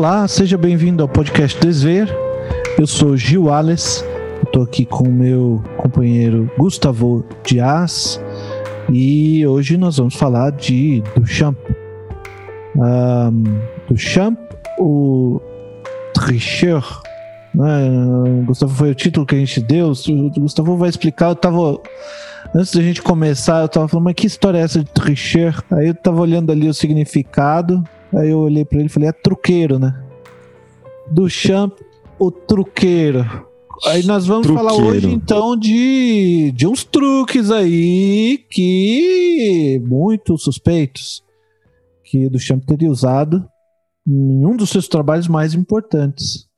Olá, 0.00 0.26
seja 0.26 0.56
bem-vindo 0.56 1.02
ao 1.02 1.08
podcast 1.10 1.60
Desver. 1.60 2.08
Eu 2.78 2.86
sou 2.86 3.18
Gil 3.18 3.44
Wallace, 3.44 4.02
estou 4.42 4.62
aqui 4.62 4.86
com 4.86 5.04
o 5.04 5.12
meu 5.12 5.62
companheiro 5.76 6.50
Gustavo 6.56 7.22
Dias 7.44 8.18
e 8.90 9.46
hoje 9.46 9.76
nós 9.76 9.98
vamos 9.98 10.14
falar 10.14 10.52
de 10.52 11.02
Duchamp. 11.14 11.54
Um, 12.76 13.60
Duchamp, 13.90 14.38
o 14.78 15.38
Tricheur. 16.14 17.02
Né? 17.54 17.90
Gustavo 18.46 18.74
foi 18.74 18.92
o 18.92 18.94
título 18.94 19.26
que 19.26 19.34
a 19.34 19.38
gente 19.38 19.60
deu. 19.60 19.92
O 20.08 20.40
Gustavo 20.40 20.78
vai 20.78 20.88
explicar. 20.88 21.28
Eu 21.28 21.36
tava 21.36 21.78
antes 22.54 22.74
da 22.74 22.80
gente 22.80 23.02
começar, 23.02 23.60
eu 23.60 23.68
tava 23.68 23.86
falando, 23.86 24.06
mas 24.06 24.14
que 24.14 24.26
história 24.26 24.60
é 24.60 24.62
essa 24.62 24.82
de 24.82 24.90
Tricheur? 24.92 25.62
Aí 25.70 25.88
eu 25.88 25.94
tava 25.94 26.22
olhando 26.22 26.50
ali 26.50 26.70
o 26.70 26.72
significado. 26.72 27.84
Aí 28.12 28.30
eu 28.30 28.40
olhei 28.40 28.64
para 28.64 28.78
ele 28.78 28.86
e 28.86 28.90
falei, 28.90 29.08
é 29.08 29.12
truqueiro, 29.12 29.78
né? 29.78 29.94
Duchamp, 31.10 31.78
o 32.18 32.30
truqueiro. 32.30 33.24
Aí 33.86 34.04
nós 34.04 34.26
vamos 34.26 34.46
truqueiro. 34.46 34.68
falar 34.68 34.84
hoje 34.84 35.10
então 35.10 35.56
de, 35.56 36.52
de 36.54 36.66
uns 36.66 36.84
truques 36.84 37.50
aí 37.50 38.44
que 38.50 39.80
muito 39.86 40.36
suspeitos 40.36 41.24
que 42.04 42.28
Duchamp 42.28 42.62
teria 42.66 42.90
usado 42.90 43.48
em 44.06 44.44
um 44.44 44.56
dos 44.56 44.70
seus 44.70 44.88
trabalhos 44.88 45.28
mais 45.28 45.54
importantes. 45.54 46.48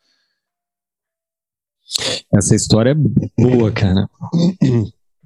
Essa 2.34 2.54
história 2.56 2.90
é 2.90 3.42
boa, 3.42 3.70
cara. 3.70 4.08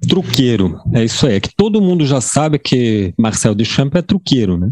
truqueiro, 0.07 0.77
é 0.93 1.05
isso 1.05 1.25
aí. 1.25 1.35
É 1.35 1.39
que 1.39 1.55
todo 1.55 1.81
mundo 1.81 2.05
já 2.05 2.19
sabe 2.19 2.59
que 2.59 3.13
Marcel 3.17 3.55
Duchamp 3.55 3.95
é 3.95 4.01
truqueiro, 4.01 4.57
né? 4.57 4.71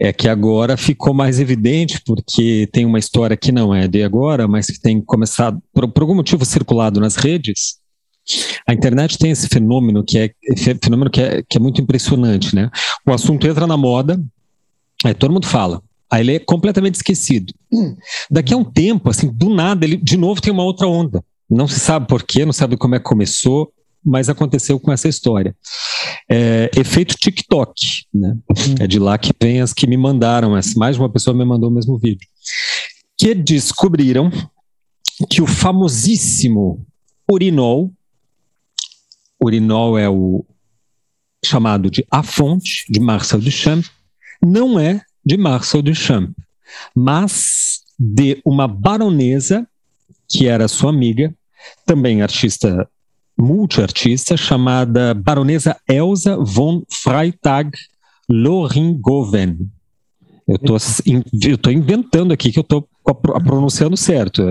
É 0.00 0.12
que 0.12 0.28
agora 0.28 0.76
ficou 0.76 1.14
mais 1.14 1.38
evidente, 1.38 2.00
porque 2.04 2.68
tem 2.72 2.84
uma 2.84 2.98
história 2.98 3.36
que 3.36 3.52
não 3.52 3.74
é 3.74 3.86
de 3.86 4.02
agora, 4.02 4.48
mas 4.48 4.66
que 4.66 4.80
tem 4.80 5.00
começado, 5.00 5.60
por, 5.72 5.88
por 5.88 6.02
algum 6.02 6.14
motivo, 6.14 6.44
circulado 6.44 7.00
nas 7.00 7.16
redes. 7.16 7.76
A 8.66 8.72
internet 8.72 9.18
tem 9.18 9.30
esse 9.30 9.48
fenômeno 9.48 10.04
que 10.04 10.18
é 10.18 10.30
fenômeno 10.82 11.10
que 11.10 11.20
é, 11.20 11.42
que 11.48 11.56
é 11.56 11.60
muito 11.60 11.80
impressionante, 11.80 12.54
né? 12.54 12.70
O 13.06 13.12
assunto 13.12 13.46
entra 13.46 13.66
na 13.66 13.76
moda, 13.76 14.22
aí 15.04 15.14
todo 15.14 15.32
mundo 15.32 15.46
fala, 15.46 15.82
aí 16.10 16.22
ele 16.22 16.36
é 16.36 16.38
completamente 16.38 16.96
esquecido. 16.96 17.52
Daqui 18.30 18.54
a 18.54 18.56
um 18.56 18.64
tempo, 18.64 19.10
assim, 19.10 19.28
do 19.28 19.48
nada, 19.48 19.84
ele 19.84 19.96
de 19.96 20.16
novo 20.16 20.40
tem 20.40 20.52
uma 20.52 20.64
outra 20.64 20.86
onda. 20.86 21.22
Não 21.50 21.66
se 21.68 21.78
sabe 21.78 22.06
por 22.06 22.22
quê, 22.22 22.44
não 22.44 22.52
sabe 22.52 22.76
como 22.76 22.94
é 22.94 22.98
que 22.98 23.04
começou, 23.04 23.72
mas 24.04 24.28
aconteceu 24.28 24.78
com 24.80 24.92
essa 24.92 25.08
história. 25.08 25.56
É, 26.30 26.70
efeito 26.76 27.14
TikTok, 27.14 27.74
né? 28.12 28.36
Hum. 28.50 28.74
É 28.80 28.86
de 28.86 28.98
lá 28.98 29.16
que 29.16 29.32
vem 29.40 29.60
as 29.60 29.72
que 29.72 29.86
me 29.86 29.96
mandaram, 29.96 30.50
mais 30.76 30.96
de 30.96 31.02
uma 31.02 31.10
pessoa 31.10 31.36
me 31.36 31.44
mandou 31.44 31.70
o 31.70 31.72
mesmo 31.72 31.98
vídeo, 31.98 32.26
que 33.16 33.34
descobriram 33.34 34.30
que 35.30 35.40
o 35.40 35.46
famosíssimo 35.46 36.84
urinol, 37.30 37.92
urinol 39.40 39.98
é 39.98 40.08
o 40.08 40.44
chamado 41.44 41.90
de 41.90 42.04
A 42.10 42.22
Fonte, 42.22 42.84
de 42.88 43.00
Marcel 43.00 43.40
Duchamp, 43.40 43.84
não 44.44 44.78
é 44.78 45.00
de 45.24 45.36
Marcel 45.36 45.82
Duchamp, 45.82 46.32
mas 46.94 47.80
de 47.98 48.40
uma 48.44 48.66
baronesa 48.66 49.66
que 50.28 50.46
era 50.46 50.66
sua 50.66 50.90
amiga, 50.90 51.34
também 51.84 52.22
artista 52.22 52.88
multiartista 53.38 54.36
chamada 54.36 55.14
Baronesa 55.14 55.76
Elsa 55.88 56.36
von 56.36 56.82
Freitag 56.90 57.70
Loringoven. 58.28 59.70
Eu 60.46 60.76
estou 61.54 61.72
inventando 61.72 62.32
aqui 62.32 62.52
que 62.52 62.58
eu 62.58 62.62
estou 62.62 62.88
pronunciando 63.44 63.96
certo. 63.96 64.42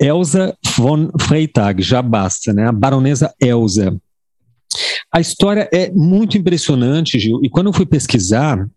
Elsa 0.00 0.56
von 0.76 1.10
Freitag, 1.20 1.82
já 1.82 2.02
basta, 2.02 2.52
né? 2.52 2.68
A 2.68 2.72
baronesa 2.72 3.32
Elsa. 3.40 3.96
A 5.12 5.20
história 5.20 5.68
é 5.72 5.90
muito 5.92 6.36
impressionante, 6.36 7.18
Gil, 7.18 7.40
e 7.42 7.48
quando 7.48 7.68
eu 7.68 7.72
fui 7.72 7.86
pesquisar, 7.86 8.68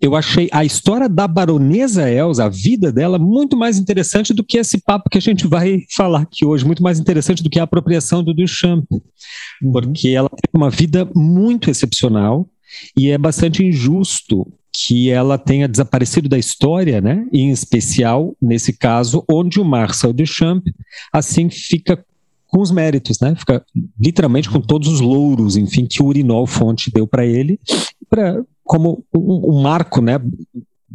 eu 0.00 0.14
achei 0.14 0.48
a 0.52 0.64
história 0.64 1.08
da 1.08 1.26
baronesa 1.26 2.10
Elsa, 2.10 2.44
a 2.44 2.48
vida 2.48 2.92
dela, 2.92 3.18
muito 3.18 3.56
mais 3.56 3.78
interessante 3.78 4.34
do 4.34 4.44
que 4.44 4.58
esse 4.58 4.78
papo 4.78 5.10
que 5.10 5.18
a 5.18 5.20
gente 5.20 5.46
vai 5.46 5.84
falar 5.94 6.22
aqui 6.22 6.44
hoje, 6.44 6.64
muito 6.64 6.82
mais 6.82 6.98
interessante 6.98 7.42
do 7.42 7.50
que 7.50 7.58
a 7.58 7.64
apropriação 7.64 8.22
do 8.22 8.34
Duchamp, 8.34 8.84
uhum. 8.90 9.72
porque 9.72 10.08
ela 10.08 10.28
tem 10.28 10.50
uma 10.54 10.70
vida 10.70 11.08
muito 11.14 11.70
excepcional 11.70 12.48
e 12.96 13.10
é 13.10 13.18
bastante 13.18 13.64
injusto 13.64 14.46
que 14.72 15.10
ela 15.10 15.36
tenha 15.36 15.66
desaparecido 15.66 16.28
da 16.28 16.38
história, 16.38 17.00
né? 17.00 17.26
Em 17.32 17.50
especial 17.50 18.36
nesse 18.40 18.72
caso, 18.72 19.24
onde 19.28 19.60
o 19.60 19.64
Marcel 19.64 20.12
Duchamp 20.12 20.64
assim 21.12 21.50
fica 21.50 22.04
com 22.46 22.60
os 22.60 22.70
méritos, 22.70 23.18
né? 23.20 23.34
Fica 23.36 23.64
literalmente 23.98 24.48
com 24.50 24.60
todos 24.60 24.88
os 24.88 25.00
louros, 25.00 25.56
enfim, 25.56 25.86
que 25.86 26.02
o 26.02 26.06
Urinol 26.06 26.46
Fonte 26.46 26.90
deu 26.90 27.06
para 27.06 27.24
ele, 27.24 27.58
para 28.08 28.42
como 28.70 29.04
um, 29.12 29.56
um 29.56 29.62
marco, 29.62 30.00
né, 30.00 30.16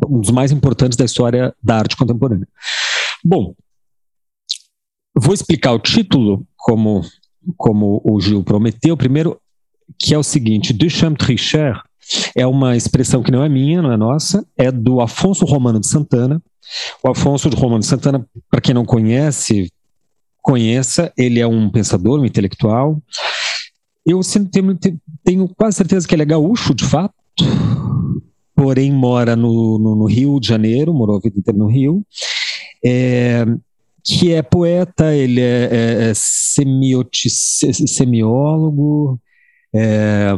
um 0.08 0.22
dos 0.22 0.32
mais 0.32 0.50
importantes 0.50 0.98
da 0.98 1.04
história 1.04 1.54
da 1.62 1.76
arte 1.76 1.98
contemporânea. 1.98 2.48
Bom, 3.22 3.54
vou 5.14 5.34
explicar 5.34 5.74
o 5.74 5.80
título, 5.80 6.48
como, 6.56 7.02
como 7.58 8.02
o 8.06 8.22
Gil 8.22 8.42
prometeu. 8.46 8.96
Primeiro, 8.96 9.38
que 10.00 10.14
é 10.14 10.18
o 10.18 10.24
seguinte: 10.24 10.72
Duchamp 10.72 11.18
Tricher 11.18 11.78
é 12.34 12.48
uma 12.48 12.78
expressão 12.78 13.22
que 13.22 13.30
não 13.30 13.44
é 13.44 13.50
minha, 13.50 13.82
não 13.82 13.92
é 13.92 13.98
nossa, 13.98 14.48
é 14.58 14.72
do 14.72 15.02
Afonso 15.02 15.44
Romano 15.44 15.78
de 15.78 15.90
Santana. 15.90 16.42
O 17.04 17.10
Afonso 17.10 17.50
de 17.50 17.58
Romano 17.58 17.82
de 17.82 17.88
Santana, 17.88 18.26
para 18.50 18.62
quem 18.62 18.74
não 18.74 18.86
conhece, 18.86 19.70
conheça, 20.42 21.12
ele 21.18 21.42
é 21.42 21.48
um 21.48 21.70
pensador, 21.70 22.22
um 22.22 22.26
intelectual. 22.26 23.02
Eu 24.06 24.22
tenho, 24.50 24.80
tenho 25.26 25.50
quase 25.50 25.76
certeza 25.76 26.08
que 26.08 26.16
ele 26.16 26.24
é 26.24 26.26
gaúcho, 26.26 26.74
de 26.74 26.86
fato, 26.86 27.14
porém 28.56 28.92
mora 28.92 29.36
no, 29.36 29.78
no, 29.78 29.96
no, 29.96 30.06
Rio 30.06 30.40
de 30.40 30.48
Janeiro, 30.48 30.94
morou 30.94 31.18
a 31.18 31.20
vida 31.20 31.38
inteira 31.38 31.58
no 31.58 31.68
Rio, 31.68 32.06
é, 32.84 33.46
que 34.04 34.32
é 34.32 34.42
poeta, 34.42 35.14
ele 35.14 35.42
é, 35.42 35.70
é, 35.72 36.10
é 36.10 36.14
semiólogo, 37.86 39.20
é, 39.74 40.34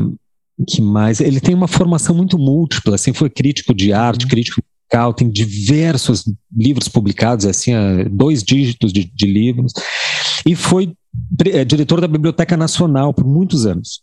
que 0.68 0.82
mais? 0.82 1.22
Ele 1.22 1.40
tem 1.40 1.54
uma 1.54 1.68
formação 1.68 2.16
muito 2.16 2.40
múltipla, 2.40 2.96
assim, 2.96 3.14
foi 3.14 3.30
crítico 3.30 3.74
de 3.74 3.94
arte, 3.94 4.24
uhum. 4.24 4.30
crítico 4.30 4.62
musical, 4.62 5.14
tem 5.14 5.30
diversos 5.30 6.24
livros 6.56 6.88
publicados, 6.88 7.46
assim, 7.46 7.74
dois 8.10 8.44
dígitos 8.44 8.92
de, 8.92 9.04
de 9.04 9.28
livros, 9.28 9.74
e 10.46 10.56
foi 10.56 10.94
é, 11.52 11.64
diretor 11.64 12.02
da 12.02 12.08
Biblioteca 12.08 12.58
Nacional 12.58 13.14
por 13.14 13.26
muitos 13.26 13.66
anos 13.68 14.02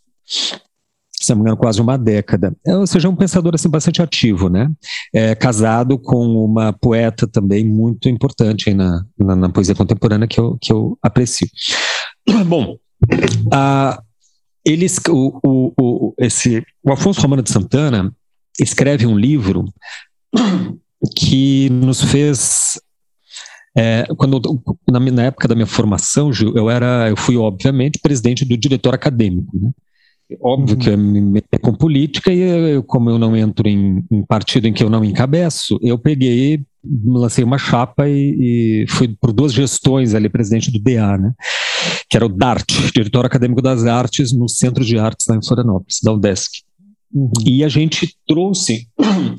se 1.20 1.30
não 1.30 1.36
me 1.36 1.42
engano, 1.42 1.56
quase 1.56 1.80
uma 1.80 1.96
década. 1.96 2.54
É, 2.66 2.76
ou 2.76 2.86
seja, 2.86 3.08
é 3.08 3.10
um 3.10 3.16
pensador 3.16 3.54
assim, 3.54 3.68
bastante 3.68 4.02
ativo, 4.02 4.48
né? 4.48 4.70
É, 5.12 5.34
casado 5.34 5.98
com 5.98 6.26
uma 6.44 6.72
poeta 6.72 7.26
também 7.26 7.64
muito 7.64 8.08
importante 8.08 8.72
na, 8.74 9.04
na, 9.18 9.36
na, 9.36 9.48
poesia 9.48 9.74
contemporânea 9.74 10.28
que 10.28 10.38
eu, 10.38 10.58
que 10.60 10.72
eu 10.72 10.98
aprecio. 11.02 11.48
Bom, 12.46 12.76
a, 13.52 14.02
eles, 14.64 14.98
o, 15.08 15.40
o, 15.44 15.72
o, 15.80 16.14
esse, 16.18 16.64
o 16.82 16.92
Afonso 16.92 17.20
Romano 17.20 17.42
de 17.42 17.50
Santana 17.50 18.12
escreve 18.60 19.06
um 19.06 19.16
livro 19.16 19.64
que 21.16 21.68
nos 21.70 22.02
fez 22.02 22.78
é, 23.76 24.06
quando 24.16 24.40
na, 24.88 25.00
na, 25.00 25.24
época 25.24 25.48
da 25.48 25.54
minha 25.54 25.66
formação, 25.66 26.32
Gil, 26.32 26.56
eu 26.56 26.70
era, 26.70 27.08
eu 27.08 27.16
fui 27.16 27.36
obviamente 27.36 27.98
presidente 27.98 28.44
do 28.44 28.56
diretor 28.56 28.94
acadêmico, 28.94 29.50
né? 29.58 29.70
Óbvio 30.40 30.76
que 30.76 30.88
eu 30.88 30.96
me 30.96 31.20
meter 31.20 31.58
com 31.58 31.74
política 31.74 32.32
e 32.32 32.40
eu, 32.40 32.82
como 32.82 33.10
eu 33.10 33.18
não 33.18 33.36
entro 33.36 33.68
em, 33.68 34.04
em, 34.10 34.24
partido 34.24 34.66
em 34.66 34.72
que 34.72 34.82
eu 34.82 34.88
não 34.88 35.04
encabeço, 35.04 35.78
eu 35.82 35.98
peguei, 35.98 36.62
lancei 37.04 37.44
uma 37.44 37.58
chapa 37.58 38.08
e, 38.08 38.84
e 38.84 38.86
fui 38.88 39.08
por 39.08 39.32
duas 39.32 39.52
gestões 39.52 40.14
ali, 40.14 40.28
presidente 40.28 40.70
do 40.70 40.78
DA, 40.78 41.18
né? 41.18 41.32
Que 42.08 42.16
era 42.16 42.24
o 42.24 42.30
DART, 42.30 42.66
Diretor 42.94 43.26
Acadêmico 43.26 43.60
das 43.60 43.84
Artes, 43.84 44.32
no 44.32 44.48
Centro 44.48 44.84
de 44.84 44.98
Artes 44.98 45.26
lá 45.28 45.36
em 45.36 45.44
Florianópolis, 45.44 46.00
da 46.02 46.12
UDESC. 46.12 46.62
Uhum. 47.12 47.30
E 47.46 47.62
a 47.62 47.68
gente 47.68 48.16
trouxe 48.26 48.88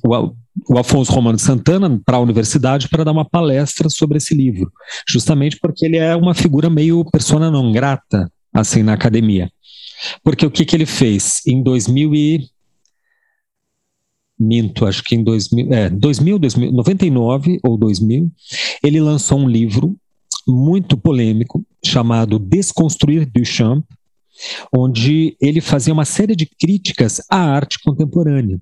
o, 0.06 0.34
o 0.70 0.78
Afonso 0.78 1.12
Romano 1.12 1.38
Santana 1.38 2.00
para 2.06 2.18
a 2.18 2.22
universidade 2.22 2.88
para 2.88 3.04
dar 3.04 3.12
uma 3.12 3.26
palestra 3.26 3.90
sobre 3.90 4.18
esse 4.18 4.34
livro, 4.34 4.72
justamente 5.08 5.58
porque 5.60 5.86
ele 5.86 5.98
é 5.98 6.16
uma 6.16 6.34
figura 6.34 6.70
meio 6.70 7.04
persona 7.06 7.52
não 7.52 7.72
grata, 7.72 8.32
assim, 8.54 8.82
na 8.84 8.94
academia. 8.94 9.50
Porque 10.24 10.46
o 10.46 10.52
que, 10.52 10.66
que 10.66 10.76
ele 10.76 10.86
fez? 10.86 11.42
Em 11.48 11.62
2000 11.62 12.16
e... 12.16 12.50
Minto, 14.38 14.86
acho 14.86 15.02
que 15.02 15.16
em 15.16 15.24
2000, 15.24 15.74
é, 15.74 15.90
2000, 15.90 16.40
2000, 16.40 16.72
99 16.74 17.60
ou 17.64 17.78
2000, 17.78 18.30
ele 18.84 19.00
lançou 19.00 19.40
um 19.40 19.48
livro 19.48 19.96
muito 20.46 20.98
polêmico 20.98 21.66
chamado 21.84 22.38
Desconstruir 22.38 23.30
Duchamp, 23.32 23.86
onde 24.76 25.38
ele 25.42 25.62
fazia 25.62 25.94
uma 25.94 26.04
série 26.04 26.36
de 26.36 26.46
críticas 26.46 27.22
à 27.30 27.38
arte 27.38 27.80
contemporânea. 27.84 28.60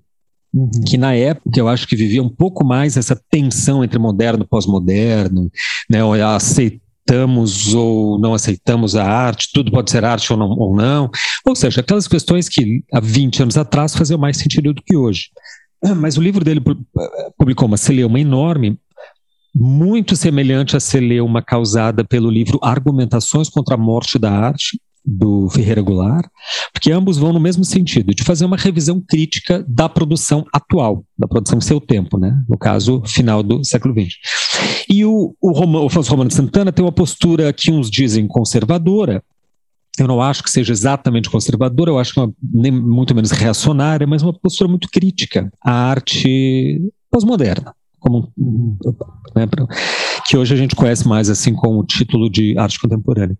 Uhum. 0.53 0.69
que 0.85 0.99
na 0.99 1.15
época 1.15 1.59
eu 1.59 1.67
acho 1.67 1.87
que 1.87 1.95
vivia 1.95 2.21
um 2.21 2.29
pouco 2.29 2.63
mais 2.63 2.95
essa 2.95 3.19
tensão 3.31 3.83
entre 3.83 3.97
moderno 3.97 4.43
e 4.43 4.47
pós-moderno, 4.47 5.51
né, 5.89 6.03
aceitamos 7.03 7.73
ou 7.73 8.17
não 8.17 8.33
aceitamos 8.33 8.95
a 8.95 9.05
arte, 9.05 9.49
tudo 9.53 9.71
pode 9.71 9.91
ser 9.91 10.05
arte 10.05 10.31
ou 10.31 10.39
não, 10.39 10.49
ou 10.49 10.75
não, 10.75 11.09
ou 11.45 11.55
seja, 11.55 11.81
aquelas 11.81 12.07
questões 12.07 12.47
que 12.47 12.83
há 12.91 12.99
20 12.99 13.43
anos 13.43 13.57
atrás 13.57 13.95
faziam 13.95 14.17
mais 14.17 14.37
sentido 14.37 14.73
do 14.73 14.81
que 14.81 14.95
hoje. 14.95 15.29
Mas 15.97 16.17
o 16.17 16.21
livro 16.21 16.43
dele 16.43 16.61
publicou 17.37 17.67
uma 17.67 17.77
celeuma 17.77 18.19
enorme, 18.19 18.77
muito 19.53 20.15
semelhante 20.15 20.75
à 20.75 20.79
celeuma 20.79 21.41
causada 21.41 22.03
pelo 22.03 22.29
livro 22.29 22.59
Argumentações 22.63 23.49
contra 23.49 23.75
a 23.75 23.77
Morte 23.77 24.17
da 24.17 24.31
Arte, 24.31 24.79
do 25.05 25.49
Ferreira 25.49 25.81
Goulart, 25.81 26.27
porque 26.71 26.91
ambos 26.91 27.17
vão 27.17 27.33
no 27.33 27.39
mesmo 27.39 27.65
sentido, 27.65 28.13
de 28.15 28.23
fazer 28.23 28.45
uma 28.45 28.55
revisão 28.55 29.01
crítica 29.01 29.63
da 29.67 29.89
produção 29.89 30.45
atual, 30.53 31.05
da 31.17 31.27
produção 31.27 31.59
seu 31.59 31.81
tempo, 31.81 32.17
né? 32.17 32.41
no 32.47 32.57
caso, 32.57 33.01
final 33.05 33.43
do 33.43 33.63
século 33.65 33.93
XX. 33.93 34.15
E 34.89 35.05
o, 35.05 35.35
o, 35.41 35.51
Roman, 35.51 35.81
o 35.81 35.87
Afonso 35.87 36.11
Romano 36.11 36.31
Santana 36.31 36.71
tem 36.71 36.83
uma 36.83 36.91
postura 36.91 37.51
que 37.53 37.71
uns 37.71 37.89
dizem 37.89 38.27
conservadora, 38.27 39.23
eu 39.99 40.07
não 40.07 40.21
acho 40.21 40.43
que 40.43 40.49
seja 40.49 40.71
exatamente 40.71 41.29
conservadora, 41.29 41.91
eu 41.91 41.99
acho 41.99 42.13
que 42.13 42.19
é 42.19 42.23
uma, 42.23 42.33
nem 42.41 42.71
muito 42.71 43.13
menos 43.13 43.31
reacionária, 43.31 44.07
mas 44.07 44.23
uma 44.23 44.33
postura 44.33 44.67
muito 44.67 44.89
crítica 44.89 45.51
à 45.63 45.71
arte 45.71 46.81
pós-moderna, 47.11 47.75
como 47.99 48.31
né, 49.35 49.47
que 50.25 50.35
hoje 50.35 50.53
a 50.53 50.57
gente 50.57 50.75
conhece 50.75 51.07
mais 51.07 51.29
assim 51.29 51.53
com 51.53 51.77
o 51.77 51.85
título 51.85 52.29
de 52.29 52.57
arte 52.57 52.79
contemporânea. 52.79 53.37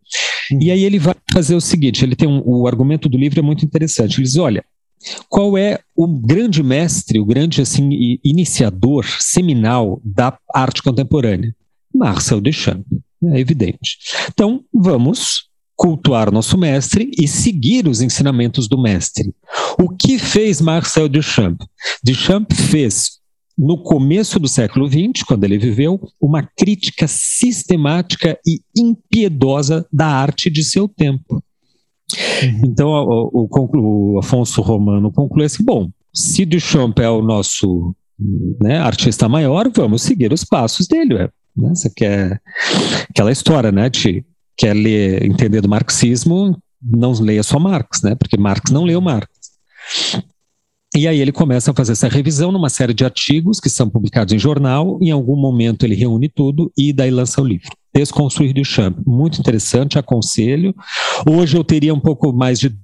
E 0.61 0.69
aí 0.69 0.83
ele 0.83 0.99
vai 0.99 1.15
fazer 1.33 1.55
o 1.55 1.61
seguinte, 1.61 2.05
ele 2.05 2.15
tem 2.15 2.27
um, 2.27 2.41
o 2.45 2.67
argumento 2.67 3.09
do 3.09 3.17
livro 3.17 3.39
é 3.39 3.43
muito 3.43 3.65
interessante. 3.65 4.17
Ele 4.17 4.23
diz, 4.23 4.37
olha, 4.37 4.63
qual 5.29 5.57
é 5.57 5.79
o 5.95 6.07
grande 6.07 6.63
mestre, 6.63 7.19
o 7.19 7.25
grande 7.25 7.61
assim 7.61 7.89
iniciador 8.23 9.05
seminal 9.19 10.01
da 10.03 10.37
arte 10.53 10.81
contemporânea? 10.81 11.55
Marcel 11.93 12.41
Duchamp, 12.41 12.85
é 13.25 13.39
evidente. 13.39 13.97
Então, 14.31 14.63
vamos 14.73 15.49
cultuar 15.75 16.31
nosso 16.31 16.57
mestre 16.57 17.11
e 17.19 17.27
seguir 17.27 17.87
os 17.87 18.01
ensinamentos 18.01 18.67
do 18.67 18.81
mestre. 18.81 19.33
O 19.79 19.89
que 19.89 20.17
fez 20.17 20.61
Marcel 20.61 21.09
Duchamp? 21.09 21.61
Duchamp 22.03 22.51
fez 22.53 23.19
no 23.57 23.77
começo 23.77 24.39
do 24.39 24.47
século 24.47 24.87
XX, 24.87 25.23
quando 25.27 25.43
ele 25.43 25.57
viveu, 25.57 25.99
uma 26.19 26.43
crítica 26.57 27.07
sistemática 27.07 28.37
e 28.45 28.61
impiedosa 28.75 29.85
da 29.91 30.07
arte 30.07 30.49
de 30.49 30.63
seu 30.63 30.87
tempo. 30.87 31.43
Uhum. 32.43 32.61
Então, 32.65 32.89
o, 32.89 33.47
o, 33.49 34.15
o, 34.15 34.19
Afonso 34.19 34.61
Romano 34.61 35.11
conclui 35.11 35.45
assim: 35.45 35.63
bom, 35.63 35.89
se 36.13 36.45
Duchamp 36.45 36.99
é 36.99 37.09
o 37.09 37.21
nosso 37.21 37.95
né, 38.61 38.77
artista 38.79 39.27
maior, 39.27 39.69
vamos 39.75 40.01
seguir 40.01 40.31
os 40.31 40.43
passos 40.43 40.87
dele. 40.87 41.29
Né? 41.55 41.69
Você 41.69 41.89
quer 41.89 42.41
aquela 43.09 43.31
história, 43.31 43.71
né? 43.71 43.89
De 43.89 44.23
quer 44.55 44.73
ler, 44.73 45.23
entender 45.25 45.61
do 45.61 45.69
marxismo, 45.69 46.57
não 46.81 47.11
leia 47.13 47.43
só 47.43 47.59
Marx, 47.59 48.01
né? 48.03 48.15
Porque 48.15 48.37
Marx 48.37 48.71
não 48.71 48.83
leu 48.83 49.01
Marx. 49.01 49.29
E 50.95 51.07
aí 51.07 51.19
ele 51.19 51.31
começa 51.31 51.71
a 51.71 51.73
fazer 51.73 51.93
essa 51.93 52.07
revisão 52.07 52.51
numa 52.51 52.69
série 52.69 52.93
de 52.93 53.03
artigos 53.03 53.59
que 53.59 53.69
são 53.69 53.89
publicados 53.89 54.31
em 54.31 54.37
jornal. 54.37 54.99
Em 55.01 55.09
algum 55.09 55.35
momento 55.35 55.85
ele 55.85 55.95
reúne 55.95 56.29
tudo 56.29 56.71
e 56.77 56.93
daí 56.93 57.09
lança 57.09 57.41
o 57.41 57.45
livro. 57.45 57.69
Desconstruir 57.93 58.53
Duchamp. 58.53 58.97
Muito 59.05 59.39
interessante, 59.39 59.99
aconselho. 59.99 60.75
Hoje 61.29 61.57
eu 61.57 61.63
teria 61.63 61.93
um 61.93 61.99
pouco 61.99 62.33
mais 62.33 62.59
de 62.59 62.75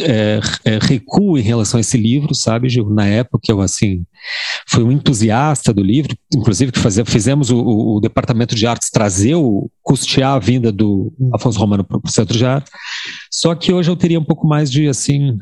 é, 0.00 0.40
é, 0.64 0.78
recuo 0.80 1.38
em 1.38 1.42
relação 1.42 1.78
a 1.78 1.80
esse 1.80 1.96
livro, 1.96 2.34
sabe, 2.34 2.68
Gil? 2.68 2.90
Na 2.90 3.06
época 3.06 3.44
eu, 3.48 3.60
assim, 3.60 4.04
fui 4.66 4.82
um 4.82 4.90
entusiasta 4.90 5.72
do 5.72 5.82
livro, 5.82 6.16
inclusive 6.34 6.72
que 6.72 6.80
fazia, 6.80 7.04
fizemos 7.04 7.50
o, 7.50 7.58
o, 7.58 7.96
o, 7.96 8.00
departamento 8.00 8.54
de 8.54 8.66
artes 8.66 8.90
trazer, 8.90 9.36
o, 9.36 9.70
custear 9.82 10.34
a 10.34 10.38
vinda 10.38 10.72
do 10.72 11.12
Afonso 11.32 11.58
Romano 11.58 11.84
para 11.84 11.96
o 11.96 12.10
Centro 12.10 12.36
de 12.36 12.44
Arte, 12.44 12.70
só 13.30 13.54
que 13.54 13.72
hoje 13.72 13.90
eu 13.90 13.96
teria 13.96 14.18
um 14.18 14.24
pouco 14.24 14.48
mais 14.48 14.70
de, 14.70 14.88
assim, 14.88 15.38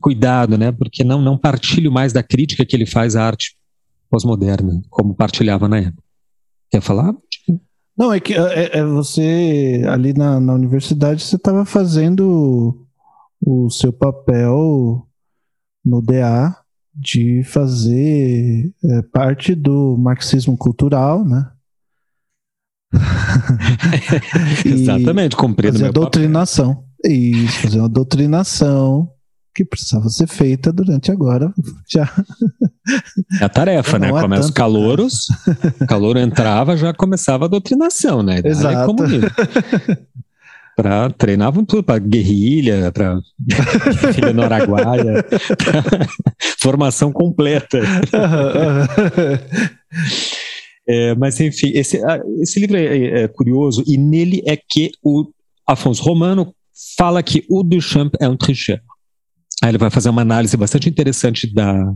cuidado, 0.00 0.56
né? 0.56 0.70
Porque 0.70 1.02
não, 1.02 1.20
não 1.20 1.36
partilho 1.36 1.90
mais 1.90 2.12
da 2.12 2.22
crítica 2.22 2.64
que 2.64 2.76
ele 2.76 2.86
faz 2.86 3.16
à 3.16 3.26
arte 3.26 3.56
pós-moderna, 4.08 4.80
como 4.88 5.14
partilhava 5.14 5.68
na 5.68 5.78
época. 5.78 6.02
Quer 6.70 6.80
falar? 6.80 7.12
Não, 7.96 8.12
é 8.12 8.18
que 8.18 8.34
é, 8.34 8.78
é 8.78 8.84
você, 8.84 9.82
ali 9.88 10.12
na, 10.12 10.40
na 10.40 10.52
universidade, 10.52 11.22
você 11.22 11.36
estava 11.36 11.64
fazendo 11.64 12.86
o 13.40 13.70
seu 13.70 13.92
papel 13.92 15.06
no 15.84 16.02
DA 16.02 16.56
de 16.94 17.42
fazer 17.44 18.72
é, 18.84 19.02
parte 19.02 19.54
do 19.54 19.96
marxismo 19.96 20.56
cultural, 20.56 21.24
né? 21.24 21.50
Exatamente, 24.64 25.36
cumprindo 25.36 25.74
fazer 25.74 25.88
a 25.88 25.92
doutrinação. 25.92 26.74
Papel. 26.74 27.12
Isso, 27.12 27.62
fazer 27.62 27.80
uma 27.80 27.88
doutrinação 27.88 29.13
que 29.54 29.64
precisava 29.64 30.08
ser 30.08 30.26
feita 30.26 30.72
durante 30.72 31.12
agora 31.12 31.52
já. 31.88 32.10
É 33.40 33.44
a 33.44 33.48
tarefa, 33.48 33.98
né? 33.98 34.10
Começa 34.10 34.48
os 34.48 34.50
calouros, 34.50 35.28
o 35.80 35.86
calouro 35.86 36.18
entrava, 36.18 36.76
já 36.76 36.92
começava 36.92 37.44
a 37.44 37.48
doutrinação, 37.48 38.22
né? 38.22 38.40
Exato. 38.44 38.94
Pra, 40.76 41.08
treinavam 41.08 41.64
tudo, 41.64 41.84
para 41.84 42.00
guerrilha, 42.00 42.90
para 42.90 43.20
guerrilha 43.38 44.32
no 44.32 44.42
Araguaia, 44.42 45.24
formação 46.58 47.12
completa. 47.12 47.78
é, 50.88 51.14
mas 51.14 51.38
enfim, 51.38 51.70
esse, 51.74 52.00
esse 52.40 52.58
livro 52.58 52.76
é, 52.76 52.84
é, 52.86 53.22
é 53.22 53.28
curioso 53.28 53.84
e 53.86 53.96
nele 53.96 54.42
é 54.48 54.56
que 54.56 54.90
o 55.00 55.30
Afonso 55.64 56.02
Romano 56.02 56.52
fala 56.96 57.22
que 57.22 57.44
o 57.48 57.62
Duchamp 57.62 58.12
é 58.18 58.28
um 58.28 58.36
tricheur. 58.36 58.80
Aí 59.64 59.70
ele 59.70 59.78
vai 59.78 59.88
fazer 59.88 60.10
uma 60.10 60.20
análise 60.20 60.54
bastante 60.58 60.90
interessante 60.90 61.50
da, 61.50 61.90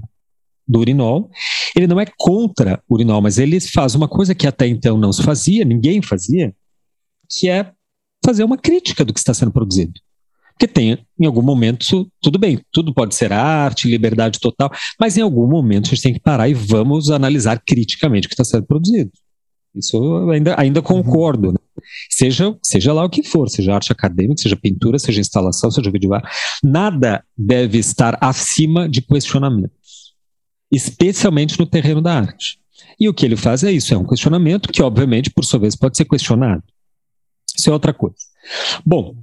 do 0.67 0.79
urinol. 0.79 1.31
Ele 1.77 1.87
não 1.87 2.01
é 2.01 2.07
contra 2.17 2.83
o 2.89 2.95
urinol, 2.95 3.21
mas 3.21 3.37
ele 3.37 3.61
faz 3.61 3.95
uma 3.95 4.09
coisa 4.09 4.35
que 4.35 4.47
até 4.47 4.67
então 4.67 4.97
não 4.97 5.13
se 5.13 5.23
fazia, 5.23 5.67
ninguém 5.67 6.01
fazia, 6.01 6.55
que 7.29 7.47
é 7.47 7.71
fazer 8.25 8.43
uma 8.43 8.57
crítica 8.57 9.05
do 9.05 9.13
que 9.13 9.19
está 9.19 9.35
sendo 9.35 9.53
produzido. 9.53 9.93
Porque 10.55 10.67
tem, 10.67 11.07
em 11.21 11.27
algum 11.27 11.43
momento, 11.43 12.11
tudo 12.23 12.39
bem, 12.39 12.59
tudo 12.73 12.95
pode 12.95 13.15
ser 13.15 13.35
arte, 13.35 13.87
liberdade 13.87 14.41
total, 14.41 14.73
mas 14.99 15.19
em 15.19 15.21
algum 15.21 15.47
momento 15.47 15.89
a 15.89 15.91
gente 15.91 16.03
tem 16.03 16.15
que 16.15 16.21
parar 16.21 16.49
e 16.49 16.55
vamos 16.55 17.11
analisar 17.11 17.63
criticamente 17.67 18.27
o 18.27 18.31
que 18.31 18.35
está 18.35 18.45
sendo 18.45 18.67
produzido. 18.67 19.11
Isso 19.79 19.97
eu 19.97 20.31
ainda, 20.31 20.55
ainda 20.59 20.83
concordo. 20.83 21.53
Né? 21.53 21.59
Seja, 22.11 22.57
seja 22.63 22.93
lá 22.93 23.05
o 23.05 23.11
que 23.11 23.23
for, 23.23 23.49
seja 23.49 23.75
arte 23.75 23.93
acadêmica, 23.93 24.41
seja 24.41 24.57
pintura, 24.57 24.99
seja 24.99 25.21
instalação, 25.21 25.71
seja 25.71 25.91
vídeo 25.91 26.11
nada 26.63 27.25
deve 27.37 27.79
estar 27.79 28.19
acima 28.21 28.89
de 28.89 29.01
questionamentos, 29.01 30.15
especialmente 30.71 31.59
no 31.59 31.67
terreno 31.67 32.03
da 32.03 32.15
arte. 32.15 32.59
E 32.99 33.09
o 33.09 33.15
que 33.15 33.25
ele 33.25 33.37
faz 33.37 33.63
é 33.63 33.71
isso, 33.71 33.95
é 33.95 33.97
um 33.97 34.07
questionamento 34.07 34.73
que, 34.73 34.83
obviamente, 34.83 35.31
por 35.31 35.45
sua 35.45 35.61
vez, 35.61 35.77
pode 35.77 35.97
ser 35.97 36.05
questionado. 36.05 36.63
Isso 37.57 37.71
é 37.71 37.73
outra 37.73 37.93
coisa. 37.93 38.17
Bom, 38.85 39.17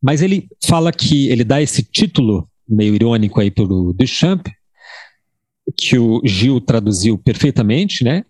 mas 0.00 0.22
ele 0.22 0.48
fala 0.64 0.92
que 0.92 1.28
ele 1.28 1.44
dá 1.44 1.60
esse 1.60 1.82
título 1.82 2.48
meio 2.68 2.94
irônico 2.94 3.40
aí 3.40 3.50
para 3.50 3.64
o 3.64 3.92
Duchamp, 3.92 4.46
que 5.76 5.98
o 5.98 6.20
Gil 6.24 6.60
traduziu 6.60 7.18
perfeitamente, 7.18 8.02
né? 8.02 8.24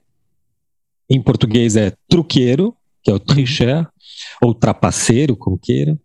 Em 1.12 1.20
português 1.20 1.76
é 1.76 1.92
truqueiro, 2.08 2.74
que 3.04 3.10
é 3.10 3.14
o 3.14 3.18
tricher, 3.18 3.86
ou 4.40 4.54
trapaceiro, 4.54 5.36
como 5.36 5.58
queiram, 5.58 5.98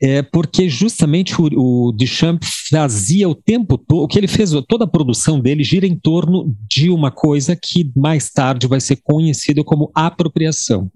é 0.00 0.22
porque 0.22 0.68
justamente 0.68 1.34
o, 1.40 1.88
o 1.88 1.92
Duchamp 1.92 2.42
fazia 2.70 3.28
o 3.28 3.34
tempo 3.34 3.76
todo, 3.76 4.02
o 4.02 4.08
que 4.08 4.18
ele 4.18 4.28
fez, 4.28 4.52
toda 4.68 4.84
a 4.84 4.88
produção 4.88 5.40
dele 5.40 5.64
gira 5.64 5.86
em 5.86 5.96
torno 5.96 6.56
de 6.68 6.90
uma 6.90 7.10
coisa 7.10 7.56
que 7.56 7.90
mais 7.96 8.30
tarde 8.30 8.66
vai 8.66 8.80
ser 8.80 8.96
conhecida 9.02 9.64
como 9.64 9.90
apropriação. 9.94 10.90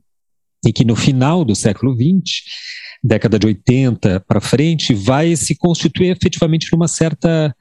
E 0.64 0.72
que 0.72 0.84
no 0.84 0.96
final 0.96 1.44
do 1.44 1.54
século 1.54 1.94
XX, 1.94 2.42
década 3.02 3.38
de 3.38 3.46
80 3.46 4.20
para 4.20 4.40
frente, 4.40 4.94
vai 4.94 5.36
se 5.36 5.56
constituir 5.56 6.10
efetivamente 6.10 6.68
numa 6.72 6.88
certa 6.88 7.54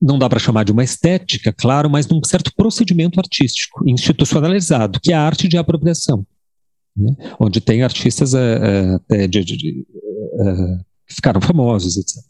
não 0.00 0.18
dá 0.18 0.28
para 0.28 0.38
chamar 0.38 0.64
de 0.64 0.72
uma 0.72 0.84
estética, 0.84 1.52
claro, 1.52 1.88
mas 1.88 2.06
num 2.06 2.20
certo 2.24 2.52
procedimento 2.54 3.18
artístico 3.18 3.88
institucionalizado, 3.88 5.00
que 5.00 5.12
é 5.12 5.16
a 5.16 5.22
arte 5.22 5.48
de 5.48 5.56
apropriação, 5.56 6.26
né? 6.96 7.14
onde 7.40 7.60
tem 7.60 7.82
artistas 7.82 8.34
é, 8.34 8.98
é, 9.10 9.26
de, 9.26 9.44
de, 9.44 9.56
de, 9.56 9.86
é, 10.40 10.54
que 11.06 11.14
ficaram 11.14 11.40
famosos, 11.40 11.96
etc. 11.96 12.22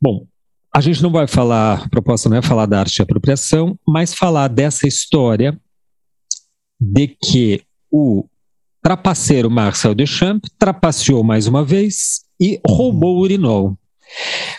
Bom, 0.00 0.26
a 0.74 0.80
gente 0.80 1.02
não 1.02 1.10
vai 1.10 1.26
falar, 1.26 1.84
a 1.84 1.88
proposta 1.88 2.28
não 2.28 2.36
é 2.36 2.42
falar 2.42 2.66
da 2.66 2.80
arte 2.80 2.94
de 2.94 3.02
apropriação, 3.02 3.78
mas 3.86 4.14
falar 4.14 4.48
dessa 4.48 4.86
história 4.86 5.58
de 6.80 7.08
que 7.08 7.62
o 7.90 8.24
trapaceiro 8.80 9.50
Marcel 9.50 9.94
Duchamp 9.94 10.44
trapaceou 10.58 11.24
mais 11.24 11.46
uma 11.46 11.64
vez 11.64 12.24
e 12.40 12.60
roubou 12.64 13.16
o 13.16 13.20
urinol. 13.20 13.76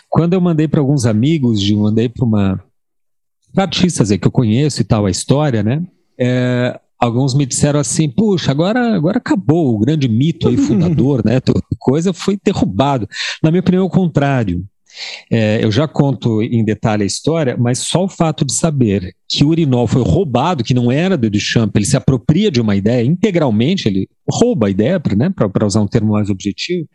Quando 0.10 0.34
eu 0.34 0.42
mandei 0.42 0.68
para 0.68 0.80
alguns 0.80 1.06
amigos, 1.06 1.62
de 1.62 1.76
mandei 1.76 2.10
para 2.10 2.26
uma 2.26 2.64
artistas 3.56 4.12
aí 4.12 4.18
que 4.18 4.28
eu 4.28 4.32
conheço 4.32 4.82
e 4.82 4.84
tal, 4.84 5.06
a 5.06 5.12
história, 5.12 5.64
né? 5.64 5.84
É, 6.18 6.80
alguns 7.00 7.34
me 7.34 7.46
disseram 7.46 7.80
assim, 7.80 8.10
puxa, 8.10 8.52
agora, 8.52 8.96
agora 8.96 9.18
acabou 9.18 9.74
o 9.74 9.80
grande 9.80 10.08
mito 10.08 10.48
aí, 10.48 10.58
fundador, 10.58 11.24
né? 11.26 11.42
Coisa 11.80 12.14
foi 12.14 12.38
derrubado. 12.44 13.08
Na 13.42 13.50
minha 13.50 13.62
opinião, 13.62 13.84
é 13.84 13.86
o 13.86 13.90
contrário. 13.90 14.66
É, 15.32 15.64
eu 15.64 15.72
já 15.72 15.88
conto 15.88 16.42
em 16.42 16.64
detalhe 16.64 17.04
a 17.04 17.08
história, 17.08 17.56
mas 17.58 17.80
só 17.80 18.06
o 18.06 18.10
fato 18.10 18.46
de 18.46 18.54
saber 18.54 19.14
que 19.28 19.44
o 19.44 19.50
urinol 19.50 19.88
foi 19.88 20.02
roubado, 20.02 20.64
que 20.64 20.74
não 20.74 20.92
era 20.92 21.18
do 21.18 21.30
Duchamp, 21.30 21.76
ele 21.76 21.86
se 21.86 21.98
apropria 21.98 22.50
de 22.50 22.60
uma 22.60 22.76
ideia 22.76 23.06
integralmente, 23.06 23.88
ele 23.88 24.10
rouba 24.30 24.68
a 24.68 24.70
ideia, 24.70 25.02
né, 25.16 25.32
para 25.36 25.66
usar 25.66 25.82
um 25.82 25.88
termo 25.88 26.14
mais 26.14 26.30
objetivo, 26.30 26.88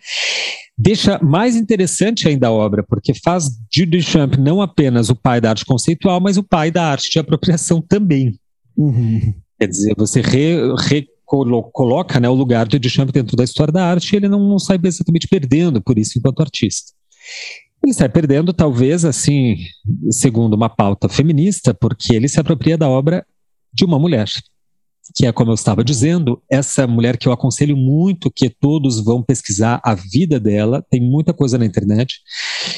deixa 0.76 1.18
mais 1.22 1.56
interessante 1.56 2.28
ainda 2.28 2.48
a 2.48 2.52
obra, 2.52 2.82
porque 2.82 3.12
faz 3.14 3.44
de 3.70 3.86
Duchamp 3.86 4.34
não 4.36 4.60
apenas 4.60 5.08
o 5.08 5.14
pai 5.14 5.40
da 5.40 5.50
arte 5.50 5.64
conceitual, 5.64 6.20
mas 6.20 6.36
o 6.36 6.42
pai 6.42 6.70
da 6.70 6.84
arte 6.84 7.10
de 7.10 7.18
apropriação 7.18 7.80
também. 7.80 8.38
Uhum. 8.76 9.32
Quer 9.58 9.68
dizer, 9.68 9.94
você 9.96 10.20
re, 10.20 10.74
re 10.88 11.06
coloca 11.24 12.20
né, 12.20 12.28
o 12.28 12.34
lugar 12.34 12.66
de 12.68 12.78
Duchamp 12.78 13.10
dentro 13.10 13.36
da 13.36 13.44
história 13.44 13.72
da 13.72 13.84
arte 13.84 14.12
e 14.12 14.16
ele 14.16 14.28
não, 14.28 14.40
não 14.40 14.58
sai 14.58 14.78
exatamente 14.82 15.26
perdendo 15.26 15.80
por 15.80 15.98
isso 15.98 16.18
enquanto 16.18 16.40
artista. 16.40 16.92
Ele 17.84 17.92
sai 17.92 18.08
perdendo, 18.08 18.52
talvez, 18.54 19.04
assim, 19.04 19.56
segundo 20.10 20.54
uma 20.54 20.70
pauta 20.70 21.06
feminista, 21.06 21.74
porque 21.74 22.14
ele 22.14 22.28
se 22.28 22.40
apropria 22.40 22.78
da 22.78 22.88
obra 22.88 23.26
de 23.70 23.84
uma 23.84 23.98
mulher, 23.98 24.26
que 25.14 25.26
é, 25.26 25.32
como 25.32 25.50
eu 25.50 25.54
estava 25.54 25.84
dizendo, 25.84 26.42
essa 26.50 26.86
mulher 26.86 27.18
que 27.18 27.28
eu 27.28 27.32
aconselho 27.32 27.76
muito 27.76 28.30
que 28.30 28.48
todos 28.48 29.04
vão 29.04 29.22
pesquisar 29.22 29.82
a 29.84 29.94
vida 29.94 30.40
dela, 30.40 30.82
tem 30.88 30.98
muita 30.98 31.34
coisa 31.34 31.58
na 31.58 31.66
internet, 31.66 32.20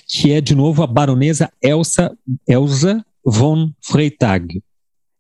que 0.09 0.33
é, 0.33 0.41
de 0.41 0.57
novo, 0.57 0.83
a 0.83 0.87
baronesa 0.89 1.53
Elsa, 1.63 2.11
Elsa 2.49 3.05
von 3.25 3.71
Freytag. 3.85 4.61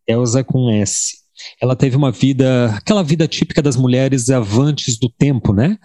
Elsa 0.04 0.42
com 0.42 0.68
S. 0.68 1.18
Ela 1.62 1.76
teve 1.76 1.96
uma 1.96 2.10
vida, 2.10 2.74
aquela 2.74 3.04
vida 3.04 3.28
típica 3.28 3.62
das 3.62 3.76
mulheres 3.76 4.30
avantes 4.30 4.98
do 4.98 5.08
tempo, 5.08 5.52
né? 5.52 5.78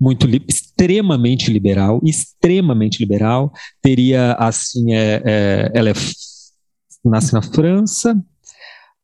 Muito 0.00 0.26
li 0.26 0.42
extremamente 0.48 1.50
liberal, 1.50 2.00
extremamente 2.04 3.00
liberal. 3.00 3.52
Teria 3.82 4.32
assim, 4.34 4.92
é, 4.92 5.22
é, 5.24 5.72
ela 5.74 5.90
é, 5.90 5.94
nasce 7.04 7.32
na 7.32 7.42
França, 7.42 8.16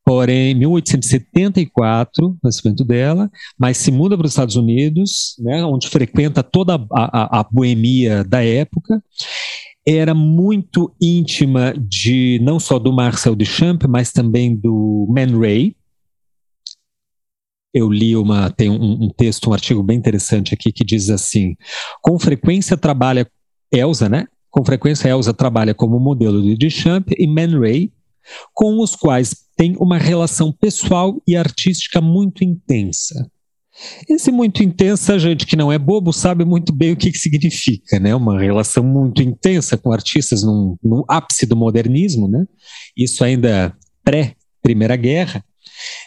porém 0.05 0.55
1874, 0.55 2.37
nascimento 2.43 2.85
dela, 2.85 3.31
mas 3.59 3.79
se 3.79 3.91
muda 3.91 4.17
para 4.17 4.27
os 4.27 4.33
Estados 4.33 4.57
Unidos, 4.57 5.35
né, 5.39 5.65
onde 5.65 5.89
frequenta 5.89 6.43
toda 6.43 6.75
a, 6.75 6.79
a, 6.93 7.41
a 7.41 7.47
boemia 7.51 8.23
da 8.23 8.45
época. 8.45 9.03
Era 9.87 10.15
muito 10.15 10.95
íntima 11.01 11.75
de 11.77 12.41
não 12.43 12.59
só 12.59 12.79
do 12.79 12.91
Marcel 12.91 13.35
Duchamp, 13.35 13.85
mas 13.87 14.13
também 14.13 14.57
do 14.57 15.07
Man 15.11 15.39
Ray, 15.39 15.77
eu 17.75 17.91
li 17.91 18.17
uma, 18.17 18.51
tem 18.51 18.71
um, 18.71 19.05
um, 19.05 19.09
texto, 19.09 19.51
um 19.51 19.53
artigo 19.53 19.83
bem 19.83 19.99
interessante 19.99 20.55
aqui 20.55 20.71
que 20.71 20.85
diz 20.85 21.11
assim: 21.11 21.57
com 22.01 22.19
frequência 22.19 22.77
trabalha 22.77 23.29
Elsa, 23.73 24.09
né? 24.09 24.27
Com 24.49 24.65
frequência 24.65 25.09
Elsa 25.09 25.35
trabalha 25.35 25.75
como 25.75 25.99
modelo 25.99 26.41
de 26.41 26.57
Duchamp 26.57 27.09
e 27.19 27.27
Man 27.27 27.59
Ray, 27.59 27.93
com 28.55 28.81
os 28.81 28.95
quais 28.95 29.35
tem 29.57 29.77
uma 29.79 29.99
relação 29.99 30.53
pessoal 30.53 31.21
e 31.27 31.37
artística 31.37 32.01
muito 32.01 32.45
intensa. 32.45 33.29
Esse 34.09 34.31
muito 34.31 34.63
intensa, 34.63 35.19
gente 35.19 35.45
que 35.47 35.57
não 35.57 35.73
é 35.73 35.79
bobo, 35.79 36.13
sabe 36.13 36.45
muito 36.45 36.73
bem 36.73 36.93
o 36.93 36.97
que, 36.97 37.11
que 37.11 37.19
significa, 37.19 37.99
né? 37.99 38.15
Uma 38.15 38.41
relação 38.41 38.85
muito 38.85 39.21
intensa 39.21 39.77
com 39.77 39.93
artistas 39.93 40.45
no, 40.45 40.79
ápice 41.09 41.45
do 41.45 41.57
modernismo, 41.57 42.29
né? 42.29 42.47
Isso 42.97 43.25
ainda 43.25 43.77
pré-Primeira 44.05 44.95
Guerra. 44.95 45.45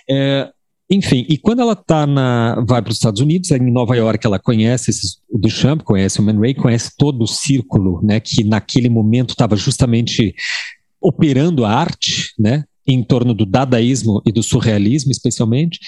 É, 0.10 0.50
enfim, 0.90 1.26
e 1.28 1.38
quando 1.38 1.62
ela 1.62 1.76
tá 1.76 2.08
na, 2.08 2.64
vai 2.66 2.82
para 2.82 2.92
os 2.92 2.96
Estados 2.96 3.20
Unidos, 3.20 3.52
em 3.52 3.72
Nova 3.72 3.96
York, 3.96 4.26
ela 4.26 4.40
conhece 4.40 4.90
esses, 4.90 5.18
o 5.30 5.38
Duchamp, 5.38 5.82
conhece 5.84 6.20
o 6.20 6.24
Man 6.24 6.40
Ray, 6.40 6.54
conhece 6.54 6.92
todo 6.98 7.24
o 7.24 7.28
círculo, 7.28 8.02
né, 8.02 8.20
que 8.22 8.44
naquele 8.44 8.88
momento 8.88 9.32
estava 9.32 9.56
justamente 9.58 10.34
operando 11.02 11.66
a 11.66 11.72
arte, 11.72 12.34
né, 12.40 12.64
em 12.88 13.04
torno 13.04 13.34
do 13.34 13.46
dadaísmo 13.46 14.22
e 14.26 14.32
do 14.32 14.42
surrealismo, 14.42 15.12
especialmente. 15.12 15.80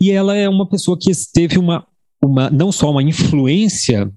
E 0.00 0.10
ela 0.10 0.36
é 0.36 0.48
uma 0.48 0.68
pessoa 0.68 0.98
que 1.00 1.12
teve 1.32 1.56
uma, 1.56 1.86
uma 2.20 2.50
não 2.50 2.72
só 2.72 2.90
uma 2.90 3.04
influência, 3.04 4.10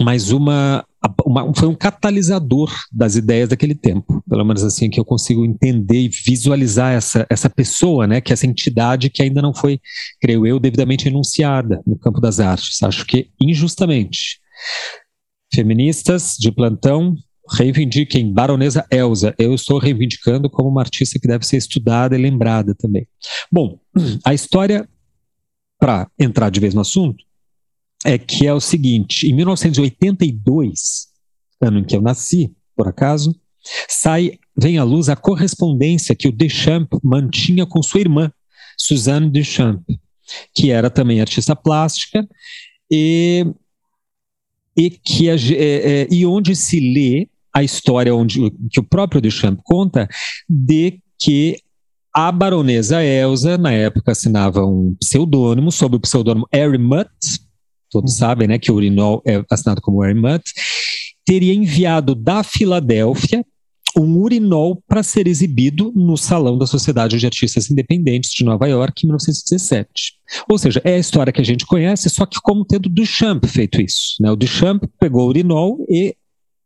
mas 0.00 0.30
uma 0.30 0.84
uma, 1.24 1.54
foi 1.54 1.68
um 1.68 1.74
catalisador 1.74 2.72
das 2.92 3.14
ideias 3.14 3.48
daquele 3.48 3.74
tempo, 3.74 4.22
pelo 4.28 4.44
menos 4.44 4.64
assim 4.64 4.90
que 4.90 4.98
eu 4.98 5.04
consigo 5.04 5.44
entender 5.44 6.00
e 6.00 6.08
visualizar 6.08 6.92
essa, 6.92 7.26
essa 7.30 7.48
pessoa, 7.48 8.06
né, 8.06 8.20
que 8.20 8.32
essa 8.32 8.46
entidade 8.46 9.08
que 9.08 9.22
ainda 9.22 9.40
não 9.40 9.54
foi, 9.54 9.80
creio 10.20 10.46
eu, 10.46 10.58
devidamente 10.58 11.08
enunciada 11.08 11.80
no 11.86 11.96
campo 11.96 12.20
das 12.20 12.40
artes. 12.40 12.82
Acho 12.82 13.06
que 13.06 13.30
injustamente. 13.40 14.40
Feministas 15.54 16.36
de 16.38 16.50
plantão, 16.50 17.14
reivindiquem 17.50 18.32
Baronesa 18.32 18.84
Elsa. 18.90 19.34
Eu 19.38 19.54
estou 19.54 19.78
reivindicando 19.78 20.50
como 20.50 20.68
uma 20.68 20.82
artista 20.82 21.18
que 21.18 21.28
deve 21.28 21.46
ser 21.46 21.56
estudada 21.56 22.16
e 22.16 22.20
lembrada 22.20 22.74
também. 22.74 23.06
Bom, 23.50 23.78
a 24.24 24.34
história, 24.34 24.88
para 25.78 26.10
entrar 26.18 26.50
de 26.50 26.60
vez 26.60 26.74
no 26.74 26.80
assunto, 26.80 27.24
é 28.04 28.18
que 28.18 28.46
é 28.46 28.52
o 28.52 28.60
seguinte: 28.60 29.26
em 29.26 29.34
1982, 29.34 31.08
ano 31.60 31.78
em 31.78 31.84
que 31.84 31.96
eu 31.96 32.00
nasci, 32.00 32.54
por 32.76 32.88
acaso, 32.88 33.34
sai, 33.88 34.38
vem 34.56 34.78
à 34.78 34.84
luz 34.84 35.08
a 35.08 35.16
correspondência 35.16 36.14
que 36.14 36.28
o 36.28 36.32
Deschamps 36.32 36.98
mantinha 37.02 37.66
com 37.66 37.82
sua 37.82 38.00
irmã, 38.00 38.32
Suzanne 38.76 39.30
Deschamps, 39.30 39.84
que 40.54 40.70
era 40.70 40.90
também 40.90 41.20
artista 41.20 41.56
plástica, 41.56 42.26
e, 42.90 43.46
e, 44.76 44.90
que, 44.90 45.28
é, 45.28 45.34
é, 45.34 46.08
e 46.10 46.24
onde 46.24 46.54
se 46.54 46.78
lê 46.78 47.28
a 47.52 47.62
história 47.62 48.14
onde, 48.14 48.50
que 48.70 48.78
o 48.78 48.84
próprio 48.84 49.20
Deschamps 49.20 49.62
conta 49.64 50.08
de 50.48 51.00
que 51.18 51.60
a 52.14 52.32
baronesa 52.32 53.04
Elsa, 53.04 53.58
na 53.58 53.72
época, 53.72 54.12
assinava 54.12 54.64
um 54.64 54.94
pseudônimo, 54.98 55.70
sob 55.70 55.96
o 55.96 56.00
pseudônimo 56.00 56.48
Harry 56.52 56.78
Mutt, 56.78 57.10
todos 57.90 58.12
uhum. 58.12 58.18
sabem, 58.18 58.48
né, 58.48 58.58
que 58.58 58.70
o 58.70 58.74
urinol 58.74 59.22
é 59.26 59.42
assinado 59.50 59.80
como 59.80 60.02
Harry 60.02 60.18
Mutt, 60.18 60.44
teria 61.24 61.54
enviado 61.54 62.14
da 62.14 62.42
Filadélfia 62.42 63.44
um 63.96 64.18
urinol 64.18 64.82
para 64.86 65.02
ser 65.02 65.26
exibido 65.26 65.92
no 65.94 66.16
Salão 66.16 66.58
da 66.58 66.66
Sociedade 66.66 67.18
de 67.18 67.26
Artistas 67.26 67.70
Independentes 67.70 68.30
de 68.30 68.44
Nova 68.44 68.66
York 68.68 69.04
em 69.04 69.08
1917. 69.08 70.14
Ou 70.48 70.58
seja, 70.58 70.80
é 70.84 70.94
a 70.94 70.98
história 70.98 71.32
que 71.32 71.40
a 71.40 71.44
gente 71.44 71.66
conhece, 71.66 72.08
só 72.10 72.26
que 72.26 72.38
como 72.42 72.64
tendo 72.64 72.88
Duchamp 72.88 73.44
feito 73.46 73.80
isso. 73.80 74.16
Né? 74.20 74.30
O 74.30 74.36
Duchamp 74.36 74.84
pegou 75.00 75.24
o 75.24 75.28
urinol 75.28 75.84
e 75.88 76.14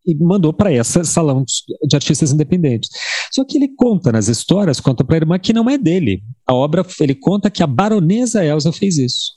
e 0.07 0.15
mandou 0.17 0.53
para 0.53 0.73
essa 0.73 1.05
salão 1.05 1.45
de 1.87 1.97
artistas 1.97 2.33
independentes. 2.33 2.91
Só 3.33 3.45
que 3.45 3.57
ele 3.57 3.69
conta 3.69 4.11
nas 4.13 4.29
histórias, 4.29 4.81
conta 4.81 5.05
para 5.05 5.17
a 5.17 5.21
irmã 5.21 5.39
que 5.39 5.53
não 5.53 5.69
é 5.71 5.79
dele. 5.79 6.23
A 6.47 6.55
obra, 6.55 6.85
ele 7.01 7.15
conta 7.15 7.51
que 7.51 7.63
a 7.63 7.67
baronesa 7.67 8.45
Elsa 8.45 8.73
fez 8.73 8.99
isso. 8.99 9.33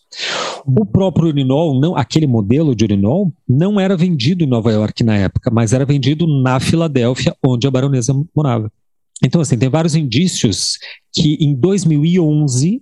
O 0.65 0.85
próprio 0.85 1.27
urinol, 1.27 1.79
não, 1.79 1.95
aquele 1.95 2.27
modelo 2.27 2.75
de 2.75 2.83
urinol, 2.83 3.31
não 3.47 3.79
era 3.79 3.95
vendido 3.95 4.43
em 4.43 4.47
Nova 4.47 4.71
York 4.71 5.03
na 5.03 5.15
época, 5.15 5.51
mas 5.51 5.73
era 5.73 5.85
vendido 5.85 6.25
na 6.41 6.59
Filadélfia, 6.59 7.35
onde 7.45 7.67
a 7.67 7.71
baronesa 7.71 8.13
morava. 8.35 8.71
Então, 9.23 9.39
assim, 9.39 9.57
tem 9.57 9.69
vários 9.69 9.95
indícios 9.95 10.77
que 11.13 11.37
em 11.39 11.55
2011 11.55 12.81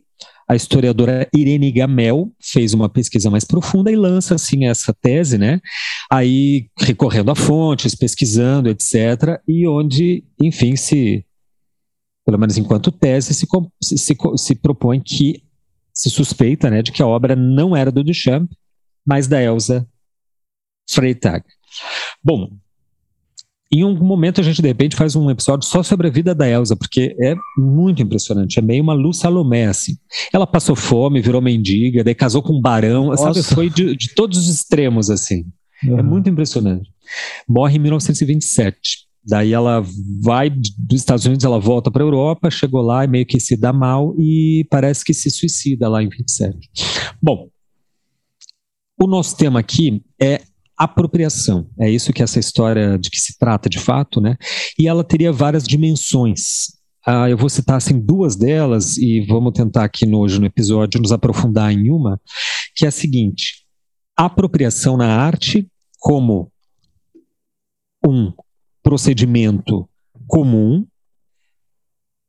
a 0.53 0.55
historiadora 0.55 1.27
Irene 1.35 1.71
Gamel 1.71 2.31
fez 2.39 2.75
uma 2.75 2.87
pesquisa 2.87 3.27
mais 3.27 3.43
profunda 3.43 3.91
e 3.91 3.95
lança 3.95 4.35
assim 4.35 4.65
essa 4.65 4.93
tese, 4.93 5.35
né? 5.35 5.59
Aí 6.11 6.69
recorrendo 6.79 7.31
a 7.31 7.35
fontes, 7.35 7.95
pesquisando, 7.95 8.69
etc. 8.69 9.41
E 9.47 9.67
onde, 9.67 10.23
enfim, 10.39 10.75
se 10.75 11.25
pelo 12.23 12.37
menos 12.37 12.55
enquanto 12.55 12.91
tese 12.91 13.33
se, 13.33 13.47
se, 13.81 14.15
se 14.37 14.55
propõe 14.55 15.01
que 15.01 15.43
se 15.91 16.11
suspeita, 16.11 16.69
né, 16.69 16.83
de 16.83 16.91
que 16.91 17.01
a 17.01 17.07
obra 17.07 17.35
não 17.35 17.75
era 17.75 17.91
do 17.91 18.03
Duchamp, 18.03 18.49
mas 19.05 19.27
da 19.27 19.41
Elsa 19.41 19.87
Freytag. 20.89 21.43
Bom, 22.23 22.51
em 23.79 23.83
um 23.83 23.95
momento 23.95 24.39
a 24.39 24.43
gente 24.43 24.61
de 24.61 24.67
repente 24.67 24.95
faz 24.95 25.15
um 25.15 25.29
episódio 25.29 25.67
só 25.67 25.81
sobre 25.81 26.07
a 26.07 26.11
vida 26.11 26.35
da 26.35 26.47
Elsa, 26.47 26.75
porque 26.75 27.15
é 27.19 27.35
muito 27.57 28.01
impressionante, 28.01 28.59
é 28.59 28.61
meio 28.61 28.83
uma 28.83 28.93
Lu 28.93 29.13
Salomé, 29.13 29.65
assim. 29.65 29.93
Ela 30.31 30.45
passou 30.45 30.75
fome, 30.75 31.21
virou 31.21 31.41
mendiga, 31.41 32.03
daí 32.03 32.13
casou 32.13 32.43
com 32.43 32.53
um 32.53 32.61
barão, 32.61 33.07
Nossa. 33.07 33.33
sabe? 33.33 33.55
Foi 33.55 33.69
de, 33.69 33.95
de, 33.95 34.13
todos 34.13 34.37
os 34.37 34.47
extremos, 34.47 35.09
assim. 35.09 35.45
Uhum. 35.83 35.99
É 35.99 36.03
muito 36.03 36.29
impressionante. 36.29 36.89
Morre 37.47 37.77
em 37.77 37.79
1927. 37.79 39.07
Daí 39.25 39.53
ela 39.53 39.81
vai 40.21 40.49
dos 40.49 40.99
Estados 40.99 41.25
Unidos, 41.25 41.45
ela 41.45 41.59
volta 41.59 41.89
para 41.89 42.03
a 42.03 42.05
Europa, 42.05 42.51
chegou 42.51 42.81
lá 42.81 43.05
e 43.05 43.07
meio 43.07 43.25
que 43.25 43.39
se 43.39 43.55
dá 43.55 43.71
mal 43.71 44.13
e 44.19 44.67
parece 44.69 45.03
que 45.03 45.13
se 45.13 45.29
suicida 45.29 45.87
lá 45.87 46.03
em 46.03 46.09
27. 46.09 46.57
Bom, 47.21 47.47
o 49.01 49.07
nosso 49.07 49.35
tema 49.37 49.59
aqui 49.59 50.03
é 50.21 50.41
apropriação. 50.77 51.69
É 51.79 51.89
isso 51.89 52.13
que 52.13 52.23
essa 52.23 52.39
história 52.39 52.97
de 52.97 53.09
que 53.09 53.19
se 53.19 53.37
trata 53.37 53.69
de 53.69 53.79
fato, 53.79 54.19
né? 54.19 54.37
E 54.77 54.87
ela 54.87 55.03
teria 55.03 55.31
várias 55.31 55.67
dimensões. 55.67 56.67
uh, 57.07 57.27
eu 57.29 57.37
vou 57.37 57.49
citar 57.49 57.77
assim 57.77 57.99
duas 57.99 58.35
delas 58.35 58.97
e 58.97 59.21
vamos 59.27 59.53
tentar 59.53 59.83
aqui 59.83 60.05
no, 60.05 60.19
hoje 60.19 60.39
no 60.39 60.45
episódio 60.45 61.01
nos 61.01 61.11
aprofundar 61.11 61.71
em 61.71 61.91
uma, 61.91 62.19
que 62.75 62.85
é 62.85 62.87
a 62.87 62.91
seguinte: 62.91 63.65
apropriação 64.17 64.97
na 64.97 65.15
arte 65.15 65.67
como 65.99 66.51
um 68.05 68.33
procedimento 68.81 69.87
comum 70.27 70.85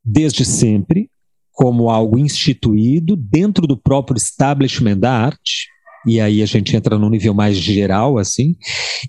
desde 0.03 0.45
sempre, 0.45 1.09
como 1.51 1.89
algo 1.89 2.19
instituído 2.19 3.15
dentro 3.15 3.65
do 3.65 3.75
próprio 3.75 4.17
establishment 4.17 4.97
da 4.97 5.11
arte, 5.11 5.67
e 6.05 6.19
aí 6.19 6.41
a 6.41 6.45
gente 6.45 6.75
entra 6.75 6.97
num 6.97 7.09
nível 7.09 7.33
mais 7.33 7.57
geral, 7.57 8.17
assim, 8.17 8.55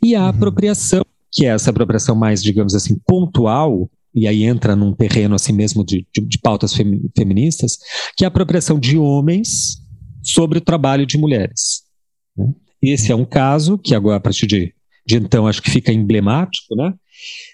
e 0.03 0.15
a 0.15 0.23
uhum. 0.23 0.29
apropriação, 0.29 1.05
que 1.31 1.47
é 1.47 1.51
essa 1.51 1.71
apropriação 1.71 2.15
mais, 2.15 2.43
digamos 2.43 2.75
assim, 2.75 2.99
pontual, 3.07 3.91
e 4.15 4.27
aí 4.27 4.45
entra 4.45 4.75
num 4.75 4.95
terreno 4.95 5.35
assim 5.35 5.53
mesmo 5.53 5.85
de, 5.85 6.07
de, 6.13 6.23
de 6.23 6.39
pautas 6.39 6.75
fem, 6.75 7.03
feministas, 7.17 7.77
que 8.17 8.25
é 8.25 8.27
a 8.27 8.29
apropriação 8.29 8.79
de 8.79 8.97
homens 8.97 9.79
sobre 10.23 10.59
o 10.59 10.63
trabalho 10.63 11.05
de 11.05 11.19
mulheres. 11.19 11.83
Né? 12.37 12.53
Esse 12.83 13.13
é 13.13 13.15
um 13.15 13.27
caso 13.27 13.77
que 13.77 13.95
agora, 13.95 14.17
a 14.17 14.21
partir 14.21 14.47
de, 14.47 14.73
de 15.07 15.17
então, 15.17 15.47
acho 15.47 15.61
que 15.61 15.71
fica 15.71 15.93
emblemático, 15.93 16.75
né? 16.75 16.95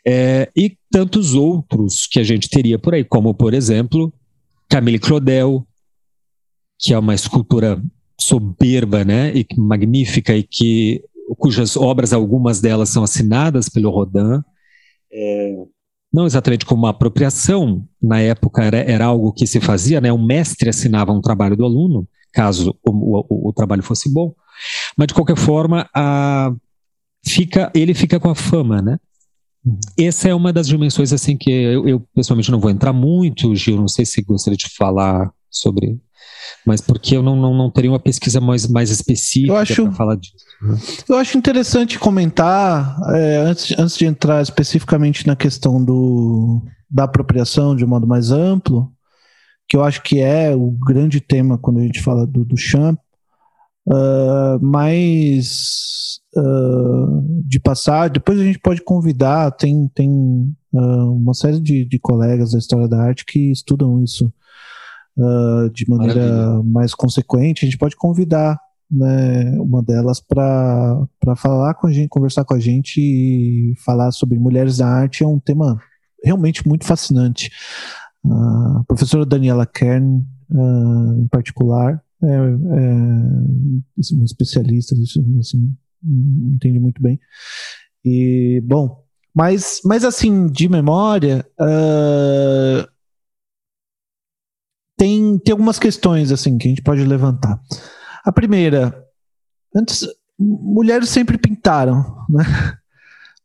É, 0.06 0.50
e 0.56 0.76
tantos 0.90 1.34
outros 1.34 2.06
que 2.06 2.18
a 2.18 2.24
gente 2.24 2.48
teria 2.48 2.78
por 2.78 2.94
aí, 2.94 3.04
como, 3.04 3.34
por 3.34 3.54
exemplo, 3.54 4.12
Camille 4.68 4.98
Claudel, 4.98 5.66
que 6.78 6.92
é 6.92 6.98
uma 6.98 7.14
escultura 7.14 7.80
soberba, 8.22 9.04
né, 9.04 9.32
e 9.34 9.46
magnífica 9.56 10.34
e 10.36 10.42
que 10.42 11.02
cujas 11.38 11.76
obras 11.76 12.12
algumas 12.12 12.60
delas 12.60 12.88
são 12.88 13.02
assinadas 13.02 13.68
pelo 13.68 13.90
Rodin, 13.90 14.42
é, 15.12 15.54
não 16.12 16.26
exatamente 16.26 16.66
como 16.66 16.82
uma 16.82 16.90
apropriação, 16.90 17.86
na 18.02 18.20
época 18.20 18.62
era, 18.62 18.78
era 18.78 19.04
algo 19.06 19.32
que 19.32 19.46
se 19.46 19.60
fazia, 19.60 20.00
né, 20.00 20.12
o 20.12 20.18
mestre 20.18 20.68
assinava 20.68 21.12
um 21.12 21.20
trabalho 21.20 21.56
do 21.56 21.64
aluno, 21.64 22.06
caso 22.32 22.76
o, 22.86 22.90
o, 22.90 23.48
o 23.48 23.52
trabalho 23.52 23.82
fosse 23.82 24.12
bom, 24.12 24.34
mas 24.96 25.06
de 25.06 25.14
qualquer 25.14 25.36
forma 25.36 25.88
a, 25.94 26.52
fica, 27.26 27.70
ele 27.74 27.94
fica 27.94 28.20
com 28.20 28.28
a 28.28 28.34
fama, 28.34 28.82
né, 28.82 28.98
essa 29.98 30.28
é 30.28 30.34
uma 30.34 30.52
das 30.52 30.66
dimensões 30.66 31.12
assim 31.12 31.36
que 31.36 31.50
eu, 31.50 31.88
eu, 31.88 32.00
pessoalmente 32.14 32.50
não 32.50 32.58
vou 32.60 32.70
entrar 32.70 32.92
muito, 32.92 33.54
Gil, 33.54 33.76
não 33.76 33.88
sei 33.88 34.04
se 34.04 34.20
gostaria 34.22 34.56
de 34.56 34.68
falar 34.68 35.30
sobre, 35.48 36.00
mas 36.66 36.80
porque 36.80 37.16
eu 37.16 37.22
não, 37.22 37.36
não, 37.36 37.54
não 37.54 37.70
teria 37.70 37.90
uma 37.90 38.00
pesquisa 38.00 38.40
mais, 38.40 38.66
mais 38.66 38.90
específica 38.90 39.64
para 39.64 39.92
falar 39.92 40.16
disso. 40.16 40.34
Né? 40.60 40.78
Eu 41.08 41.16
acho 41.16 41.36
interessante 41.36 41.98
comentar, 41.98 42.96
é, 43.14 43.36
antes, 43.38 43.78
antes 43.78 43.96
de 43.96 44.06
entrar 44.06 44.42
especificamente 44.42 45.26
na 45.26 45.34
questão 45.34 45.82
do, 45.84 46.62
da 46.90 47.04
apropriação 47.04 47.74
de 47.74 47.84
um 47.84 47.88
modo 47.88 48.06
mais 48.06 48.30
amplo, 48.30 48.92
que 49.68 49.76
eu 49.76 49.82
acho 49.82 50.02
que 50.02 50.20
é 50.20 50.54
o 50.54 50.70
grande 50.70 51.20
tema 51.20 51.58
quando 51.58 51.78
a 51.78 51.82
gente 51.82 52.02
fala 52.02 52.26
do, 52.26 52.44
do 52.44 52.56
Champ, 52.56 52.98
uh, 53.88 54.58
mas 54.60 56.20
uh, 56.36 57.42
de 57.46 57.58
passar, 57.58 58.10
depois 58.10 58.38
a 58.38 58.44
gente 58.44 58.58
pode 58.58 58.82
convidar, 58.82 59.50
tem, 59.52 59.90
tem 59.94 60.10
uh, 60.72 61.12
uma 61.12 61.34
série 61.34 61.60
de, 61.60 61.84
de 61.84 61.98
colegas 61.98 62.52
da 62.52 62.58
história 62.58 62.86
da 62.86 63.02
arte 63.02 63.24
que 63.24 63.50
estudam 63.50 64.02
isso 64.02 64.32
de 65.72 65.88
maneira 65.88 66.26
Maravilha. 66.26 66.62
mais 66.64 66.94
consequente, 66.94 67.64
a 67.64 67.68
gente 67.68 67.78
pode 67.78 67.96
convidar 67.96 68.58
né, 68.90 69.58
uma 69.58 69.82
delas 69.82 70.20
para 70.20 71.06
falar 71.36 71.74
com 71.74 71.86
a 71.86 71.92
gente, 71.92 72.08
conversar 72.08 72.44
com 72.44 72.54
a 72.54 72.60
gente 72.60 73.00
e 73.00 73.74
falar 73.84 74.12
sobre 74.12 74.38
mulheres 74.38 74.78
da 74.78 74.86
arte 74.86 75.24
é 75.24 75.26
um 75.26 75.40
tema 75.40 75.80
realmente 76.22 76.66
muito 76.68 76.84
fascinante. 76.84 77.50
a 78.24 78.84
professora 78.86 79.24
Daniela 79.24 79.66
Kern, 79.66 80.22
uh, 80.50 81.20
em 81.20 81.28
particular, 81.28 82.02
é, 82.22 82.26
é 82.26 82.38
um 84.14 84.24
especialista, 84.24 84.94
assim, 85.40 85.74
entende 86.52 86.78
muito 86.78 87.02
bem. 87.02 87.18
E, 88.04 88.62
bom, 88.64 89.02
mas, 89.34 89.80
mas 89.84 90.04
assim, 90.04 90.46
de 90.46 90.68
memória, 90.68 91.46
uh, 91.58 92.86
tem, 95.44 95.52
algumas 95.52 95.78
questões 95.78 96.32
assim 96.32 96.58
que 96.58 96.68
a 96.68 96.70
gente 96.70 96.82
pode 96.82 97.04
levantar. 97.04 97.60
A 98.24 98.32
primeira, 98.32 98.94
antes, 99.74 100.06
mulheres 100.38 101.08
sempre 101.08 101.38
pintaram, 101.38 102.16
né? 102.28 102.44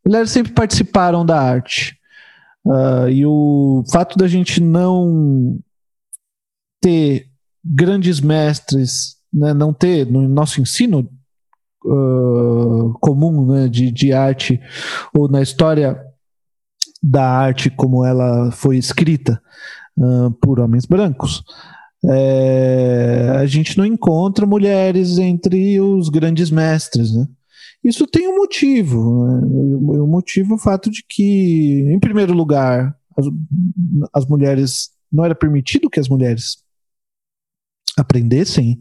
Mulheres 0.05 0.31
sempre 0.31 0.53
participaram 0.53 1.25
da 1.25 1.37
arte. 1.37 1.97
Uh, 2.65 3.09
e 3.09 3.25
o 3.25 3.83
fato 3.91 4.17
da 4.17 4.25
gente 4.25 4.61
não 4.61 5.59
ter 6.81 7.27
grandes 7.63 8.21
mestres, 8.21 9.17
né, 9.33 9.53
não 9.53 9.73
ter 9.73 10.05
no 10.05 10.27
nosso 10.27 10.61
ensino 10.61 11.09
uh, 11.85 12.93
comum 12.99 13.45
né, 13.47 13.67
de, 13.67 13.91
de 13.91 14.13
arte 14.13 14.59
ou 15.13 15.29
na 15.29 15.41
história 15.41 16.01
da 17.01 17.29
arte 17.29 17.69
como 17.69 18.05
ela 18.05 18.51
foi 18.51 18.77
escrita 18.77 19.41
uh, 19.97 20.31
por 20.41 20.59
homens 20.59 20.85
brancos. 20.85 21.43
É, 22.05 23.37
a 23.39 23.45
gente 23.45 23.77
não 23.77 23.85
encontra 23.85 24.45
mulheres 24.45 25.17
entre 25.17 25.79
os 25.81 26.09
grandes 26.09 26.51
mestres, 26.51 27.13
né? 27.13 27.27
Isso 27.83 28.05
tem 28.07 28.27
um 28.27 28.37
motivo. 28.37 29.25
Né? 29.27 30.01
O 30.01 30.07
motivo 30.07 30.53
é 30.53 30.55
o 30.55 30.59
fato 30.59 30.89
de 30.89 31.03
que, 31.07 31.85
em 31.89 31.99
primeiro 31.99 32.33
lugar, 32.33 32.95
as, 33.17 33.25
as 34.13 34.25
mulheres 34.27 34.89
não 35.11 35.23
era 35.23 35.35
permitido 35.35 35.89
que 35.89 35.99
as 35.99 36.09
mulheres 36.09 36.57
aprendessem 37.97 38.79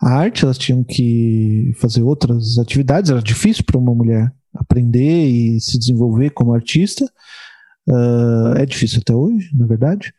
a 0.00 0.14
arte, 0.14 0.44
elas 0.44 0.58
tinham 0.58 0.82
que 0.82 1.72
fazer 1.76 2.02
outras 2.02 2.58
atividades, 2.58 3.10
era 3.10 3.22
difícil 3.22 3.62
para 3.64 3.78
uma 3.78 3.94
mulher 3.94 4.32
aprender 4.52 5.26
e 5.26 5.60
se 5.60 5.78
desenvolver 5.78 6.30
como 6.30 6.52
artista. 6.52 7.04
Uh, 7.88 8.56
é 8.56 8.66
difícil 8.66 9.00
até 9.00 9.14
hoje, 9.14 9.48
na 9.54 9.66
verdade. 9.66 10.12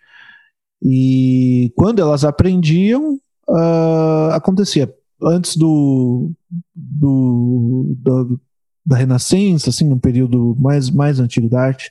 E 0.84 1.72
quando 1.76 2.00
elas 2.00 2.26
aprendiam, 2.26 3.14
uh, 3.48 4.32
acontecia 4.34 4.94
antes 5.22 5.56
do, 5.56 6.32
do, 6.76 7.96
do, 7.98 8.42
da 8.86 8.98
Renascença, 8.98 9.70
assim, 9.70 9.88
no 9.88 10.00
período 10.00 10.56
mais, 10.60 10.90
mais 10.90 11.20
antigo 11.20 11.50
da 11.50 11.62
arte, 11.62 11.90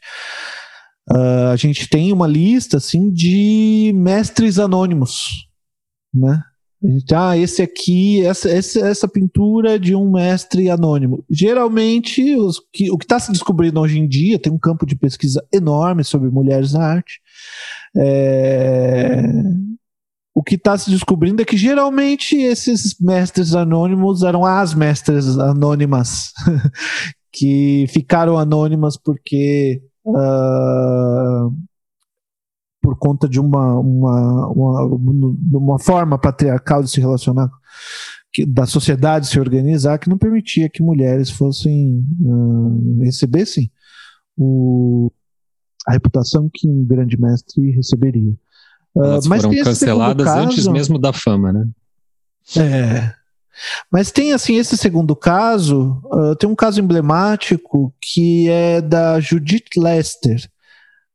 uh, 1.11 1.53
a 1.53 1.57
gente 1.57 1.89
tem 1.89 2.13
uma 2.13 2.27
lista 2.27 2.77
assim 2.77 3.11
de 3.11 3.93
mestres 3.95 4.59
anônimos 4.59 5.51
né? 6.13 6.43
Ah, 7.15 7.39
esse 7.39 7.63
aqui, 7.63 8.27
essa, 8.27 8.51
essa, 8.51 8.81
essa 8.81 9.09
pintura 9.09 9.79
de 9.79 9.95
um 9.95 10.11
mestre 10.11 10.69
anônimo. 10.69 11.25
Geralmente, 11.31 12.35
os, 12.37 12.61
que, 12.73 12.91
o 12.91 12.99
que 12.99 13.05
está 13.05 13.21
se 13.21 13.31
descobrindo 13.31 13.81
hoje 13.81 14.01
em 14.01 14.09
dia, 14.09 14.39
tem 14.39 14.53
um 14.53 14.59
campo 14.59 14.85
de 14.85 14.97
pesquisa 14.97 15.47
enorme 15.53 16.03
sobre 16.03 16.29
mulheres 16.29 16.73
na 16.73 16.85
arte. 16.85 17.21
É, 17.97 19.23
o 20.35 20.43
que 20.43 20.55
está 20.55 20.77
se 20.79 20.91
descobrindo 20.91 21.43
é 21.43 21.45
que 21.45 21.57
geralmente 21.57 22.37
esses 22.37 22.97
mestres 22.99 23.55
anônimos 23.55 24.23
eram 24.23 24.45
as 24.45 24.75
mestras 24.75 25.39
anônimas, 25.39 26.33
que 27.33 27.87
ficaram 27.89 28.39
anônimas 28.39 28.97
porque. 28.97 29.83
Uh, 30.05 31.55
por 32.83 32.99
conta 32.99 33.29
de 33.29 33.39
uma, 33.39 33.79
uma, 33.79 34.49
uma, 34.49 35.37
uma 35.53 35.79
forma 35.79 36.19
patriarcal 36.19 36.83
de 36.83 36.91
se 36.91 36.99
relacionar, 37.01 37.49
que, 38.33 38.45
da 38.45 38.67
sociedade 38.67 39.29
se 39.29 39.39
organizar, 39.39 39.99
que 39.99 40.11
não 40.11 40.19
permitia 40.19 40.69
que 40.69 40.83
mulheres 40.83 41.31
fossem 41.31 42.05
uh, 42.21 42.99
recebessem 43.05 43.71
o, 44.37 45.13
a 45.87 45.93
reputação 45.93 46.49
que 46.53 46.69
um 46.69 46.85
grande 46.85 47.21
mestre 47.21 47.71
receberia. 47.71 48.33
Uh, 48.95 49.05
Elas 49.05 49.27
mas 49.27 49.43
foram 49.43 49.63
canceladas 49.63 50.27
caso, 50.27 50.41
antes 50.41 50.67
mesmo 50.67 50.99
da 50.99 51.13
fama, 51.13 51.53
né? 51.53 51.69
É. 52.57 53.15
Mas 53.91 54.11
tem 54.11 54.33
assim 54.33 54.57
esse 54.57 54.77
segundo 54.77 55.15
caso, 55.15 56.01
uh, 56.07 56.35
tem 56.37 56.49
um 56.49 56.55
caso 56.55 56.81
emblemático 56.81 57.95
que 58.01 58.49
é 58.49 58.81
da 58.81 59.21
Judith 59.21 59.77
Lester. 59.77 60.41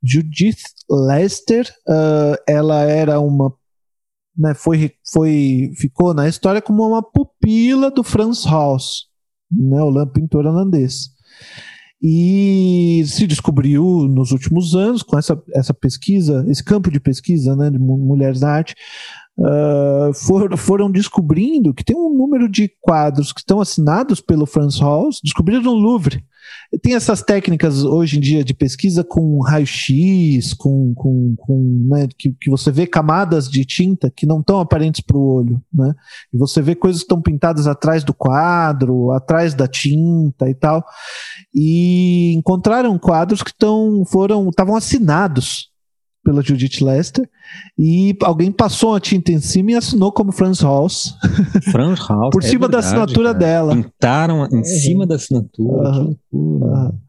Judith 0.03 0.61
Lester, 0.89 1.67
uh, 1.87 2.37
ela 2.47 2.83
era 2.83 3.19
uma 3.19 3.53
né, 4.37 4.53
foi, 4.53 4.93
foi, 5.11 5.71
ficou 5.75 6.13
na 6.13 6.27
história 6.27 6.61
como 6.61 6.87
uma 6.87 7.01
pupila 7.01 7.89
do 7.89 8.03
Franz 8.03 8.45
Haus, 8.45 9.07
né, 9.51 9.81
o 9.81 10.05
pintor 10.05 10.45
holandês. 10.45 11.09
E 12.01 13.03
se 13.07 13.25
descobriu 13.25 13.83
nos 14.07 14.31
últimos 14.31 14.75
anos, 14.75 15.01
com 15.01 15.17
essa, 15.17 15.41
essa 15.55 15.73
pesquisa, 15.73 16.45
esse 16.47 16.63
campo 16.63 16.91
de 16.91 16.99
pesquisa 16.99 17.55
né, 17.55 17.71
de 17.71 17.79
mulheres 17.79 18.41
na 18.41 18.49
arte, 18.49 18.75
uh, 19.39 20.13
for, 20.13 20.57
foram 20.57 20.91
descobrindo 20.91 21.73
que 21.73 21.83
tem 21.83 21.95
um 21.95 22.15
número 22.15 22.49
de 22.49 22.71
quadros 22.81 23.31
que 23.31 23.39
estão 23.39 23.61
assinados 23.61 24.21
pelo 24.21 24.45
Franz 24.45 24.81
Hals, 24.81 25.19
descobriram 25.23 25.63
no 25.63 25.73
Louvre. 25.73 26.23
Tem 26.81 26.95
essas 26.95 27.21
técnicas 27.21 27.83
hoje 27.83 28.17
em 28.17 28.21
dia 28.21 28.43
de 28.43 28.53
pesquisa 28.53 29.03
com 29.03 29.41
raio-x, 29.41 30.53
com, 30.53 30.93
com, 30.95 31.35
com 31.37 31.85
né, 31.89 32.07
que, 32.17 32.33
que 32.39 32.49
você 32.49 32.71
vê 32.71 32.87
camadas 32.87 33.49
de 33.49 33.65
tinta 33.65 34.09
que 34.09 34.25
não 34.25 34.39
estão 34.39 34.59
aparentes 34.59 35.01
para 35.01 35.17
o 35.17 35.35
olho, 35.35 35.61
né? 35.73 35.93
E 36.33 36.37
você 36.37 36.61
vê 36.61 36.73
coisas 36.73 37.01
que 37.01 37.05
estão 37.05 37.21
pintadas 37.21 37.67
atrás 37.67 38.03
do 38.03 38.13
quadro, 38.13 39.11
atrás 39.11 39.53
da 39.53 39.67
tinta 39.67 40.49
e 40.49 40.55
tal. 40.55 40.83
E 41.53 42.33
encontraram 42.33 42.97
quadros 42.97 43.43
que 43.43 43.51
tão, 43.57 44.03
foram 44.05 44.49
estavam 44.49 44.75
assinados 44.75 45.69
pela 46.27 46.41
Judith 46.41 46.81
Lester 46.81 47.29
e 47.79 48.13
alguém 48.21 48.51
passou 48.51 48.93
a 48.93 48.99
tinta 48.99 49.31
em 49.31 49.39
cima 49.39 49.71
e 49.71 49.75
assinou 49.75 50.11
como 50.11 50.33
Franz 50.33 50.61
Hals. 50.61 51.15
Franz 51.71 52.01
Hals. 52.01 52.31
por 52.33 52.43
é 52.43 52.47
cima 52.47 52.67
verdade, 52.67 52.71
da 52.71 52.79
assinatura 52.79 53.29
cara. 53.29 53.39
dela. 53.39 53.75
Pintaram 53.75 54.45
em 54.51 54.59
é. 54.59 54.63
cima 54.63 55.07
da 55.07 55.15
assinatura. 55.15 55.89
Uhum. 55.89 56.17
Uhum. 56.33 56.99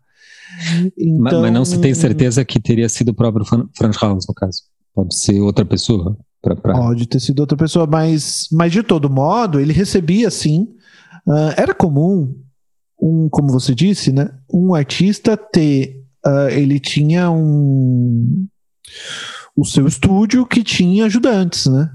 Então... 0.96 1.18
Mas, 1.18 1.33
mas, 1.33 1.52
não 1.52 1.64
se 1.64 1.81
tem 1.81 1.92
certeza 1.94 2.44
que 2.44 2.61
teria 2.61 2.88
sido 2.88 3.09
o 3.09 3.14
próprio 3.14 3.44
Franz 3.76 3.96
Hals, 4.00 4.24
no 4.28 4.35
caso. 4.35 4.62
Pode 4.94 5.16
ser 5.16 5.40
outra 5.40 5.64
pessoa. 5.64 6.16
Pra, 6.40 6.54
pra... 6.54 6.74
Pode 6.74 7.09
ter 7.09 7.18
sido 7.18 7.40
outra 7.40 7.57
pessoa, 7.57 7.88
mas, 7.88 8.46
mas 8.52 8.70
de 8.70 8.85
todo 8.85 9.11
modo, 9.11 9.59
ele 9.59 9.72
recebia 9.72 10.31
sim. 10.31 10.68
Uh, 11.26 11.54
era 11.57 11.74
comum, 11.74 12.37
um, 13.02 13.28
como 13.28 13.48
você 13.48 13.74
disse, 13.74 14.12
né, 14.12 14.31
um 14.52 14.74
artista 14.74 15.37
ter. 15.37 16.04
Uh, 16.24 16.50
ele 16.50 16.78
tinha 16.78 17.31
um 17.31 18.46
o 19.57 19.64
seu 19.64 19.87
estúdio 19.87 20.46
que 20.46 20.62
tinha 20.62 21.07
ajudantes, 21.07 21.66
né? 21.66 21.90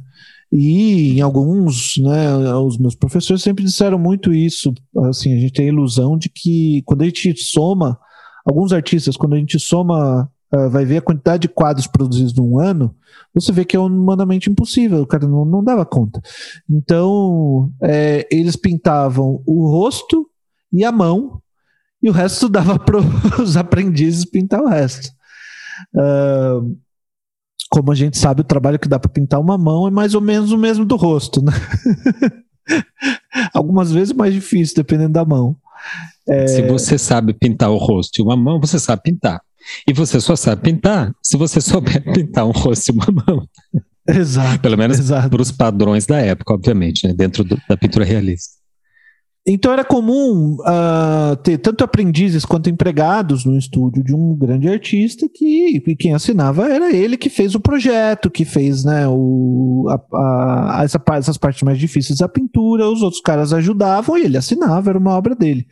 E 0.56 1.18
em 1.18 1.22
alguns, 1.22 1.96
né, 1.98 2.54
os 2.56 2.78
meus 2.78 2.94
professores 2.94 3.42
sempre 3.42 3.64
disseram 3.64 3.98
muito 3.98 4.32
isso. 4.32 4.72
Assim, 5.10 5.34
a 5.34 5.40
gente 5.40 5.54
tem 5.54 5.66
a 5.66 5.70
ilusão 5.70 6.16
de 6.16 6.30
que 6.30 6.84
quando 6.86 7.02
a 7.02 7.06
gente 7.06 7.36
soma, 7.38 7.98
alguns 8.46 8.72
artistas, 8.72 9.18
quando 9.18 9.34
a 9.34 9.38
gente 9.38 9.58
soma, 9.58 10.30
uh, 10.54 10.70
vai 10.70 10.86
ver 10.86 10.98
a 10.98 11.02
quantidade 11.02 11.44
de 11.44 11.48
quadros 11.48 11.88
produzidos 11.88 12.36
num 12.36 12.60
ano, 12.60 12.96
você 13.34 13.52
vê 13.52 13.66
que 13.66 13.76
é 13.76 13.80
humanamente 13.80 14.48
impossível, 14.48 15.02
o 15.02 15.08
cara 15.08 15.28
não, 15.28 15.44
não 15.44 15.64
dava 15.64 15.86
conta. 15.88 16.22
Então, 16.70 17.72
é, 17.82 18.28
eles 18.32 18.56
pintavam 18.56 19.42
o 19.48 19.68
rosto 19.72 20.30
e 20.72 20.84
a 20.84 20.92
mão, 20.92 21.42
e 22.02 22.10
o 22.10 22.14
resto 22.14 22.48
dava 22.50 22.78
para 22.78 23.00
os 23.42 23.56
aprendizes 23.58 24.24
pintar 24.24 24.62
o 24.62 24.68
resto. 24.68 25.10
Uh, 25.96 26.78
como 27.74 27.92
a 27.92 27.96
gente 27.96 28.20
sabe, 28.20 28.42
o 28.42 28.44
trabalho 28.44 28.78
que 28.78 28.88
dá 28.88 29.00
para 29.00 29.10
pintar 29.10 29.40
uma 29.40 29.58
mão 29.58 29.88
é 29.88 29.90
mais 29.90 30.14
ou 30.14 30.22
menos 30.22 30.52
o 30.52 30.58
mesmo 30.60 30.86
do 30.86 30.96
rosto, 30.96 31.44
né? 31.44 31.52
Algumas 33.52 33.92
vezes 33.92 34.14
mais 34.14 34.32
difícil, 34.32 34.76
dependendo 34.76 35.14
da 35.14 35.26
mão. 35.26 35.58
É... 36.30 36.46
Se 36.46 36.62
você 36.62 37.00
sabe 37.00 37.34
pintar 37.34 37.72
o 37.72 37.78
rosto 37.78 38.20
e 38.20 38.22
uma 38.22 38.38
mão, 38.38 38.60
você 38.60 38.78
sabe 38.78 39.02
pintar. 39.02 39.42
E 39.88 39.92
você 39.92 40.22
só 40.22 40.36
sabe 40.36 40.62
pintar 40.62 41.16
se 41.20 41.36
você 41.36 41.60
souber 41.60 42.04
pintar 42.14 42.46
um 42.46 42.52
rosto 42.52 42.90
e 42.90 42.92
uma 42.92 43.08
mão. 43.26 43.48
Exato. 44.08 44.60
Pelo 44.60 44.78
menos 44.78 45.10
para 45.10 45.42
os 45.42 45.52
padrões 45.52 46.06
da 46.06 46.20
época, 46.20 46.54
obviamente, 46.54 47.08
né? 47.08 47.14
dentro 47.16 47.44
do, 47.44 47.60
da 47.68 47.76
pintura 47.76 48.06
realista. 48.06 48.54
Então 49.46 49.74
era 49.74 49.84
comum 49.84 50.56
uh, 50.62 51.36
ter 51.44 51.58
tanto 51.58 51.84
aprendizes 51.84 52.46
quanto 52.46 52.70
empregados 52.70 53.44
no 53.44 53.58
estúdio 53.58 54.02
de 54.02 54.16
um 54.16 54.34
grande 54.34 54.70
artista 54.70 55.28
que 55.28 55.82
quem 56.00 56.14
assinava 56.14 56.70
era 56.70 56.96
ele 56.96 57.18
que 57.18 57.30
fez 57.30 57.54
o 57.54 57.60
projeto, 57.60 58.32
que 58.32 58.46
fez 58.46 58.86
né, 58.86 59.06
o, 59.06 59.86
a, 59.90 60.80
a, 60.80 60.84
essa, 60.86 61.02
essas 61.16 61.38
partes 61.38 61.62
mais 61.64 61.78
difíceis 61.78 62.20
da 62.20 62.30
pintura, 62.30 62.88
os 62.88 63.02
outros 63.02 63.22
caras 63.22 63.52
ajudavam 63.52 64.18
e 64.18 64.24
ele 64.24 64.38
assinava, 64.38 64.90
era 64.90 65.00
uma 65.00 65.12
obra 65.18 65.36
dele. 65.36 65.68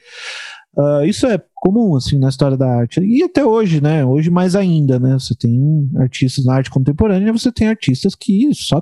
Uh, 0.77 1.05
isso 1.05 1.25
é 1.25 1.41
comum 1.55 1.95
assim 1.95 2.17
na 2.17 2.29
história 2.29 2.57
da 2.57 2.67
arte 2.67 3.01
e 3.01 3.23
até 3.23 3.45
hoje, 3.45 3.81
né? 3.81 4.05
Hoje 4.05 4.29
mais 4.29 4.55
ainda, 4.55 4.99
né? 4.99 5.13
Você 5.13 5.35
tem 5.35 5.89
artistas 5.97 6.43
na 6.45 6.55
arte 6.55 6.69
contemporânea, 6.69 7.31
você 7.31 7.51
tem 7.51 7.67
artistas 7.67 8.15
que 8.15 8.49
só 8.53 8.81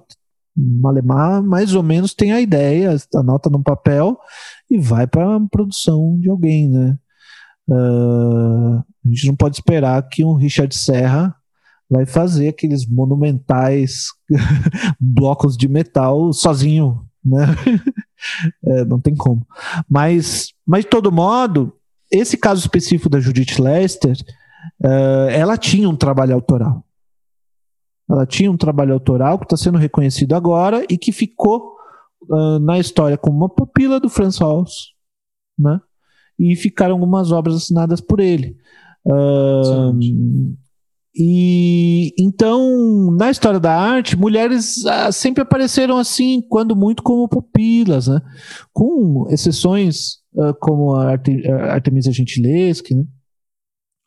Malemar 0.55 1.41
mais 1.41 1.73
ou 1.73 1.83
menos 1.83 2.13
tem 2.13 2.31
a 2.31 2.41
ideia, 2.41 2.95
anota 3.15 3.49
no 3.49 3.63
papel 3.63 4.17
e 4.69 4.77
vai 4.77 5.07
para 5.07 5.35
a 5.35 5.47
produção 5.49 6.17
de 6.19 6.29
alguém, 6.29 6.69
né? 6.69 6.97
Uh, 7.67 8.77
a 8.77 9.09
gente 9.09 9.27
não 9.27 9.35
pode 9.35 9.55
esperar 9.55 10.01
que 10.09 10.25
um 10.25 10.33
Richard 10.33 10.75
Serra 10.75 11.35
vai 11.89 12.05
fazer 12.05 12.49
aqueles 12.49 12.85
monumentais 12.87 14.07
blocos 14.99 15.57
de 15.57 15.67
metal 15.67 16.31
sozinho, 16.33 17.03
né? 17.23 17.45
é, 18.65 18.85
não 18.85 18.99
tem 18.99 19.15
como. 19.15 19.45
Mas, 19.89 20.49
mas 20.65 20.83
de 20.83 20.89
todo 20.89 21.11
modo, 21.11 21.73
esse 22.11 22.37
caso 22.37 22.61
específico 22.61 23.09
da 23.09 23.19
Judith 23.19 23.59
Lester, 23.59 24.17
uh, 24.83 25.29
ela 25.29 25.57
tinha 25.57 25.89
um 25.89 25.95
trabalho 25.95 26.33
autoral. 26.33 26.83
Ela 28.09 28.25
tinha 28.25 28.51
um 28.51 28.57
trabalho 28.57 28.93
autoral 28.93 29.37
que 29.37 29.45
está 29.45 29.55
sendo 29.55 29.77
reconhecido 29.77 30.33
agora 30.33 30.85
e 30.89 30.97
que 30.97 31.11
ficou 31.11 31.75
uh, 32.29 32.59
na 32.59 32.79
história 32.79 33.17
como 33.17 33.37
uma 33.37 33.49
pupila 33.49 33.99
do 33.99 34.09
Franz 34.09 34.41
Hals, 34.41 34.93
né? 35.57 35.79
E 36.39 36.55
ficaram 36.55 36.93
algumas 36.95 37.31
obras 37.31 37.55
assinadas 37.55 38.01
por 38.01 38.19
ele. 38.19 38.57
Uh, 39.05 39.93
e 41.15 42.13
então, 42.17 43.11
na 43.11 43.29
história 43.29 43.59
da 43.59 43.75
arte, 43.75 44.15
mulheres 44.15 44.77
uh, 44.85 45.11
sempre 45.11 45.43
apareceram 45.43 45.97
assim, 45.97 46.41
quando 46.49 46.75
muito 46.75 47.03
como 47.03 47.27
pupilas, 47.27 48.07
né? 48.07 48.21
Com 48.73 49.27
exceções 49.29 50.19
uh, 50.33 50.53
como 50.59 50.95
a 50.95 51.11
Artemisia 51.71 52.11
Gentileschi, 52.11 52.95
né? 52.95 53.03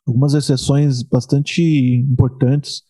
algumas 0.05 0.33
exceções 0.33 1.01
bastante 1.03 1.61
importantes 2.09 2.81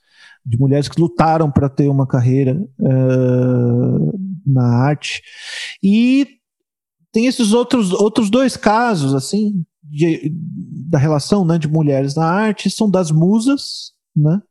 de 0.46 0.58
mulheres 0.58 0.88
que 0.88 1.00
lutaram 1.00 1.50
para 1.50 1.70
ter 1.70 1.88
uma 1.90 2.06
carreira 2.06 2.60
uh, 2.80 4.20
na 4.46 4.66
arte. 4.86 5.22
E 5.82 6.28
tem 7.12 7.28
esses 7.28 7.54
outros, 7.54 7.94
outros 7.94 8.30
dois 8.30 8.58
casos, 8.58 9.14
assim, 9.14 9.64
de, 9.84 10.34
da 10.90 10.98
relação 10.98 11.46
né, 11.46 11.58
de 11.58 11.68
mulheres 11.68 12.16
na 12.16 12.26
arte, 12.26 12.70
são 12.70 12.90
das 12.90 13.12
musas, 13.12 13.94
né? 14.16 14.42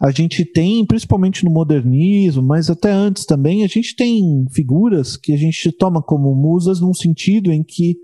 A 0.00 0.12
gente 0.12 0.44
tem, 0.44 0.86
principalmente 0.86 1.44
no 1.44 1.50
modernismo, 1.50 2.40
mas 2.40 2.70
até 2.70 2.92
antes 2.92 3.24
também, 3.24 3.64
a 3.64 3.66
gente 3.66 3.96
tem 3.96 4.46
figuras 4.52 5.16
que 5.16 5.32
a 5.32 5.36
gente 5.36 5.72
toma 5.72 6.00
como 6.00 6.32
musas 6.36 6.80
num 6.80 6.94
sentido 6.94 7.50
em 7.50 7.64
que 7.64 7.96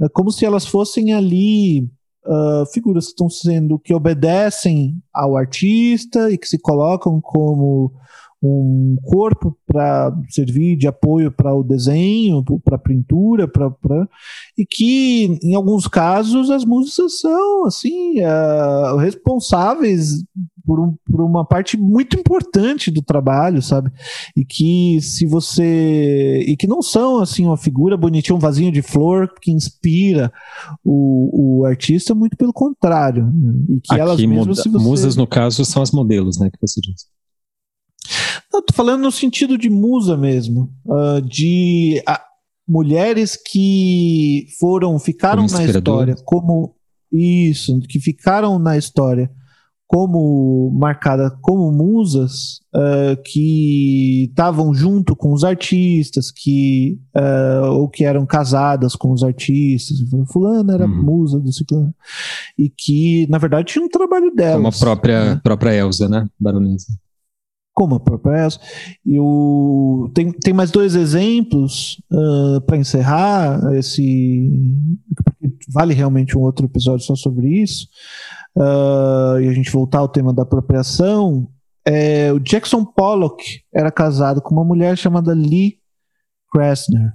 é 0.00 0.08
como 0.08 0.30
se 0.30 0.46
elas 0.46 0.66
fossem 0.66 1.12
ali 1.12 1.86
uh, 2.26 2.66
figuras 2.72 3.06
que 3.06 3.12
estão 3.12 3.28
sendo 3.28 3.78
que 3.78 3.94
obedecem 3.94 5.02
ao 5.12 5.36
artista 5.36 6.30
e 6.30 6.38
que 6.38 6.46
se 6.46 6.58
colocam 6.58 7.20
como 7.20 7.92
um 8.46 8.96
corpo 9.02 9.56
para 9.66 10.14
servir 10.28 10.76
de 10.76 10.86
apoio 10.86 11.32
para 11.32 11.54
o 11.54 11.62
desenho, 11.62 12.44
para 12.62 12.76
a 12.76 12.78
pintura, 12.78 13.48
para 13.48 13.72
e 14.56 14.66
que 14.66 15.38
em 15.42 15.54
alguns 15.54 15.86
casos 15.88 16.50
as 16.50 16.64
músicas 16.64 17.20
são 17.20 17.66
assim 17.66 18.20
uh, 18.20 18.96
responsáveis 18.96 20.22
por, 20.64 20.80
um, 20.80 20.94
por, 21.04 21.22
uma 21.22 21.44
parte 21.44 21.76
muito 21.76 22.18
importante 22.18 22.90
do 22.90 23.02
trabalho, 23.02 23.62
sabe? 23.62 23.90
E 24.36 24.44
que 24.44 24.98
se 25.00 25.26
você 25.26 26.40
e 26.46 26.56
que 26.56 26.66
não 26.66 26.82
são 26.82 27.20
assim 27.20 27.46
uma 27.46 27.56
figura 27.56 27.96
bonitinha, 27.96 28.36
um 28.36 28.40
vasinho 28.40 28.72
de 28.72 28.82
flor 28.82 29.32
que 29.40 29.50
inspira 29.50 30.32
o, 30.84 31.60
o 31.60 31.64
artista, 31.64 32.14
muito 32.14 32.36
pelo 32.36 32.52
contrário, 32.52 33.26
né? 33.26 33.54
e 33.68 33.80
que 33.80 33.92
Aqui, 33.92 34.00
elas 34.00 34.20
mesmas, 34.20 34.58
você... 34.58 34.68
musas 34.68 35.16
no 35.16 35.26
caso 35.26 35.64
são 35.64 35.82
as 35.82 35.90
modelos, 35.90 36.38
né, 36.38 36.50
que 36.50 36.58
você 36.60 36.80
disse. 36.80 37.13
Não, 38.52 38.62
tô 38.62 38.72
falando 38.72 39.02
no 39.02 39.12
sentido 39.12 39.58
de 39.58 39.68
musa 39.68 40.16
mesmo, 40.16 40.70
uh, 40.86 41.20
de 41.20 42.02
uh, 42.08 42.20
mulheres 42.68 43.36
que 43.36 44.46
foram, 44.58 44.98
ficaram 44.98 45.46
na 45.46 45.64
história 45.64 46.14
como 46.24 46.74
isso, 47.12 47.80
que 47.88 48.00
ficaram 48.00 48.58
na 48.58 48.76
história 48.76 49.30
como 49.86 50.72
marcada 50.72 51.30
como 51.40 51.70
musas 51.70 52.58
uh, 52.74 53.20
que 53.24 54.24
estavam 54.28 54.74
junto 54.74 55.14
com 55.14 55.32
os 55.32 55.44
artistas, 55.44 56.32
que 56.32 56.98
uh, 57.14 57.70
ou 57.70 57.88
que 57.88 58.04
eram 58.04 58.26
casadas 58.26 58.96
com 58.96 59.12
os 59.12 59.22
artistas. 59.22 59.98
Fulano 60.32 60.72
era 60.72 60.86
uhum. 60.86 61.02
musa 61.04 61.38
do 61.38 61.52
ciclano 61.52 61.94
e 62.58 62.68
que 62.68 63.26
na 63.28 63.38
verdade 63.38 63.72
tinha 63.72 63.84
um 63.84 63.88
trabalho 63.88 64.34
dela. 64.34 64.56
Como 64.56 64.68
a 64.68 64.72
própria 64.72 65.34
né? 65.34 65.40
própria 65.44 65.74
Elsa, 65.74 66.08
né, 66.08 66.26
baronesa 66.40 66.86
como 67.74 67.96
a 67.96 68.00
própria 68.00 68.46
ESO. 68.46 68.60
O, 69.18 70.08
tem, 70.14 70.32
tem 70.32 70.54
mais 70.54 70.70
dois 70.70 70.94
exemplos 70.94 72.00
uh, 72.10 72.60
para 72.62 72.76
encerrar 72.76 73.74
esse. 73.74 74.50
Vale 75.72 75.92
realmente 75.92 76.38
um 76.38 76.42
outro 76.42 76.66
episódio 76.66 77.04
só 77.04 77.16
sobre 77.16 77.48
isso. 77.62 77.88
Uh, 78.56 79.40
e 79.40 79.48
a 79.48 79.52
gente 79.52 79.70
voltar 79.72 79.98
ao 79.98 80.08
tema 80.08 80.32
da 80.32 80.42
apropriação. 80.42 81.48
é, 81.84 82.32
o 82.32 82.38
Jackson 82.38 82.84
Pollock 82.84 83.62
era 83.74 83.90
casado 83.90 84.40
com 84.40 84.54
uma 84.54 84.64
mulher 84.64 84.96
chamada 84.96 85.34
Lee 85.34 85.78
Krasner. 86.52 87.12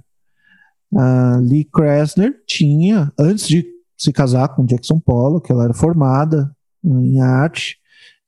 A 0.94 1.38
Lee 1.40 1.64
Krasner 1.64 2.34
tinha, 2.46 3.12
antes 3.18 3.48
de 3.48 3.64
se 3.96 4.12
casar 4.12 4.48
com 4.48 4.64
Jackson 4.64 5.00
Pollock, 5.00 5.50
ela 5.50 5.64
era 5.64 5.74
formada 5.74 6.50
em 6.84 7.20
arte, 7.20 7.78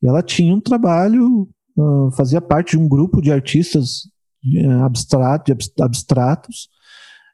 e 0.01 0.07
ela 0.07 0.21
tinha 0.21 0.53
um 0.53 0.59
trabalho, 0.59 1.47
fazia 2.15 2.41
parte 2.41 2.71
de 2.71 2.77
um 2.77 2.87
grupo 2.87 3.21
de 3.21 3.31
artistas 3.31 4.09
abstrato, 4.83 5.53
abstratos. 5.81 6.69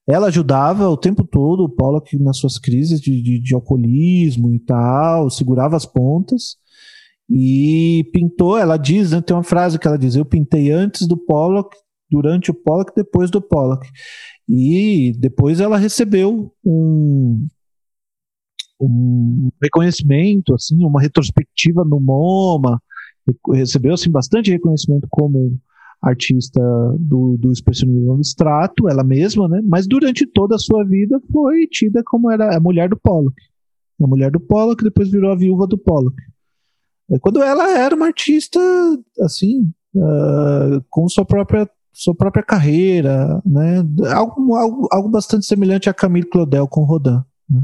Ela 0.08 0.28
ajudava 0.28 0.90
o 0.90 0.98
tempo 0.98 1.24
todo 1.24 1.64
o 1.64 1.70
Pollock 1.70 2.18
nas 2.18 2.38
suas 2.38 2.58
crises 2.58 3.00
de, 3.00 3.22
de, 3.22 3.40
de 3.40 3.54
alcoolismo 3.54 4.52
e 4.54 4.60
tal, 4.60 5.30
segurava 5.30 5.76
as 5.76 5.86
pontas 5.86 6.58
e 7.30 8.10
pintou. 8.12 8.58
Ela 8.58 8.78
diz, 8.78 9.12
né, 9.12 9.22
tem 9.22 9.36
uma 9.36 9.44
frase 9.44 9.78
que 9.78 9.88
ela 9.88 9.98
diz: 9.98 10.16
Eu 10.16 10.26
pintei 10.26 10.72
antes 10.72 11.08
do 11.08 11.16
Pollock, 11.16 11.76
durante 12.10 12.50
o 12.50 12.54
Pollock, 12.54 12.92
depois 12.96 13.30
do 13.30 13.42
Pollock. 13.42 13.88
E 14.48 15.14
depois 15.20 15.60
ela 15.60 15.78
recebeu 15.78 16.52
um, 16.66 17.48
um 18.82 19.50
reconhecimento, 19.62 20.56
assim, 20.56 20.84
uma 20.84 21.00
retrospectiva 21.00 21.86
no 21.86 22.00
MoMA, 22.00 22.82
recebeu 23.54 23.94
assim 23.94 24.12
bastante 24.12 24.52
reconhecimento 24.52 25.08
como 25.10 25.60
artista 26.02 26.62
do, 26.98 27.38
do 27.38 27.52
expressionismo 27.52 28.14
abstrato, 28.14 28.88
ela 28.88 29.04
mesma, 29.04 29.48
né? 29.48 29.62
Mas 29.64 29.86
durante 29.86 30.26
toda 30.26 30.56
a 30.56 30.60
sua 30.60 30.86
vida 30.86 31.20
foi 31.32 31.68
tida 31.68 32.02
como 32.06 32.32
era 32.32 32.56
a 32.56 32.60
mulher 32.60 32.90
do 32.90 32.98
Pollock. 32.98 33.36
A 34.02 34.08
mulher 34.08 34.32
do 34.32 34.40
Pollock 34.40 34.84
depois 34.84 35.10
virou 35.10 35.32
a 35.32 35.36
viúva 35.36 35.68
do 35.68 35.78
Pollock. 35.78 36.16
Quando 37.22 37.42
ela 37.42 37.78
era 37.78 37.96
uma 37.96 38.06
artista, 38.06 38.60
assim, 39.22 39.72
uh, 39.96 40.84
com 40.90 41.10
sua 41.10 41.26
própria 41.26 41.70
sua 41.92 42.16
própria 42.16 42.44
carreira, 42.44 43.42
né? 43.46 43.80
Algo, 44.14 44.56
algo, 44.56 44.88
algo 44.90 45.10
bastante 45.10 45.46
semelhante 45.46 45.90
a 45.90 45.94
Camille 45.94 46.30
Claudel 46.30 46.66
com 46.66 46.86
Rodin. 46.86 47.22
Né? 47.50 47.62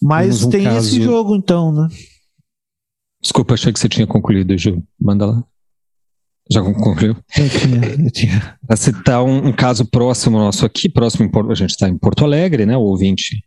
Mas 0.00 0.44
um 0.44 0.50
tem 0.50 0.64
caso... 0.64 0.78
esse 0.78 1.02
jogo, 1.02 1.34
então, 1.34 1.72
né? 1.72 1.88
Desculpa, 3.20 3.54
achei 3.54 3.72
que 3.72 3.78
você 3.78 3.88
tinha 3.88 4.06
concluído, 4.06 4.56
Ju. 4.56 4.82
Manda 5.00 5.26
lá. 5.26 5.44
Já 6.50 6.62
concluiu? 6.62 7.14
Eu 7.36 7.48
tinha, 7.50 8.04
eu 8.06 8.10
tinha. 8.10 8.58
Para 8.66 8.76
citar 8.76 9.22
um, 9.22 9.48
um, 9.48 9.52
caso 9.52 9.84
próximo 9.84 10.38
nosso 10.38 10.64
aqui, 10.64 10.88
próximo, 10.88 11.30
a 11.50 11.54
gente 11.54 11.70
está 11.70 11.88
em 11.88 11.98
Porto 11.98 12.24
Alegre, 12.24 12.64
né? 12.64 12.76
O 12.76 12.82
ouvinte. 12.82 13.44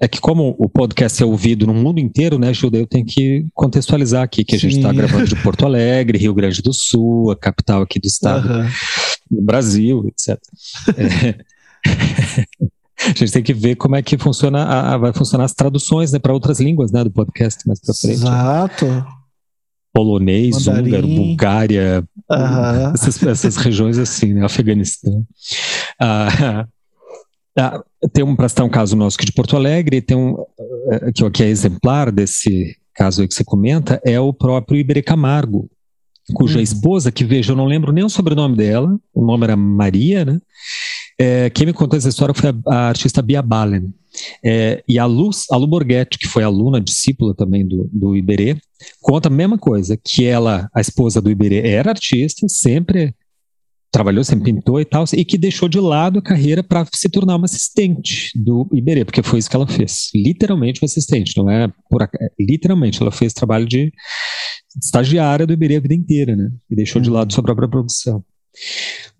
É 0.00 0.06
que 0.06 0.20
como 0.20 0.54
o 0.58 0.68
podcast 0.68 1.20
é 1.20 1.26
ouvido 1.26 1.66
no 1.66 1.74
mundo 1.74 1.98
inteiro, 1.98 2.38
né, 2.38 2.54
Judeu, 2.54 2.82
eu 2.82 2.86
tenho 2.86 3.04
que 3.04 3.44
contextualizar 3.52 4.22
aqui 4.22 4.44
que 4.44 4.54
a 4.54 4.58
gente 4.58 4.76
está 4.76 4.92
gravando 4.92 5.26
de 5.26 5.34
Porto 5.42 5.66
Alegre, 5.66 6.18
Rio 6.18 6.32
Grande 6.32 6.62
do 6.62 6.72
Sul, 6.72 7.32
a 7.32 7.36
capital 7.36 7.82
aqui 7.82 7.98
do 7.98 8.06
estado, 8.06 8.48
uhum. 8.48 8.68
do 9.28 9.42
Brasil, 9.42 10.06
etc. 10.06 10.40
É. 10.96 11.44
A 13.00 13.08
gente 13.08 13.32
tem 13.32 13.42
que 13.42 13.54
ver 13.54 13.76
como 13.76 13.96
é 13.96 14.02
que 14.02 14.18
funciona 14.18 14.64
a, 14.64 14.94
a 14.94 14.98
vai 14.98 15.12
funcionar 15.12 15.44
as 15.44 15.54
traduções 15.54 16.12
né, 16.12 16.18
para 16.18 16.32
outras 16.32 16.58
línguas 16.60 16.90
né, 16.90 17.04
do 17.04 17.10
podcast 17.10 17.66
mais 17.66 17.80
para 17.80 17.94
frente. 17.94 18.14
Exato. 18.16 19.06
Polonês, 19.92 20.66
Mandarim. 20.66 20.86
húngaro, 20.86 21.08
Bulgária, 21.08 22.04
uhum. 22.30 22.92
essas, 22.94 23.22
essas, 23.22 23.56
regiões 23.56 23.98
assim, 23.98 24.34
né, 24.34 24.44
Afeganistão. 24.44 25.24
Ah, 26.00 26.66
ah, 27.58 27.82
tem 28.12 28.24
um, 28.24 28.36
para 28.36 28.48
citar 28.48 28.66
um 28.66 28.70
caso 28.70 28.94
nosso 28.94 29.16
aqui 29.16 29.26
de 29.26 29.32
Porto 29.32 29.56
Alegre, 29.56 30.00
tem 30.00 30.16
um 30.16 30.36
eh, 30.90 31.10
que, 31.12 31.30
que 31.30 31.42
é 31.42 31.48
exemplar 31.48 32.12
desse 32.12 32.76
caso 32.94 33.22
aí 33.22 33.28
que 33.28 33.34
você 33.34 33.44
comenta, 33.44 34.00
é 34.04 34.20
o 34.20 34.32
próprio 34.32 34.78
Iberê 34.78 35.02
Camargo, 35.02 35.68
cuja 36.34 36.58
uhum. 36.58 36.62
esposa, 36.62 37.10
que 37.10 37.24
veja, 37.24 37.52
eu 37.52 37.56
não 37.56 37.64
lembro 37.64 37.92
nem 37.92 38.04
o 38.04 38.08
sobrenome 38.08 38.56
dela, 38.56 38.96
o 39.14 39.24
nome 39.24 39.44
era 39.44 39.56
Maria, 39.56 40.24
né? 40.24 40.40
É, 41.20 41.50
quem 41.50 41.66
me 41.66 41.72
contou 41.72 41.98
essa 41.98 42.08
história 42.08 42.32
foi 42.32 42.50
a, 42.50 42.54
a 42.66 42.88
artista 42.88 43.20
Bia 43.20 43.42
Balen. 43.42 43.92
É, 44.44 44.82
e 44.88 44.98
a 44.98 45.04
Lu, 45.04 45.30
a 45.50 45.56
Lu 45.56 45.66
Borghetti, 45.66 46.18
que 46.18 46.28
foi 46.28 46.42
aluna, 46.42 46.80
discípula 46.80 47.34
também 47.34 47.66
do, 47.66 47.88
do 47.92 48.16
Iberê, 48.16 48.56
conta 49.00 49.28
a 49.28 49.30
mesma 49.30 49.58
coisa, 49.58 49.96
que 49.96 50.24
ela, 50.24 50.68
a 50.74 50.80
esposa 50.80 51.20
do 51.20 51.30
Iberê, 51.30 51.68
era 51.68 51.90
artista, 51.90 52.46
sempre 52.48 53.14
trabalhou, 53.90 54.22
sempre 54.22 54.52
pintou 54.52 54.80
e 54.80 54.84
tal, 54.84 55.04
e 55.14 55.24
que 55.24 55.38
deixou 55.38 55.68
de 55.68 55.80
lado 55.80 56.18
a 56.18 56.22
carreira 56.22 56.62
para 56.62 56.86
se 56.92 57.08
tornar 57.08 57.36
uma 57.36 57.46
assistente 57.46 58.30
do 58.34 58.68
Iberê, 58.72 59.04
porque 59.04 59.22
foi 59.22 59.38
isso 59.38 59.48
que 59.48 59.56
ela 59.56 59.66
fez. 59.66 60.10
Literalmente 60.14 60.80
uma 60.82 60.86
assistente, 60.86 61.36
não 61.36 61.50
é 61.50 61.68
por 61.88 62.08
literalmente, 62.38 63.00
ela 63.00 63.10
fez 63.10 63.32
trabalho 63.32 63.66
de 63.66 63.90
estagiária 64.82 65.46
do 65.46 65.52
Iberê 65.52 65.76
a 65.76 65.80
vida 65.80 65.94
inteira, 65.94 66.36
né? 66.36 66.50
E 66.70 66.76
deixou 66.76 67.00
de 67.00 67.10
lado 67.10 67.32
sua 67.32 67.42
própria 67.42 67.68
produção. 67.68 68.22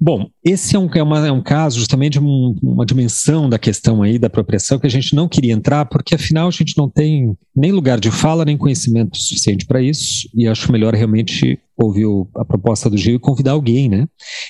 Bom, 0.00 0.30
esse 0.44 0.76
é 0.76 0.78
um, 0.78 0.88
é, 0.94 1.02
uma, 1.02 1.26
é 1.26 1.32
um 1.32 1.42
caso 1.42 1.80
justamente 1.80 2.12
de 2.12 2.20
um, 2.20 2.54
uma 2.62 2.86
dimensão 2.86 3.48
da 3.48 3.58
questão 3.58 4.00
aí 4.00 4.16
da 4.16 4.28
apropriação 4.28 4.78
que 4.78 4.86
a 4.86 4.90
gente 4.90 5.12
não 5.12 5.28
queria 5.28 5.52
entrar, 5.52 5.86
porque 5.86 6.14
afinal 6.14 6.46
a 6.46 6.52
gente 6.52 6.78
não 6.78 6.88
tem 6.88 7.36
nem 7.54 7.72
lugar 7.72 7.98
de 7.98 8.08
fala, 8.08 8.44
nem 8.44 8.56
conhecimento 8.56 9.18
suficiente 9.18 9.66
para 9.66 9.82
isso, 9.82 10.28
e 10.36 10.46
acho 10.46 10.70
melhor 10.70 10.94
realmente 10.94 11.58
ouvir 11.76 12.06
a 12.36 12.44
proposta 12.44 12.88
do 12.88 12.96
Gil 12.96 13.16
e 13.16 13.18
convidar 13.18 13.52
alguém, 13.52 13.88
né? 13.88 14.06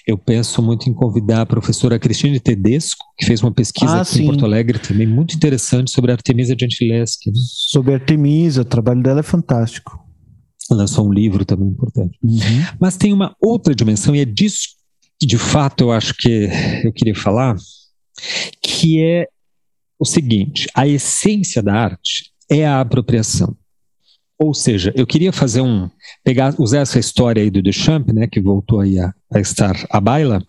Eu 0.07 0.19
penso 0.19 0.63
muito 0.63 0.89
em 0.89 0.93
convidar 0.93 1.43
a 1.43 1.47
professora 1.47 1.99
Cristine 1.99 2.41
Tedesco, 2.41 3.05
que 3.17 3.25
fez 3.25 3.43
uma 3.43 3.53
pesquisa 3.53 3.97
ah, 3.97 4.01
aqui 4.03 4.11
sim. 4.11 4.23
em 4.25 4.27
Porto 4.27 4.45
Alegre 4.45 4.79
também 4.79 5.07
muito 5.07 5.35
interessante 5.35 5.91
sobre 5.91 6.11
a 6.11 6.15
Artemisa 6.15 6.55
Gentileschi. 6.59 7.31
Né? 7.31 7.33
Sobre 7.71 7.93
a 7.93 7.97
Artemisa, 7.97 8.63
o 8.63 8.67
trabalho 8.67 9.03
dela 9.03 9.21
é 9.21 9.23
fantástico 9.23 10.07
lançou 10.71 11.09
um 11.09 11.13
livro 11.13 11.47
também 11.47 11.69
importante. 11.69 12.19
Uhum. 12.23 12.65
Mas 12.79 12.95
tem 12.95 13.11
uma 13.11 13.35
outra 13.41 13.75
dimensão, 13.75 14.15
e 14.15 14.21
é 14.21 14.25
disso 14.27 14.78
de 15.27 15.39
fato 15.39 15.85
eu 15.85 15.93
acho 15.93 16.15
que 16.15 16.49
eu 16.85 16.93
queria 16.93 17.15
falar, 17.15 17.57
que 18.63 19.03
é 19.03 19.27
o 19.99 20.05
seguinte: 20.05 20.69
a 20.75 20.87
essência 20.87 21.63
da 21.63 21.75
arte 21.75 22.31
é 22.51 22.67
a 22.67 22.81
apropriação. 22.81 23.57
Ou 24.39 24.55
seja, 24.55 24.93
eu 24.95 25.05
queria 25.05 25.33
fazer 25.33 25.61
um 25.61 25.91
pegar 26.23 26.55
usar 26.59 26.79
essa 26.81 26.99
história 26.99 27.43
aí 27.43 27.51
do 27.51 27.61
Duchamp, 27.61 28.13
né, 28.13 28.29
que 28.29 28.41
voltou 28.41 28.81
aí 28.81 28.99
a, 28.99 29.13
a 29.35 29.41
estar 29.41 29.75
à 29.91 30.01
baila, 30.01 30.41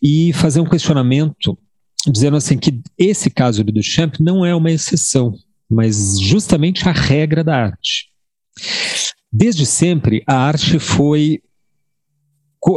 e 0.00 0.32
fazer 0.32 0.60
um 0.60 0.68
questionamento 0.68 1.58
dizendo 2.06 2.36
assim 2.36 2.56
que 2.56 2.80
esse 2.96 3.28
caso 3.28 3.64
do 3.64 3.72
Duchamp 3.72 4.20
não 4.20 4.46
é 4.46 4.54
uma 4.54 4.70
exceção, 4.70 5.34
mas 5.68 6.18
justamente 6.20 6.88
a 6.88 6.92
regra 6.92 7.42
da 7.42 7.56
arte. 7.56 8.08
Desde 9.32 9.66
sempre, 9.66 10.22
a 10.26 10.36
arte 10.36 10.78
foi 10.78 11.42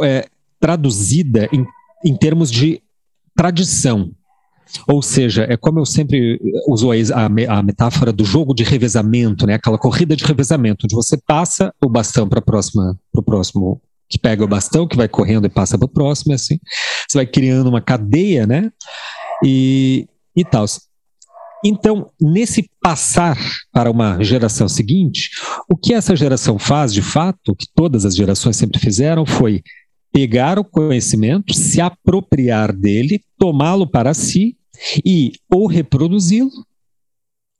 é, 0.04 0.26
traduzida 0.62 1.48
em, 1.52 1.66
em 2.06 2.16
termos 2.16 2.50
de 2.50 2.80
tradição. 3.36 4.12
Ou 4.86 5.02
seja, 5.02 5.44
é 5.50 5.56
como 5.56 5.80
eu 5.80 5.84
sempre 5.84 6.40
uso 6.68 6.90
a, 6.92 7.24
a, 7.26 7.62
metáfora 7.62 8.12
do 8.12 8.24
jogo 8.24 8.54
de 8.54 8.62
revezamento, 8.62 9.44
né? 9.44 9.54
aquela 9.54 9.76
corrida 9.76 10.16
de 10.16 10.24
revezamento, 10.24 10.86
onde 10.86 10.94
você 10.94 11.18
passa 11.26 11.74
o 11.84 11.90
bastão 11.90 12.28
para 12.28 12.38
o 12.38 13.22
próximo 13.22 13.80
que 14.08 14.18
pega 14.18 14.44
o 14.44 14.48
bastão, 14.48 14.86
que 14.86 14.96
vai 14.96 15.08
correndo 15.08 15.46
e 15.46 15.50
passa 15.50 15.78
para 15.78 15.86
o 15.86 15.88
próximo, 15.88 16.34
assim. 16.34 16.58
Você 17.08 17.18
vai 17.18 17.26
criando 17.26 17.68
uma 17.68 17.80
cadeia, 17.80 18.46
né? 18.46 18.70
E, 19.44 20.06
e 20.36 20.44
tal. 20.44 20.66
Então, 21.64 22.10
nesse 22.20 22.68
passar 22.80 23.38
para 23.72 23.90
uma 23.90 24.22
geração 24.22 24.68
seguinte, 24.68 25.30
o 25.66 25.76
que 25.76 25.94
essa 25.94 26.14
geração 26.14 26.58
faz, 26.58 26.92
de 26.92 27.00
fato, 27.00 27.52
o 27.52 27.56
que 27.56 27.66
todas 27.74 28.04
as 28.04 28.14
gerações 28.14 28.56
sempre 28.56 28.78
fizeram, 28.78 29.24
foi 29.24 29.62
pegar 30.12 30.58
o 30.58 30.64
conhecimento, 30.64 31.54
se 31.54 31.80
apropriar 31.80 32.72
dele, 32.72 33.22
tomá-lo 33.38 33.86
para 33.86 34.12
si 34.12 34.56
e 35.04 35.32
ou 35.50 35.66
reproduzi-lo, 35.66 36.50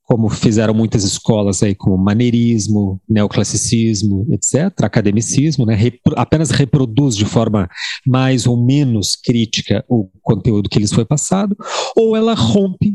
como 0.03 0.29
fizeram 0.29 0.75
muitas 0.75 1.05
escolas 1.05 1.63
aí, 1.63 1.75
como 1.75 1.97
maneirismo, 1.97 3.01
neoclassicismo, 3.09 4.27
etc., 4.31 4.71
academicismo, 4.83 5.65
né, 5.65 5.75
repro 5.75 6.15
apenas 6.17 6.51
reproduz 6.51 7.17
de 7.17 7.25
forma 7.25 7.69
mais 8.07 8.47
ou 8.47 8.63
menos 8.63 9.17
crítica 9.17 9.83
o 9.89 10.11
conteúdo 10.21 10.69
que 10.69 10.79
lhes 10.79 10.93
foi 10.93 11.07
passado, 11.07 11.57
ou 11.97 12.15
ela 12.15 12.35
rompe 12.35 12.95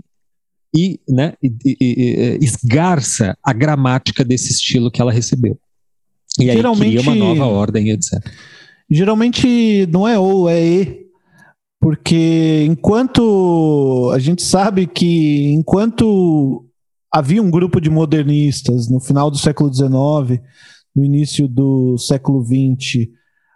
e, 0.76 1.00
né, 1.10 1.34
e, 1.42 1.52
e, 1.66 1.78
e 1.80 2.46
esgarça 2.46 3.36
a 3.44 3.54
gramática 3.54 4.24
desse 4.24 4.52
estilo 4.52 4.92
que 4.92 5.02
ela 5.02 5.12
recebeu. 5.12 5.58
E 6.40 6.52
aí 6.52 6.62
cria 6.76 7.02
uma 7.02 7.16
nova 7.16 7.46
ordem, 7.46 7.90
etc. 7.90 8.24
Geralmente 8.90 9.86
não 9.88 10.08
é 10.08 10.18
ou, 10.18 10.50
é 10.50 10.66
e. 10.66 11.08
Porque 11.80 12.66
enquanto 12.68 14.12
a 14.14 14.20
gente 14.20 14.42
sabe 14.42 14.88
que 14.88 15.52
enquanto 15.52 16.66
havia 17.14 17.42
um 17.42 17.52
grupo 17.52 17.80
de 17.80 17.90
modernistas 17.90 18.90
no 18.90 19.00
final 19.00 19.30
do 19.30 19.38
século 19.38 19.74
XIX, 19.74 20.42
no 20.96 21.06
início 21.06 21.48
do 21.48 21.98
século 21.98 22.44
XX, 22.44 23.08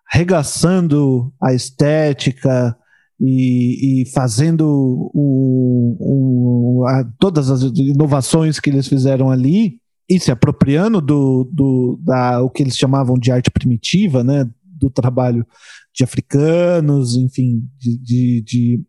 regaçando 0.09 1.33
a 1.41 1.53
estética 1.53 2.77
e, 3.19 4.01
e 4.01 4.05
fazendo 4.11 4.67
o, 5.13 5.97
o, 5.99 6.85
a, 6.87 7.03
todas 7.19 7.49
as 7.49 7.61
inovações 7.61 8.59
que 8.59 8.69
eles 8.69 8.87
fizeram 8.87 9.31
ali, 9.31 9.79
isso, 10.09 10.25
se 10.25 10.31
apropriando 10.31 10.99
do, 10.99 11.49
do 11.51 11.99
da, 12.03 12.41
o 12.41 12.49
que 12.49 12.61
eles 12.61 12.77
chamavam 12.77 13.17
de 13.17 13.31
arte 13.31 13.49
primitiva, 13.49 14.23
né? 14.23 14.49
Do 14.81 14.89
trabalho 14.89 15.45
de 15.93 16.03
africanos, 16.03 17.15
enfim, 17.15 17.61
de, 17.77 17.97
de, 17.97 18.41
de 18.41 18.83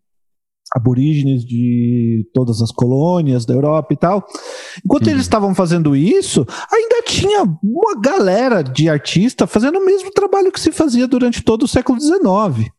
aborígenes 0.75 1.45
de 1.45 2.27
todas 2.33 2.63
as 2.63 2.71
colônias 2.73 3.45
da 3.45 3.55
Europa 3.55 3.93
e 3.93 3.97
tal. 3.97 4.27
Enquanto 4.85 5.07
uhum. 5.07 5.13
eles 5.13 5.23
estavam 5.23 5.55
fazendo 5.55 5.95
isso, 5.95 6.47
ainda 6.73 7.03
tinha 7.07 7.43
uma 7.63 8.01
galera 8.01 8.63
de 8.63 8.89
artistas 8.89 9.51
fazendo 9.51 9.79
o 9.79 9.85
mesmo 9.85 10.11
trabalho 10.11 10.51
que 10.51 10.61
se 10.61 10.73
fazia 10.73 11.07
durante 11.07 11.43
todo 11.43 11.65
o 11.65 11.69
século 11.69 12.01
XIX. 12.01 12.71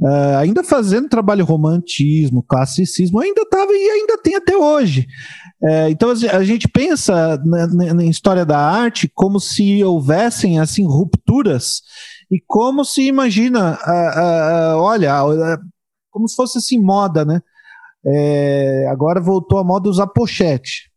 Uh, 0.00 0.06
ah, 0.06 0.38
ainda 0.38 0.62
fazendo 0.62 1.08
trabalho 1.08 1.44
romantismo, 1.44 2.40
classicismo, 2.40 3.18
ainda 3.18 3.42
estava 3.42 3.72
e 3.72 3.90
ainda 3.90 4.16
tem 4.16 4.36
até 4.36 4.56
hoje. 4.56 5.06
Uh, 5.60 5.88
então 5.90 6.10
a 6.10 6.44
gente 6.44 6.68
pensa 6.68 7.36
na, 7.44 7.66
na, 7.94 8.04
história 8.04 8.46
da 8.46 8.58
arte 8.58 9.10
como 9.12 9.40
se 9.40 9.82
houvessem 9.82 10.60
assim 10.60 10.86
rupturas 10.86 11.82
e 12.30 12.40
como 12.46 12.84
se 12.84 13.06
imagina, 13.06 13.78
uh, 13.78 14.76
olha, 14.78 15.14
como 16.10 16.28
se 16.28 16.36
fosse 16.36 16.58
assim 16.58 16.80
moda, 16.80 17.24
né? 17.24 17.40
É, 18.06 18.86
agora 18.90 19.20
voltou 19.20 19.58
a 19.58 19.64
moda 19.64 19.88
usar 19.88 20.06
pochete. 20.06 20.90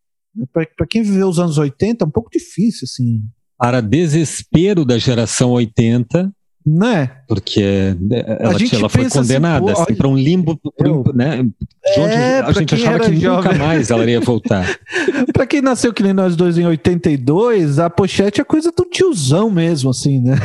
Para 0.54 0.88
quem 0.88 1.04
viveu 1.04 1.28
os 1.28 1.40
anos 1.40 1.58
80 1.58 2.04
é 2.04 2.08
um 2.08 2.12
pouco 2.12 2.30
difícil, 2.30 2.86
assim. 2.86 3.22
Para 3.58 3.82
desespero 3.82 4.86
da 4.86 4.98
geração 4.98 5.52
80, 5.52 6.32
né? 6.66 7.12
Porque 7.28 7.96
né, 8.00 8.24
ela, 8.40 8.54
ela 8.74 8.90
foi 8.90 9.06
assim, 9.06 9.20
condenada 9.20 9.72
assim, 9.72 9.82
assim 9.82 9.96
para 9.96 10.08
um 10.08 10.16
limbo, 10.16 10.60
eu, 10.78 11.04
né? 11.14 11.44
De 11.44 12.00
onde 12.00 12.14
é, 12.14 12.40
a 12.40 12.52
gente 12.52 12.76
achava 12.76 13.00
que 13.00 13.16
jovem. 13.16 13.52
nunca 13.52 13.66
mais 13.66 13.90
ela 13.90 14.10
ia 14.10 14.20
voltar. 14.20 14.66
para 15.34 15.48
quem 15.48 15.62
nasceu 15.62 15.92
que 15.94 16.04
nem 16.04 16.14
nós 16.14 16.36
dois 16.36 16.58
em 16.58 16.66
82, 16.66 17.80
a 17.80 17.90
pochete 17.90 18.42
é 18.42 18.44
coisa 18.44 18.72
do 18.72 18.86
tiozão 18.86 19.50
mesmo, 19.50 19.90
assim, 19.90 20.22
né? 20.22 20.36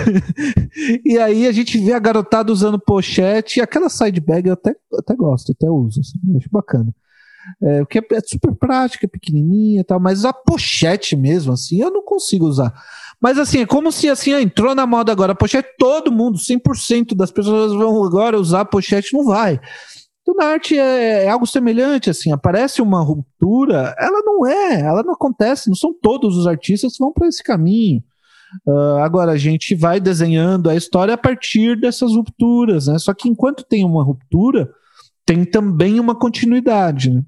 e 1.05 1.19
aí 1.19 1.47
a 1.47 1.53
gente 1.53 1.79
vê 1.79 1.93
a 1.93 1.99
garotada 1.99 2.51
usando 2.51 2.79
pochete 2.79 3.59
e 3.59 3.63
aquela 3.63 3.89
side 3.89 4.21
bag 4.21 4.49
eu 4.49 4.55
até, 4.55 4.75
até 4.99 5.15
gosto, 5.15 5.53
até 5.53 5.69
uso, 5.69 6.01
assim, 6.01 6.37
acho 6.37 6.49
bacana. 6.51 6.95
É, 7.63 7.79
porque 7.81 7.99
é 7.99 8.21
super 8.27 8.55
prática, 8.55 9.07
é 9.07 9.09
pequenininha 9.09 9.81
e 9.81 9.85
tal, 9.85 10.01
mas 10.01 10.25
a 10.25 10.33
pochete 10.33 11.15
mesmo, 11.15 11.53
assim, 11.53 11.81
eu 11.81 11.91
não 11.91 12.03
consigo 12.03 12.47
usar. 12.47 12.73
Mas 13.21 13.39
assim, 13.39 13.61
é 13.61 13.67
como 13.67 13.91
se 13.91 14.09
assim, 14.09 14.33
entrou 14.33 14.75
na 14.75 14.87
moda 14.87 15.11
agora 15.11 15.35
pochete, 15.35 15.69
todo 15.79 16.13
mundo, 16.13 16.39
100% 16.39 17.15
das 17.17 17.31
pessoas 17.31 17.73
vão 17.73 18.05
agora 18.05 18.39
usar 18.39 18.65
pochete, 18.67 19.15
não 19.15 19.25
vai. 19.25 19.61
Então, 20.29 20.35
na 20.35 20.53
arte 20.53 20.77
é, 20.77 21.25
é, 21.25 21.29
algo 21.29 21.47
semelhante, 21.47 22.11
assim, 22.11 22.33
aparece 22.33 22.83
uma 22.83 23.01
ruptura, 23.01 23.95
ela 23.97 24.21
não 24.23 24.45
é, 24.45 24.81
ela 24.81 25.05
não 25.05 25.15
acontece, 25.15 25.69
não 25.69 25.77
são 25.77 25.95
todos 25.95 26.37
os 26.37 26.49
artistas 26.49 26.95
que 26.95 26.99
vão 26.99 27.13
para 27.13 27.29
esse 27.29 27.45
caminho. 27.45 28.03
Uh, 28.67 28.99
agora, 28.99 29.33
a 29.33 29.37
gente 29.37 29.75
vai 29.77 30.01
desenhando 30.01 30.69
a 30.69 30.75
história 30.75 31.15
a 31.15 31.19
partir 31.19 31.79
dessas 31.79 32.13
rupturas, 32.13 32.89
né? 32.89 32.99
Só 32.99 33.15
que 33.15 33.29
enquanto 33.29 33.65
tem 33.65 33.85
uma 33.85 34.03
ruptura, 34.03 34.69
tem 35.25 35.45
também 35.45 36.01
uma 36.01 36.15
continuidade, 36.15 37.11
né? 37.11 37.23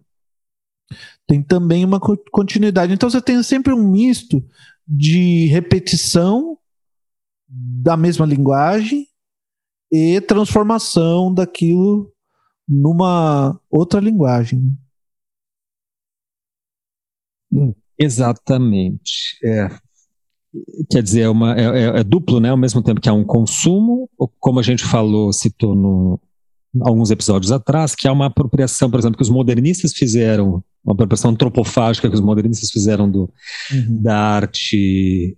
Tem 1.25 1.41
também 1.41 1.85
uma 1.85 2.01
continuidade. 2.01 2.93
Então, 2.93 3.09
você 3.09 3.21
tem 3.21 3.41
sempre 3.45 3.73
um 3.73 3.91
misto 3.91 4.43
de 4.89 5.47
repetição 5.47 6.59
da 7.47 7.97
mesma 7.97 8.25
linguagem 8.25 9.07
e 9.93 10.21
transformação 10.23 11.33
daquilo 11.33 12.13
numa 12.67 13.59
outra 13.71 14.01
linguagem. 14.01 14.61
Né? 14.61 14.73
Hum, 17.53 17.75
exatamente. 17.99 19.39
É. 19.43 19.69
Quer 20.91 21.03
dizer, 21.03 21.23
é, 21.23 21.29
uma, 21.29 21.59
é, 21.59 21.65
é, 21.65 22.01
é, 22.01 22.05
duplo, 22.05 22.41
né? 22.41 22.51
Ao 22.51 22.57
mesmo 22.57 22.83
tempo 22.83 23.01
que 23.01 23.09
há 23.09 23.13
um 23.13 23.25
consumo, 23.25 24.09
como 24.41 24.59
a 24.59 24.63
gente 24.63 24.85
falou, 24.85 25.33
citou 25.33 25.75
no, 25.75 26.21
alguns 26.81 27.11
episódios 27.11 27.53
atrás, 27.53 27.95
que 27.95 28.09
há 28.09 28.13
uma 28.13 28.27
apropriação, 28.27 28.91
por 28.91 28.99
exemplo, 28.99 29.17
que 29.17 29.23
os 29.23 29.31
modernistas 29.31 29.93
fizeram, 29.93 30.63
uma 30.89 30.95
apropriação 30.95 31.31
antropofágica 31.31 32.09
que 32.09 32.15
os 32.15 32.21
modernistas 32.21 32.71
fizeram 32.71 33.11
do, 33.11 33.31
uhum. 33.71 34.03
da 34.03 34.17
arte, 34.19 35.37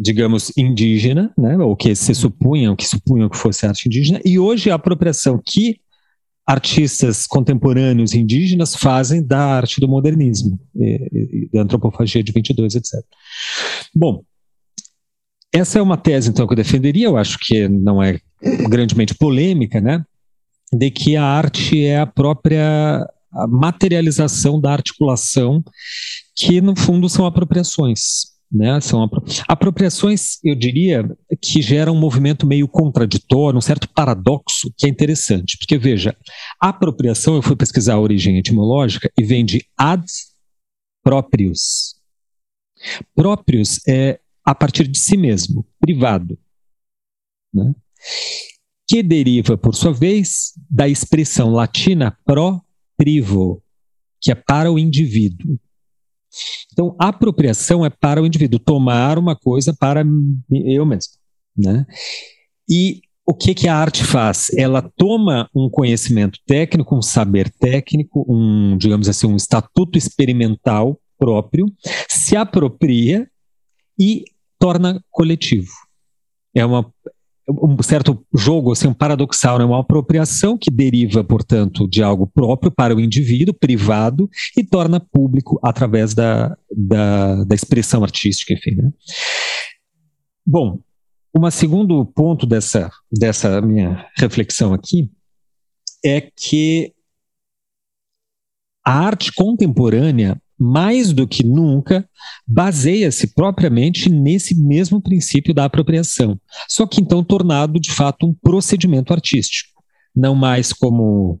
digamos, 0.00 0.50
indígena, 0.56 1.32
né, 1.36 1.58
ou 1.58 1.76
que 1.76 1.94
se 1.94 2.14
supunham, 2.14 2.74
que 2.74 2.86
supunham 2.86 3.28
que 3.28 3.36
fosse 3.36 3.66
arte 3.66 3.86
indígena, 3.86 4.18
e 4.24 4.38
hoje 4.38 4.70
a 4.70 4.74
apropriação 4.74 5.40
que 5.44 5.78
artistas 6.46 7.26
contemporâneos 7.26 8.14
indígenas 8.14 8.74
fazem 8.74 9.22
da 9.22 9.44
arte 9.44 9.80
do 9.80 9.88
modernismo, 9.88 10.58
e, 10.74 11.08
e, 11.12 11.50
da 11.52 11.62
antropofagia 11.62 12.22
de 12.22 12.32
22, 12.32 12.76
etc. 12.76 13.04
Bom, 13.94 14.22
essa 15.52 15.78
é 15.78 15.82
uma 15.82 15.96
tese, 15.98 16.30
então, 16.30 16.46
que 16.46 16.52
eu 16.52 16.56
defenderia, 16.56 17.06
eu 17.06 17.16
acho 17.16 17.38
que 17.40 17.68
não 17.68 18.02
é 18.02 18.18
grandemente 18.68 19.14
polêmica, 19.14 19.80
né? 19.80 20.02
de 20.72 20.90
que 20.90 21.16
a 21.16 21.24
arte 21.24 21.84
é 21.84 21.98
a 22.00 22.06
própria 22.06 23.06
materialização 23.48 24.60
da 24.60 24.72
articulação, 24.72 25.62
que 26.34 26.60
no 26.60 26.76
fundo 26.76 27.08
são 27.08 27.26
apropriações. 27.26 28.34
Né, 28.48 28.80
são 28.80 29.02
apro 29.02 29.24
apropriações, 29.48 30.38
eu 30.44 30.54
diria, 30.54 31.04
que 31.42 31.60
geram 31.60 31.94
um 31.94 31.98
movimento 31.98 32.46
meio 32.46 32.68
contraditório, 32.68 33.58
um 33.58 33.60
certo 33.60 33.88
paradoxo 33.88 34.72
que 34.78 34.86
é 34.86 34.88
interessante. 34.88 35.58
Porque, 35.58 35.76
veja, 35.76 36.16
a 36.62 36.68
apropriação, 36.68 37.34
eu 37.34 37.42
fui 37.42 37.56
pesquisar 37.56 37.94
a 37.94 38.00
origem 38.00 38.38
etimológica 38.38 39.10
e 39.18 39.24
vem 39.24 39.44
de 39.44 39.66
ad 39.76 40.06
próprios. 41.02 41.96
Próprios 43.16 43.80
é 43.86 44.20
a 44.44 44.54
partir 44.54 44.86
de 44.86 44.98
si 44.98 45.16
mesmo, 45.16 45.66
privado. 45.80 46.38
Né? 47.52 47.74
que 48.86 49.02
deriva, 49.02 49.58
por 49.58 49.74
sua 49.74 49.92
vez, 49.92 50.52
da 50.70 50.88
expressão 50.88 51.50
latina 51.50 52.16
pro 52.24 52.62
privo, 52.96 53.62
que 54.20 54.30
é 54.30 54.34
para 54.34 54.70
o 54.70 54.78
indivíduo. 54.78 55.58
Então, 56.72 56.94
apropriação 56.98 57.84
é 57.84 57.90
para 57.90 58.20
o 58.20 58.26
indivíduo, 58.26 58.58
tomar 58.58 59.18
uma 59.18 59.34
coisa 59.34 59.74
para 59.74 60.04
eu 60.50 60.84
mesmo. 60.84 61.14
Né? 61.56 61.86
E 62.68 63.00
o 63.26 63.34
que, 63.34 63.54
que 63.54 63.68
a 63.68 63.76
arte 63.76 64.04
faz? 64.04 64.50
Ela 64.56 64.82
toma 64.96 65.48
um 65.54 65.68
conhecimento 65.68 66.38
técnico, 66.46 66.96
um 66.96 67.02
saber 67.02 67.50
técnico, 67.50 68.24
um, 68.28 68.76
digamos 68.76 69.08
assim, 69.08 69.26
um 69.26 69.36
estatuto 69.36 69.98
experimental 69.98 71.00
próprio, 71.18 71.66
se 72.08 72.36
apropria 72.36 73.28
e 73.98 74.24
torna 74.58 75.02
coletivo. 75.10 75.72
É 76.54 76.64
uma, 76.64 76.92
um 77.48 77.80
certo 77.82 78.24
jogo, 78.34 78.72
assim, 78.72 78.88
um 78.88 78.94
paradoxal, 78.94 79.58
né? 79.58 79.64
uma 79.64 79.80
apropriação 79.80 80.58
que 80.58 80.70
deriva, 80.70 81.22
portanto, 81.22 81.88
de 81.88 82.02
algo 82.02 82.26
próprio 82.26 82.70
para 82.70 82.94
o 82.94 83.00
indivíduo, 83.00 83.54
privado, 83.54 84.28
e 84.56 84.64
torna 84.64 84.98
público 84.98 85.58
através 85.62 86.12
da, 86.14 86.56
da, 86.76 87.44
da 87.44 87.54
expressão 87.54 88.02
artística, 88.02 88.52
enfim. 88.52 88.74
Né? 88.74 88.90
Bom, 90.44 90.80
um 91.36 91.50
segundo 91.50 92.04
ponto 92.04 92.46
dessa, 92.46 92.90
dessa 93.12 93.60
minha 93.60 94.06
reflexão 94.16 94.72
aqui 94.72 95.10
é 96.04 96.20
que 96.20 96.92
a 98.84 98.92
arte 98.92 99.32
contemporânea 99.32 100.40
mais 100.58 101.12
do 101.12 101.26
que 101.26 101.44
nunca, 101.44 102.08
baseia-se 102.46 103.34
propriamente 103.34 104.10
nesse 104.10 104.54
mesmo 104.54 105.00
princípio 105.00 105.52
da 105.52 105.64
apropriação, 105.64 106.40
só 106.68 106.86
que 106.86 107.00
então 107.00 107.22
tornado 107.22 107.78
de 107.78 107.90
fato 107.90 108.26
um 108.26 108.34
procedimento 108.34 109.12
artístico, 109.12 109.82
não 110.14 110.34
mais 110.34 110.72
como 110.72 111.40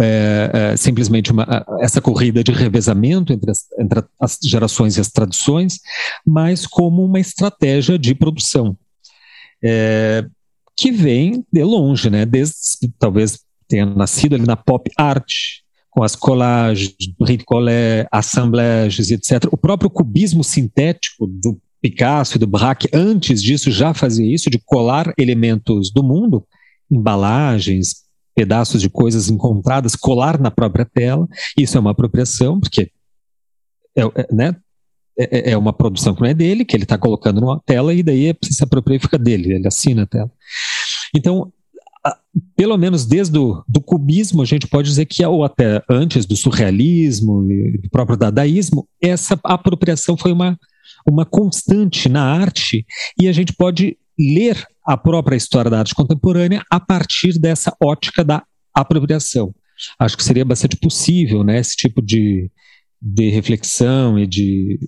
é, 0.00 0.50
é, 0.52 0.76
simplesmente 0.76 1.32
uma, 1.32 1.66
essa 1.80 2.00
corrida 2.00 2.44
de 2.44 2.52
revezamento 2.52 3.32
entre 3.32 3.50
as, 3.50 3.66
entre 3.78 4.04
as 4.20 4.38
gerações 4.42 4.96
e 4.96 5.00
as 5.00 5.10
tradições, 5.10 5.80
mas 6.24 6.66
como 6.66 7.04
uma 7.04 7.18
estratégia 7.18 7.98
de 7.98 8.14
produção. 8.14 8.76
É, 9.62 10.24
que 10.76 10.92
vem 10.92 11.44
de 11.52 11.64
longe, 11.64 12.08
né? 12.08 12.24
Desde, 12.24 12.54
talvez 12.96 13.40
tenha 13.66 13.84
nascido 13.84 14.36
ali 14.36 14.46
na 14.46 14.56
pop 14.56 14.88
art, 14.96 15.32
com 15.98 16.04
as 16.04 16.14
collages, 16.14 16.94
bricolé, 17.18 18.06
assemblages, 18.12 19.10
etc. 19.10 19.48
O 19.50 19.56
próprio 19.56 19.90
cubismo 19.90 20.44
sintético 20.44 21.26
do 21.26 21.60
Picasso 21.82 22.36
e 22.36 22.38
do 22.38 22.46
Braque, 22.46 22.88
antes 22.94 23.42
disso, 23.42 23.68
já 23.72 23.92
fazia 23.92 24.32
isso, 24.32 24.48
de 24.48 24.60
colar 24.64 25.12
elementos 25.18 25.90
do 25.90 26.04
mundo, 26.04 26.46
embalagens, 26.88 28.04
pedaços 28.32 28.80
de 28.80 28.88
coisas 28.88 29.28
encontradas, 29.28 29.96
colar 29.96 30.38
na 30.38 30.52
própria 30.52 30.84
tela. 30.84 31.26
Isso 31.58 31.76
é 31.76 31.80
uma 31.80 31.90
apropriação, 31.90 32.60
porque 32.60 32.92
é, 33.96 34.02
é 34.02 34.28
né, 34.32 34.54
é, 35.18 35.50
é, 35.50 35.58
uma 35.58 35.72
produção 35.72 36.14
que 36.14 36.20
não 36.20 36.28
é 36.28 36.34
dele, 36.34 36.64
que 36.64 36.76
ele 36.76 36.84
está 36.84 36.96
colocando 36.96 37.40
numa 37.40 37.60
tela, 37.66 37.92
e 37.92 38.04
daí 38.04 38.32
se 38.44 38.62
apropria 38.62 38.98
e 38.98 39.00
fica 39.00 39.18
dele, 39.18 39.52
ele 39.52 39.66
assina 39.66 40.04
a 40.04 40.06
tela. 40.06 40.30
Então, 41.12 41.52
pelo 42.56 42.76
menos 42.76 43.06
desde 43.06 43.38
o 43.38 43.62
do 43.68 43.80
cubismo, 43.80 44.42
a 44.42 44.44
gente 44.44 44.66
pode 44.66 44.88
dizer 44.88 45.06
que, 45.06 45.24
ou 45.24 45.44
até 45.44 45.82
antes 45.88 46.26
do 46.26 46.36
surrealismo 46.36 47.50
e 47.50 47.78
do 47.78 47.90
próprio 47.90 48.16
dadaísmo, 48.16 48.88
essa 49.00 49.38
apropriação 49.44 50.16
foi 50.16 50.32
uma, 50.32 50.58
uma 51.06 51.24
constante 51.24 52.08
na 52.08 52.22
arte 52.22 52.86
e 53.20 53.28
a 53.28 53.32
gente 53.32 53.52
pode 53.52 53.96
ler 54.18 54.66
a 54.84 54.96
própria 54.96 55.36
história 55.36 55.70
da 55.70 55.78
arte 55.80 55.94
contemporânea 55.94 56.62
a 56.70 56.80
partir 56.80 57.38
dessa 57.38 57.74
ótica 57.82 58.24
da 58.24 58.42
apropriação. 58.74 59.54
Acho 59.98 60.16
que 60.16 60.24
seria 60.24 60.44
bastante 60.44 60.76
possível, 60.76 61.44
né, 61.44 61.58
esse 61.58 61.76
tipo 61.76 62.02
de, 62.02 62.50
de 63.00 63.30
reflexão 63.30 64.18
e 64.18 64.26
de, 64.26 64.78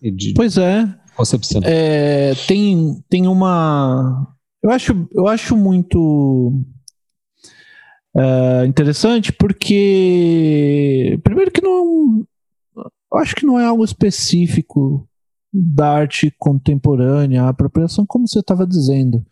e 0.00 0.10
de 0.10 0.32
pois 0.34 0.56
é. 0.56 0.88
concepção. 1.14 1.60
É, 1.64 2.34
tem, 2.46 3.02
tem 3.08 3.26
uma 3.26 4.35
eu 4.66 4.72
acho, 4.72 5.08
eu 5.12 5.28
acho 5.28 5.56
muito 5.56 6.52
uh, 8.16 8.64
interessante 8.66 9.32
porque, 9.32 11.20
primeiro, 11.22 11.52
que 11.52 11.62
não. 11.62 12.26
Eu 13.12 13.18
acho 13.18 13.36
que 13.36 13.46
não 13.46 13.60
é 13.60 13.64
algo 13.64 13.84
específico 13.84 15.08
da 15.52 15.88
arte 15.92 16.34
contemporânea, 16.36 17.44
a 17.44 17.48
apropriação, 17.48 18.04
como 18.04 18.26
você 18.26 18.40
estava 18.40 18.66
dizendo. 18.66 19.24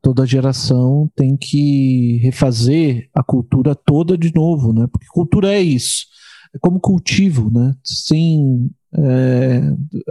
Toda 0.00 0.26
geração 0.26 1.10
tem 1.14 1.36
que 1.36 2.18
refazer 2.22 3.10
a 3.14 3.22
cultura 3.22 3.76
toda 3.76 4.16
de 4.16 4.34
novo, 4.34 4.72
né? 4.72 4.88
Porque 4.90 5.06
cultura 5.08 5.52
é 5.52 5.60
isso. 5.60 6.06
É 6.54 6.58
como 6.58 6.80
cultivo, 6.80 7.50
né? 7.50 7.76
Sem, 7.84 8.70
é, 8.94 9.60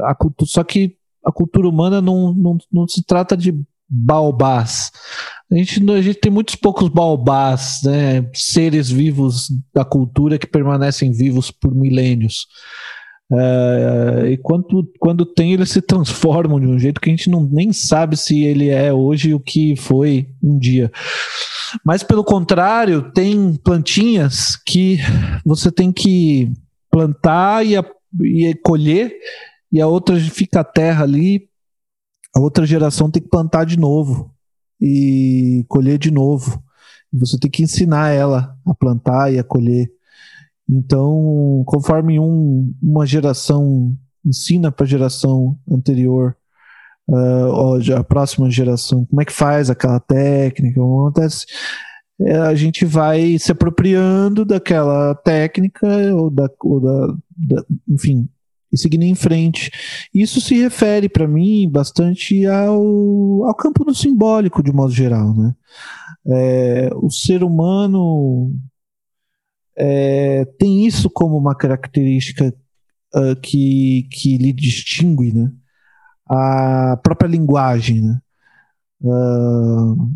a 0.05 0.13
cultura, 0.13 0.47
só 0.47 0.63
que 0.63 0.95
a 1.25 1.31
cultura 1.31 1.67
humana 1.67 1.99
não, 1.99 2.33
não, 2.33 2.57
não 2.71 2.87
se 2.87 3.03
trata 3.03 3.35
de 3.35 3.51
baobás. 3.89 4.91
A 5.51 5.55
gente, 5.55 5.91
a 5.91 6.01
gente 6.01 6.19
tem 6.19 6.31
muitos 6.31 6.55
poucos 6.55 6.89
baobás, 6.89 7.79
né, 7.83 8.29
seres 8.33 8.89
vivos 8.89 9.47
da 9.73 9.85
cultura 9.85 10.37
que 10.37 10.45
permanecem 10.45 11.11
vivos 11.11 11.51
por 11.51 11.73
milênios. 11.73 12.47
Uh, 13.29 14.25
e 14.25 14.37
quando, 14.37 14.89
quando 14.99 15.25
tem, 15.25 15.53
eles 15.53 15.69
se 15.69 15.81
transformam 15.81 16.59
de 16.59 16.67
um 16.67 16.79
jeito 16.79 17.01
que 17.01 17.09
a 17.09 17.13
gente 17.15 17.29
não, 17.29 17.43
nem 17.43 17.73
sabe 17.73 18.15
se 18.15 18.43
ele 18.43 18.69
é 18.69 18.91
hoje 18.93 19.33
o 19.33 19.39
que 19.39 19.75
foi 19.75 20.29
um 20.41 20.57
dia. 20.57 20.91
Mas, 21.83 22.03
pelo 22.03 22.23
contrário, 22.23 23.11
tem 23.11 23.53
plantinhas 23.55 24.55
que 24.65 24.97
você 25.45 25.71
tem 25.71 25.91
que 25.91 26.51
plantar 26.89 27.65
e, 27.65 27.75
a, 27.75 27.85
e 28.21 28.53
colher, 28.63 29.13
e 29.71 29.81
a 29.81 29.87
outra 29.87 30.17
fica 30.19 30.61
a 30.61 30.63
terra 30.63 31.03
ali 31.03 31.49
a 32.35 32.39
outra 32.39 32.65
geração 32.65 33.09
tem 33.09 33.21
que 33.21 33.29
plantar 33.29 33.65
de 33.65 33.77
novo 33.77 34.33
e 34.79 35.65
colher 35.67 35.97
de 35.97 36.11
novo. 36.11 36.61
Você 37.13 37.37
tem 37.39 37.49
que 37.49 37.63
ensinar 37.63 38.09
ela 38.09 38.55
a 38.65 38.73
plantar 38.73 39.33
e 39.33 39.39
a 39.39 39.43
colher. 39.43 39.89
Então, 40.69 41.63
conforme 41.65 42.19
um, 42.19 42.73
uma 42.81 43.05
geração 43.05 43.95
ensina 44.25 44.71
para 44.71 44.85
a 44.85 44.89
geração 44.89 45.57
anterior, 45.69 46.35
uh, 47.09 47.97
a 47.97 48.03
próxima 48.03 48.51
geração, 48.51 49.05
como 49.05 49.21
é 49.21 49.25
que 49.25 49.31
faz 49.31 49.69
aquela 49.69 49.99
técnica, 49.99 50.81
acontece, 50.81 51.45
é, 52.19 52.35
a 52.35 52.55
gente 52.55 52.83
vai 52.83 53.37
se 53.37 53.51
apropriando 53.51 54.43
daquela 54.43 55.13
técnica 55.15 55.87
ou 56.13 56.29
da, 56.29 56.49
ou 56.61 56.81
da, 56.81 57.07
da 57.37 57.65
enfim, 57.87 58.27
e 58.71 58.77
seguindo 58.77 59.03
em 59.03 59.15
frente. 59.15 59.71
Isso 60.13 60.41
se 60.41 60.55
refere, 60.55 61.07
para 61.07 61.27
mim, 61.27 61.69
bastante 61.69 62.45
ao, 62.45 63.45
ao 63.45 63.55
campo 63.55 63.83
do 63.83 63.93
simbólico, 63.93 64.63
de 64.63 64.71
modo 64.71 64.91
geral. 64.91 65.33
Né? 65.33 65.55
É, 66.27 66.89
o 66.95 67.09
ser 67.09 67.43
humano 67.43 68.53
é, 69.77 70.45
tem 70.59 70.85
isso 70.85 71.09
como 71.09 71.37
uma 71.37 71.55
característica 71.55 72.53
uh, 73.15 73.35
que, 73.41 74.07
que 74.11 74.37
lhe 74.37 74.51
distingue, 74.51 75.33
né? 75.33 75.51
a 76.29 76.97
própria 77.01 77.27
linguagem. 77.27 78.01
Né? 78.01 78.19
Uh, 79.01 80.11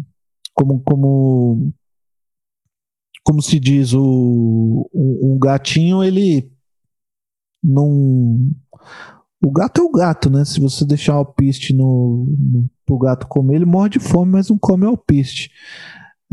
como, 0.53 0.81
como, 0.81 1.73
como 3.23 3.41
se 3.41 3.59
diz, 3.59 3.93
o, 3.93 4.89
um, 4.93 5.33
um 5.33 5.39
gatinho 5.39 6.03
ele 6.03 6.50
não. 7.63 8.49
O 9.43 9.51
gato 9.51 9.81
é 9.81 9.83
o 9.83 9.91
gato, 9.91 10.29
né? 10.29 10.45
Se 10.45 10.59
você 10.59 10.85
deixar 10.85 11.13
alpiste 11.13 11.73
no, 11.73 12.27
no, 12.37 12.69
pro 12.85 12.97
gato 12.97 13.27
comer, 13.27 13.55
ele 13.55 13.65
morre 13.65 13.89
de 13.89 13.99
fome, 13.99 14.33
mas 14.33 14.49
não 14.49 14.57
come 14.57 14.85
alpiste. 14.85 15.49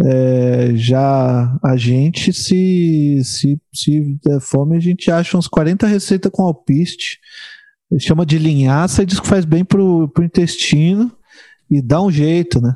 É, 0.01 0.73
já 0.75 1.59
a 1.65 1.77
gente, 1.77 2.33
se, 2.33 3.21
se, 3.25 3.61
se 3.73 4.19
der 4.25 4.41
fome, 4.41 4.77
a 4.77 4.81
gente 4.81 5.11
acha 5.11 5.37
uns 5.37 5.49
40 5.49 5.87
receitas 5.87 6.31
com 6.31 6.43
alpiste, 6.43 7.19
chama 7.99 8.27
de 8.27 8.39
linhaça 8.39 9.03
e 9.03 9.07
diz 9.07 9.19
que 9.19 9.27
faz 9.27 9.45
bem 9.45 9.65
pro, 9.65 10.09
pro 10.09 10.25
intestino 10.25 11.11
e 11.71 11.83
dá 11.83 12.01
um 12.01 12.11
jeito, 12.11 12.61
né? 12.61 12.75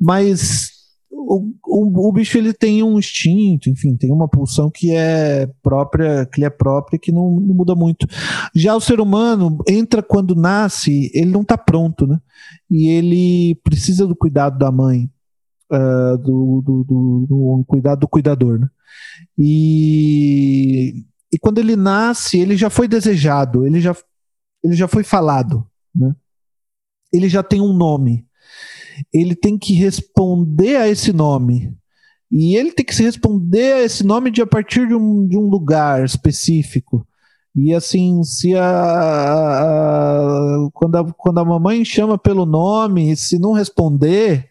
Mas 0.00 0.73
o, 1.26 1.54
o, 1.66 2.08
o, 2.08 2.12
bicho 2.12 2.36
ele 2.36 2.52
tem 2.52 2.82
um 2.82 2.98
instinto, 2.98 3.70
enfim, 3.70 3.96
tem 3.96 4.12
uma 4.12 4.28
pulsão 4.28 4.70
que 4.70 4.92
é 4.92 5.46
própria, 5.62 6.26
que 6.26 6.44
é 6.44 6.50
própria, 6.50 6.98
que 6.98 7.10
não, 7.10 7.40
não 7.40 7.54
muda 7.54 7.74
muito. 7.74 8.06
Já 8.54 8.74
o 8.76 8.80
ser 8.80 9.00
humano 9.00 9.58
entra 9.68 10.02
quando 10.02 10.34
nasce, 10.34 11.10
ele 11.14 11.30
não 11.30 11.42
está 11.42 11.56
pronto, 11.56 12.06
né? 12.06 12.20
E 12.70 12.88
ele 12.88 13.54
precisa 13.64 14.06
do 14.06 14.14
cuidado 14.14 14.58
da 14.58 14.70
mãe, 14.70 15.10
uh, 15.72 16.18
do, 16.18 16.62
do, 16.64 16.84
do, 16.84 17.26
do, 17.28 17.64
cuidado 17.66 18.00
do 18.00 18.08
cuidador, 18.08 18.58
né? 18.58 18.68
E, 19.38 21.04
e 21.32 21.38
quando 21.38 21.58
ele 21.58 21.76
nasce, 21.76 22.38
ele 22.38 22.56
já 22.56 22.68
foi 22.68 22.86
desejado, 22.86 23.66
ele 23.66 23.80
já, 23.80 23.96
ele 24.62 24.74
já 24.74 24.86
foi 24.86 25.02
falado, 25.02 25.66
né? 25.94 26.14
Ele 27.12 27.28
já 27.28 27.42
tem 27.42 27.60
um 27.60 27.72
nome 27.72 28.26
ele 29.12 29.34
tem 29.34 29.58
que 29.58 29.74
responder 29.74 30.76
a 30.76 30.88
esse 30.88 31.12
nome. 31.12 31.74
E 32.30 32.56
ele 32.56 32.72
tem 32.72 32.84
que 32.84 32.94
se 32.94 33.02
responder 33.02 33.74
a 33.74 33.82
esse 33.82 34.04
nome 34.04 34.30
de 34.30 34.42
a 34.42 34.46
partir 34.46 34.88
de 34.88 34.94
um, 34.94 35.26
de 35.26 35.36
um 35.36 35.48
lugar 35.48 36.04
específico. 36.04 37.06
E 37.54 37.72
assim, 37.72 38.22
se 38.24 38.56
a, 38.56 38.66
a, 38.66 40.68
quando, 40.72 40.96
a, 40.96 41.12
quando 41.12 41.38
a 41.38 41.44
mamãe 41.44 41.84
chama 41.84 42.18
pelo 42.18 42.44
nome, 42.44 43.14
se 43.14 43.38
não 43.38 43.52
responder, 43.52 44.48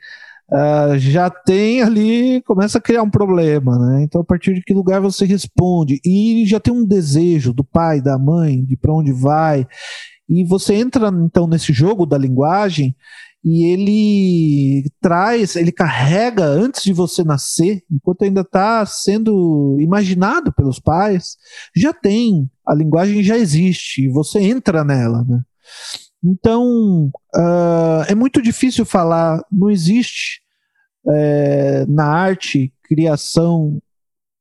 uh, 0.50 0.98
já 0.98 1.30
tem 1.30 1.82
ali, 1.82 2.42
começa 2.44 2.78
a 2.78 2.82
criar 2.82 3.04
um 3.04 3.10
problema, 3.10 3.78
né? 3.78 4.04
Então, 4.04 4.22
a 4.22 4.24
partir 4.24 4.54
de 4.54 4.62
que 4.62 4.74
lugar 4.74 5.02
você 5.02 5.26
responde? 5.26 6.00
E 6.06 6.46
já 6.48 6.62
tem 6.62 6.74
um 6.74 6.86
desejo 6.86 7.52
do 7.52 7.64
pai, 7.64 8.00
da 8.00 8.18
mãe, 8.18 8.64
de 8.64 8.78
para 8.78 8.94
onde 8.94 9.12
vai. 9.12 9.68
E 10.30 10.46
você 10.46 10.76
entra 10.76 11.10
então 11.10 11.46
nesse 11.46 11.74
jogo 11.74 12.06
da 12.06 12.18
linguagem 12.18 12.96
e 13.44 13.66
ele 13.66 14.90
traz, 15.02 15.56
ele 15.58 15.72
carrega 15.72 16.46
antes 16.46 16.82
de 16.84 16.94
você 16.94 17.24
nascer, 17.24 17.84
enquanto 17.92 18.24
ainda 18.24 18.42
está 18.42 18.86
sendo 18.86 19.78
imaginado 19.80 20.54
pelos 20.54 20.80
pais, 20.80 21.36
já 21.76 21.92
tem, 21.92 22.50
a 22.66 22.74
linguagem 22.74 23.22
já 23.22 23.38
existe, 23.38 24.08
você 24.08 24.40
entra 24.40 24.84
nela, 24.86 25.26
né? 25.28 25.42
Então, 26.24 27.12
uh, 27.36 28.04
é 28.08 28.16
muito 28.16 28.42
difícil 28.42 28.86
falar, 28.86 29.44
não 29.52 29.70
existe 29.70 30.42
é, 31.10 31.86
na 31.86 32.06
arte 32.06 32.74
criação, 32.84 33.82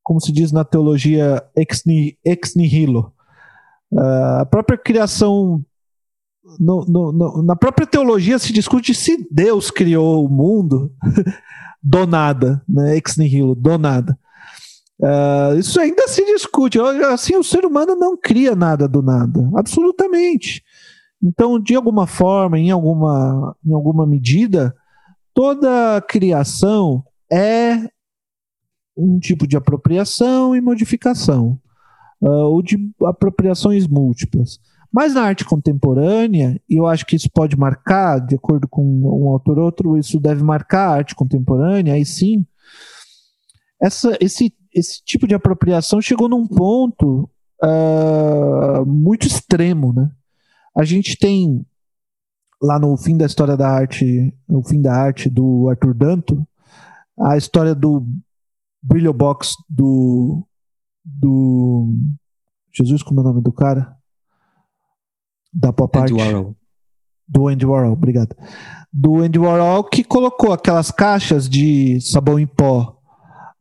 como 0.05 0.21
se 0.21 0.31
diz 0.31 0.53
na 0.53 0.65
teologia, 0.65 1.43
ex, 1.57 1.83
ex 2.25 2.55
nihilo. 2.55 3.13
Uh, 3.91 4.41
a 4.41 4.47
própria 4.47 4.79
criação 4.79 5.65
no, 6.59 6.85
no, 6.87 7.13
no, 7.13 7.43
na 7.43 7.57
própria 7.57 7.87
teologia 7.87 8.39
se 8.39 8.53
discute 8.53 8.95
se 8.95 9.27
Deus 9.31 9.71
criou 9.71 10.25
o 10.25 10.29
mundo 10.29 10.93
do 11.83 12.07
nada, 12.07 12.63
né? 12.69 12.97
ex 12.97 13.17
nihilo, 13.17 13.55
do 13.55 13.79
nada. 13.79 14.19
Uh, 15.01 15.59
isso 15.59 15.81
ainda 15.81 16.07
se 16.07 16.25
discute. 16.25 16.79
Assim, 16.81 17.37
o 17.37 17.43
ser 17.43 17.65
humano 17.65 17.97
não 17.97 18.17
cria 18.17 18.55
nada 18.55 18.87
do 18.87 19.03
nada, 19.03 19.51
absolutamente. 19.55 20.63
Então, 21.23 21.59
de 21.59 21.75
alguma 21.75 22.07
forma, 22.07 22.59
em 22.59 22.71
alguma, 22.71 23.57
em 23.65 23.73
alguma 23.73 24.07
medida, 24.07 24.75
toda 25.35 26.01
criação 26.09 27.05
é 27.31 27.89
um 28.97 29.19
tipo 29.19 29.47
de 29.47 29.57
apropriação 29.57 30.55
e 30.55 30.61
modificação, 30.61 31.59
uh, 32.21 32.29
ou 32.29 32.63
de 32.63 32.77
apropriações 33.05 33.87
múltiplas. 33.87 34.61
Mas 34.93 35.15
na 35.15 35.23
arte 35.23 35.45
contemporânea, 35.45 36.61
e 36.69 36.77
eu 36.77 36.87
acho 36.87 37.07
que 37.07 37.17
isso 37.17 37.31
pode 37.33 37.57
marcar, 37.57 38.19
de 38.19 38.35
acordo 38.35 38.69
com 38.69 38.85
um 38.85 39.29
autor 39.29 39.59
ou 39.59 39.65
outro, 39.65 39.97
isso 39.97 40.21
deve 40.21 40.43
marcar 40.43 40.89
a 40.89 40.95
arte 40.97 41.15
contemporânea, 41.15 41.95
aí 41.95 42.05
sim, 42.05 42.47
essa, 43.81 44.17
esse, 44.21 44.55
esse 44.73 45.03
tipo 45.03 45.27
de 45.27 45.35
apropriação 45.35 46.01
chegou 46.01 46.29
num 46.29 46.47
ponto 46.47 47.29
uh, 47.65 48.85
muito 48.87 49.27
extremo. 49.27 49.93
Né? 49.93 50.11
A 50.77 50.85
gente 50.85 51.17
tem, 51.17 51.67
lá 52.61 52.79
no 52.79 52.97
fim 52.97 53.17
da 53.17 53.27
história 53.27 53.57
da 53.57 53.69
arte, 53.69 54.33
no 54.49 54.63
fim 54.63 54.81
da 54.81 54.95
arte 54.95 55.31
do 55.31 55.69
Arthur 55.71 55.95
Danto, 55.95 56.47
a 57.19 57.37
história 57.37 57.75
do 57.75 58.07
Brilho 58.83 59.13
Box 59.13 59.55
do. 59.69 60.47
do. 61.05 61.95
Jesus, 62.73 63.03
como 63.03 63.21
é 63.21 63.23
o 63.23 63.27
nome 63.27 63.43
do 63.43 63.53
cara? 63.53 63.97
Da 65.53 65.73
pop 65.73 65.99
art. 65.99 66.11
Do 67.29 67.49
Andy 67.49 67.65
Warhol, 67.65 67.93
obrigado. 67.93 68.37
Do 68.93 69.21
Andy 69.21 69.39
Warhol 69.39 69.85
que 69.85 70.05
colocou 70.05 70.53
aquelas 70.53 70.91
caixas 70.91 71.49
de 71.49 72.01
sabão 72.01 72.39
em 72.39 72.47
pó 72.47 73.03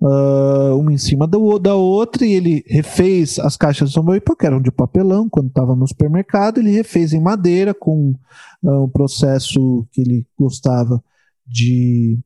uh, 0.01 0.77
uma 0.77 0.91
em 0.91 0.97
cima 0.97 1.27
do, 1.27 1.59
da 1.59 1.75
outra, 1.75 2.25
e 2.25 2.33
ele 2.33 2.63
refez 2.67 3.37
as 3.39 3.55
caixas 3.55 3.89
de 3.89 3.95
sabão 3.95 4.15
em 4.15 4.19
pó, 4.19 4.35
que 4.35 4.45
eram 4.45 4.61
de 4.61 4.71
papelão, 4.71 5.29
quando 5.29 5.47
estava 5.47 5.75
no 5.75 5.87
supermercado, 5.87 6.57
ele 6.57 6.71
refez 6.71 7.13
em 7.13 7.21
madeira 7.21 7.73
com 7.73 8.15
uh, 8.63 8.83
um 8.83 8.89
processo 8.89 9.87
que 9.91 10.01
ele 10.01 10.25
gostava 10.37 11.03
de. 11.45 12.19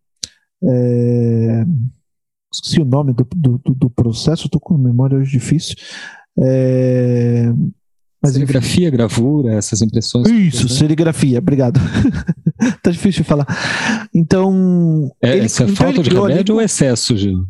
É, 0.63 1.65
esqueci 2.51 2.81
o 2.81 2.85
nome 2.85 3.13
do, 3.13 3.27
do, 3.35 3.59
do 3.59 3.89
processo, 3.89 4.45
estou 4.45 4.61
com 4.61 4.77
memória 4.77 5.17
hoje 5.17 5.31
difícil. 5.31 5.75
É, 6.39 7.53
mas 8.25 8.33
serigrafia, 8.33 8.89
gravura, 8.89 9.53
essas 9.53 9.81
impressões. 9.81 10.27
Isso, 10.27 10.63
né? 10.63 10.69
serigrafia, 10.69 11.39
obrigado. 11.39 11.79
tá 12.81 12.91
difícil 12.91 13.23
de 13.23 13.29
falar. 13.29 13.45
Então. 14.13 15.11
É, 15.21 15.37
ele, 15.37 15.45
é 15.45 15.49
falta 15.49 16.01
de 16.01 16.09
remédio 16.09 16.39
ali, 16.39 16.51
ou 16.51 16.61
excesso, 16.61 17.15
Gil? 17.15 17.45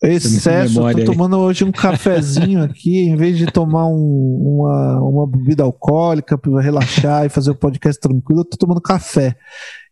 Excesso, 0.00 0.88
eu 0.88 0.98
tô 0.98 1.12
tomando 1.12 1.36
hoje 1.38 1.64
um 1.64 1.72
cafezinho 1.72 2.62
aqui, 2.62 3.08
em 3.08 3.16
vez 3.16 3.36
de 3.36 3.46
tomar 3.46 3.86
um, 3.88 4.60
uma, 4.60 5.00
uma 5.00 5.26
bebida 5.26 5.64
alcoólica 5.64 6.38
para 6.38 6.60
relaxar 6.60 7.26
e 7.26 7.28
fazer 7.28 7.50
o 7.50 7.56
podcast 7.56 8.00
tranquilo, 8.00 8.42
eu 8.42 8.44
tô 8.44 8.56
tomando 8.56 8.80
café. 8.80 9.36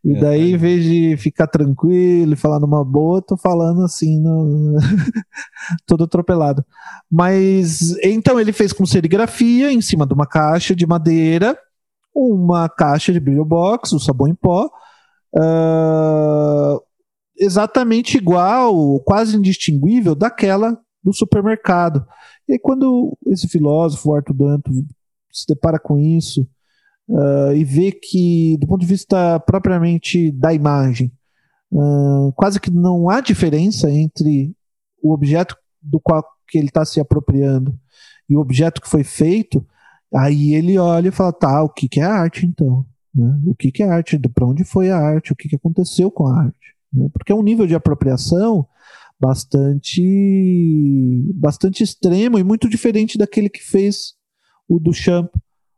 E 0.04 0.16
é, 0.16 0.20
daí, 0.20 0.52
em 0.52 0.56
vez 0.56 0.84
de 0.84 1.16
ficar 1.16 1.48
tranquilo 1.48 2.32
e 2.32 2.36
falar 2.36 2.60
numa 2.60 2.84
boa, 2.84 3.20
tô 3.20 3.36
falando 3.36 3.82
assim, 3.82 4.20
no... 4.20 4.76
todo 5.84 6.04
atropelado. 6.04 6.64
Mas 7.10 7.96
então 8.00 8.38
ele 8.38 8.52
fez 8.52 8.72
com 8.72 8.86
serigrafia 8.86 9.72
em 9.72 9.80
cima 9.80 10.06
de 10.06 10.14
uma 10.14 10.26
caixa 10.26 10.76
de 10.76 10.86
madeira, 10.86 11.58
uma 12.14 12.68
caixa 12.68 13.12
de 13.12 13.18
brilho 13.18 13.44
box, 13.44 13.92
o 13.92 13.98
sabão 13.98 14.28
em 14.28 14.34
pó, 14.36 14.70
uh, 15.36 16.80
exatamente 17.38 18.16
igual, 18.16 19.00
quase 19.00 19.36
indistinguível 19.36 20.14
daquela 20.14 20.78
do 21.02 21.12
supermercado. 21.12 22.04
E 22.48 22.54
aí, 22.54 22.58
quando 22.58 23.16
esse 23.26 23.48
filósofo, 23.48 24.14
Arthur 24.14 24.34
Danto, 24.34 24.70
se 25.32 25.46
depara 25.48 25.78
com 25.78 25.98
isso, 25.98 26.48
uh, 27.08 27.52
e 27.54 27.64
vê 27.64 27.92
que, 27.92 28.56
do 28.58 28.66
ponto 28.66 28.80
de 28.80 28.86
vista 28.86 29.38
propriamente 29.40 30.32
da 30.32 30.52
imagem, 30.52 31.12
uh, 31.72 32.32
quase 32.34 32.60
que 32.60 32.70
não 32.70 33.08
há 33.08 33.20
diferença 33.20 33.90
entre 33.90 34.54
o 35.02 35.12
objeto 35.12 35.56
do 35.80 36.00
qual 36.00 36.24
que 36.48 36.58
ele 36.58 36.68
está 36.68 36.84
se 36.84 37.00
apropriando 37.00 37.78
e 38.28 38.36
o 38.36 38.40
objeto 38.40 38.80
que 38.80 38.88
foi 38.88 39.04
feito, 39.04 39.64
aí 40.14 40.54
ele 40.54 40.78
olha 40.78 41.08
e 41.08 41.12
fala, 41.12 41.32
tá, 41.32 41.62
o 41.62 41.68
que, 41.68 41.88
que 41.88 42.00
é 42.00 42.04
arte 42.04 42.46
então? 42.46 42.84
Né? 43.14 43.40
O 43.46 43.54
que, 43.54 43.70
que 43.70 43.82
é 43.82 43.88
arte? 43.88 44.18
Para 44.18 44.46
onde 44.46 44.64
foi 44.64 44.90
a 44.90 44.98
arte? 44.98 45.32
O 45.32 45.36
que, 45.36 45.48
que 45.48 45.56
aconteceu 45.56 46.10
com 46.10 46.26
a 46.26 46.42
arte? 46.44 46.75
Né? 46.96 47.08
Porque 47.12 47.32
é 47.32 47.34
um 47.34 47.42
nível 47.42 47.66
de 47.66 47.74
apropriação 47.74 48.66
bastante, 49.18 50.02
bastante 51.34 51.82
extremo 51.82 52.38
e 52.38 52.44
muito 52.44 52.68
diferente 52.68 53.16
daquele 53.18 53.48
que 53.48 53.62
fez 53.62 54.14
o 54.68 54.78
Duchamp, 54.78 55.30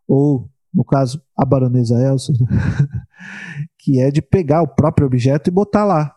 ou 0.06 0.50
no 0.72 0.84
caso, 0.84 1.22
a 1.36 1.44
baronesa 1.44 2.00
Elsa, 2.00 2.32
né? 2.32 2.46
que 3.78 4.00
é 4.00 4.10
de 4.10 4.20
pegar 4.20 4.62
o 4.62 4.68
próprio 4.68 5.06
objeto 5.06 5.48
e 5.48 5.52
botar 5.52 5.84
lá 5.84 6.14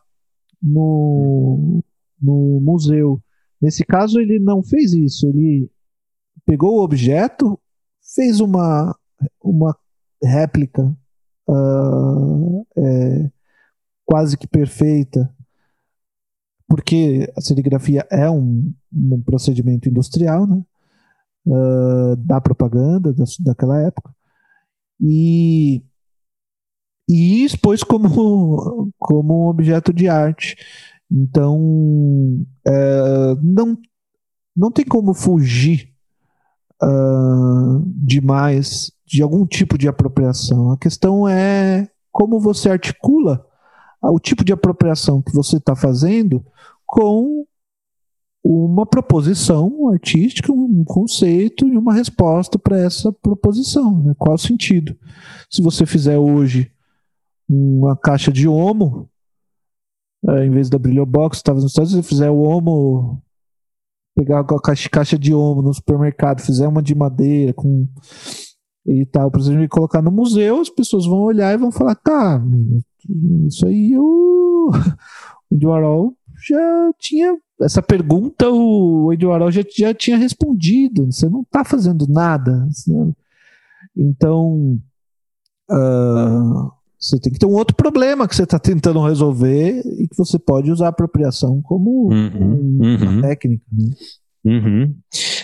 no, 0.62 1.84
no 2.22 2.60
museu. 2.62 3.22
Nesse 3.62 3.86
caso, 3.86 4.20
ele 4.20 4.40
não 4.40 4.62
fez 4.64 4.94
isso. 4.94 5.28
Ele 5.28 5.70
pegou 6.46 6.78
o 6.78 6.84
objeto, 6.84 7.60
fez 8.16 8.40
uma, 8.40 8.96
uma 9.42 9.76
réplica 10.22 10.96
uh, 11.48 12.68
é, 12.78 13.32
quase 14.12 14.38
que 14.38 14.46
perfeita, 14.46 15.34
porque 16.68 17.32
a 17.34 17.40
serigrafia 17.40 18.06
é 18.12 18.30
um, 18.30 18.74
um 18.94 19.22
procedimento 19.22 19.88
industrial, 19.88 20.46
né? 20.46 20.62
Uh, 21.48 22.18
da 22.18 22.42
propaganda 22.42 23.14
da, 23.14 23.24
daquela 23.40 23.82
época 23.82 24.14
e, 25.00 25.82
e 27.10 27.46
expôs 27.46 27.84
como, 27.84 28.92
como 29.00 29.50
objeto 29.50 29.94
de 29.94 30.10
arte. 30.10 30.58
Então, 31.10 32.46
é, 32.68 33.36
não, 33.42 33.78
não 34.54 34.72
tem 34.72 34.86
como 34.86 35.14
fugir 35.14 35.90
uh, 36.84 37.82
demais 37.96 38.92
de 39.08 39.24
algum 39.24 39.48
tipo 39.48 39.78
de 39.78 39.88
apropriação. 39.88 40.70
A 40.70 40.78
questão 40.78 41.28
é 41.28 41.90
como 42.12 42.42
você 42.42 42.70
articula 42.70 43.50
o 44.10 44.20
tipo 44.20 44.44
de 44.44 44.54
apropriação 44.54 45.22
que 45.22 45.34
você 45.34 45.58
está 45.58 45.76
fazendo 45.76 46.44
com 46.86 47.46
uma 48.44 48.86
proposição 48.86 49.90
artística, 49.90 50.52
um 50.52 50.84
conceito 50.84 51.68
e 51.68 51.78
uma 51.78 51.94
resposta 51.94 52.58
para 52.58 52.80
essa 52.80 53.12
proposição. 53.12 54.02
Né? 54.04 54.16
Qual 54.18 54.34
o 54.34 54.40
sentido? 54.40 54.98
Se 55.50 55.62
você 55.62 55.86
fizer 55.86 56.18
hoje 56.18 56.72
uma 57.48 57.96
caixa 57.96 58.32
de 58.32 58.48
homo, 58.48 59.08
é, 60.28 60.46
em 60.46 60.50
vez 60.50 60.70
da 60.70 60.80
Brilho 60.80 61.06
Box, 61.06 61.38
estava 61.38 61.60
nos 61.60 61.72
Estados 61.72 61.92
Unidos, 61.92 62.08
se 62.08 62.16
fizer 62.16 62.30
o 62.32 62.40
homo, 62.40 63.22
pegar 64.16 64.40
a 64.40 64.60
caixa, 64.60 64.90
caixa 64.90 65.20
de 65.20 65.34
homo 65.34 65.62
no 65.62 65.74
supermercado, 65.74 66.42
fizer 66.42 66.68
uma 66.68 66.82
de 66.82 66.96
madeira 66.96 67.54
com 67.54 67.88
e 68.84 69.06
tal, 69.06 69.30
por 69.30 69.40
exemplo, 69.40 69.70
colocar 69.70 70.02
no 70.02 70.12
museu, 70.12 70.60
as 70.60 70.70
pessoas 70.70 71.06
vão 71.06 71.20
olhar 71.20 71.54
e 71.54 71.58
vão 71.58 71.72
falar, 71.72 71.94
tá, 71.94 72.36
amigo, 72.36 72.84
isso 73.48 73.66
aí 73.66 73.98
o, 73.98 74.72
o 75.52 75.68
Warhol 75.68 76.16
já 76.48 76.92
tinha 77.00 77.38
essa 77.62 77.82
pergunta 77.82 78.50
o 78.50 79.14
Eduardo 79.14 79.52
já, 79.52 79.62
já 79.76 79.94
tinha 79.94 80.18
respondido. 80.18 81.06
Você 81.06 81.30
não 81.30 81.42
está 81.42 81.64
fazendo 81.64 82.08
nada. 82.08 82.68
Sabe? 82.72 83.14
Então, 83.96 84.80
uh, 85.70 86.72
você 87.00 87.20
tem 87.20 87.32
que 87.32 87.40
ter 87.40 87.46
um 87.46 87.54
outro 87.54 87.76
problema 87.76 88.28
que 88.28 88.36
você 88.36 88.44
está 88.44 88.60
tentando 88.60 89.04
resolver 89.04 89.82
e 90.00 90.08
que 90.08 90.18
você 90.18 90.40
pode 90.40 90.72
usar 90.72 90.88
a 90.88 90.90
apropriação 90.90 91.62
como 91.62 92.12
uhum, 92.12 92.78
uma 92.80 93.12
uhum. 93.12 93.22
técnica. 93.22 93.66
Né? 93.72 93.90
Uhum. 94.44 94.96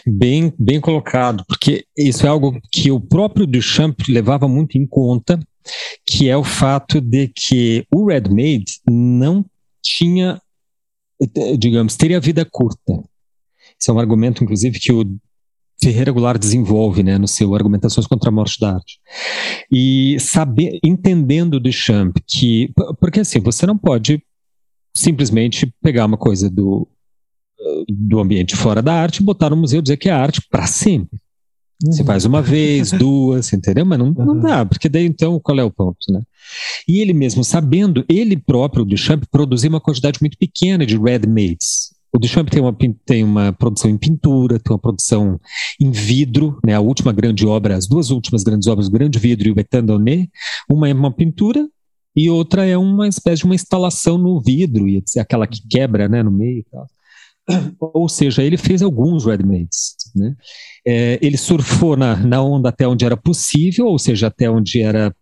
Bem, 0.07 0.53
bem 0.57 0.81
colocado, 0.81 1.43
porque 1.47 1.85
isso 1.95 2.25
é 2.25 2.29
algo 2.29 2.59
que 2.71 2.89
o 2.89 2.99
próprio 2.99 3.45
Duchamp 3.45 3.99
levava 4.09 4.47
muito 4.47 4.77
em 4.77 4.87
conta, 4.87 5.39
que 6.05 6.29
é 6.29 6.37
o 6.37 6.43
fato 6.43 6.99
de 7.01 7.27
que 7.27 7.85
o 7.93 8.07
Red 8.07 8.29
Made 8.29 8.79
não 8.87 9.45
tinha 9.81 10.41
digamos, 11.57 11.95
teria 11.95 12.19
vida 12.19 12.45
curta. 12.45 13.03
Esse 13.79 13.89
é 13.89 13.93
um 13.93 13.99
argumento, 13.99 14.43
inclusive, 14.43 14.79
que 14.79 14.91
o 14.91 15.03
Ferreira 15.81 16.11
Goulart 16.11 16.39
desenvolve 16.39 17.03
né, 17.03 17.17
no 17.17 17.27
seu 17.27 17.53
Argumentações 17.53 18.07
contra 18.07 18.29
a 18.29 18.31
Morte 18.31 18.59
da 18.59 18.75
Arte. 18.75 18.99
E 19.71 20.17
saber, 20.19 20.79
entendendo 20.83 21.59
Duchamp 21.59 22.17
que. 22.27 22.71
Porque 22.99 23.21
assim, 23.21 23.39
você 23.39 23.65
não 23.65 23.77
pode 23.77 24.21
simplesmente 24.95 25.71
pegar 25.81 26.05
uma 26.05 26.17
coisa 26.17 26.49
do, 26.49 26.87
do 27.87 28.19
ambiente 28.19 28.55
fora 28.55 28.81
da 28.81 28.93
arte, 28.93 29.21
botar 29.21 29.51
no 29.51 29.57
museu 29.57 29.79
e 29.79 29.81
dizer 29.83 29.97
que 29.97 30.09
é 30.09 30.11
arte 30.11 30.41
para 30.49 30.65
sempre. 30.65 31.19
Você 31.85 32.03
faz 32.03 32.25
uma 32.25 32.41
vez, 32.41 32.91
duas, 32.97 33.51
entendeu? 33.53 33.85
Mas 33.85 33.99
não, 33.99 34.11
não 34.11 34.39
dá, 34.39 34.65
porque 34.65 34.89
daí 34.89 35.05
então 35.05 35.39
qual 35.39 35.59
é 35.59 35.63
o 35.63 35.71
ponto, 35.71 35.97
né? 36.09 36.21
E 36.87 37.01
ele 37.01 37.13
mesmo 37.13 37.43
sabendo, 37.43 38.05
ele 38.09 38.37
próprio, 38.37 38.83
o 38.83 38.85
Duchamp, 38.85 39.23
produzia 39.29 39.69
uma 39.69 39.81
quantidade 39.81 40.19
muito 40.21 40.37
pequena 40.37 40.85
de 40.85 40.97
ready-mades. 40.97 41.95
O 42.13 42.19
Duchamp 42.19 42.49
tem 42.49 42.61
uma, 42.61 42.75
tem 43.05 43.23
uma 43.23 43.53
produção 43.53 43.91
em 43.91 43.97
pintura, 43.97 44.59
tem 44.59 44.73
uma 44.73 44.79
produção 44.79 45.39
em 45.79 45.91
vidro, 45.91 46.57
né? 46.65 46.73
A 46.73 46.79
última 46.79 47.11
grande 47.11 47.45
obra, 47.45 47.75
as 47.75 47.85
duas 47.85 48.09
últimas 48.09 48.43
grandes 48.43 48.67
obras, 48.67 48.87
o 48.87 48.91
Grande 48.91 49.19
Vidro 49.19 49.47
e 49.47 49.51
o 49.51 49.55
Betandonnet, 49.55 50.29
uma 50.69 50.89
é 50.89 50.93
uma 50.93 51.11
pintura 51.11 51.67
e 52.15 52.29
outra 52.31 52.65
é 52.65 52.75
uma 52.75 53.07
espécie 53.07 53.41
de 53.41 53.45
uma 53.45 53.53
instalação 53.53 54.17
no 54.17 54.41
vidro, 54.41 54.89
e 54.89 55.03
aquela 55.19 55.45
que 55.45 55.61
quebra, 55.69 56.09
né, 56.09 56.23
no 56.23 56.31
meio 56.31 56.59
e 56.59 56.65
tal. 56.71 56.87
Ou 57.79 58.09
seja, 58.09 58.41
ele 58.43 58.57
fez 58.57 58.81
alguns 58.81 59.25
ready-mades. 59.25 59.95
Né? 60.15 60.35
É, 60.89 61.19
ele 61.21 61.35
surfou 61.35 61.97
na, 61.97 62.15
na 62.15 62.41
onda 62.41 62.69
até 62.69 62.87
onde 62.87 63.03
era 63.03 63.17
possível, 63.17 63.87
ou 63.87 63.99
seja, 63.99 64.27
até 64.27 64.49
onde 64.49 64.81
era 64.81 65.13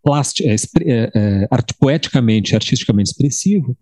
é, 0.43 0.53
é, 0.53 1.11
é, 1.15 1.47
art, 1.49 1.71
poeticamente, 1.79 2.53
artisticamente 2.53 3.09
expressivo. 3.09 3.75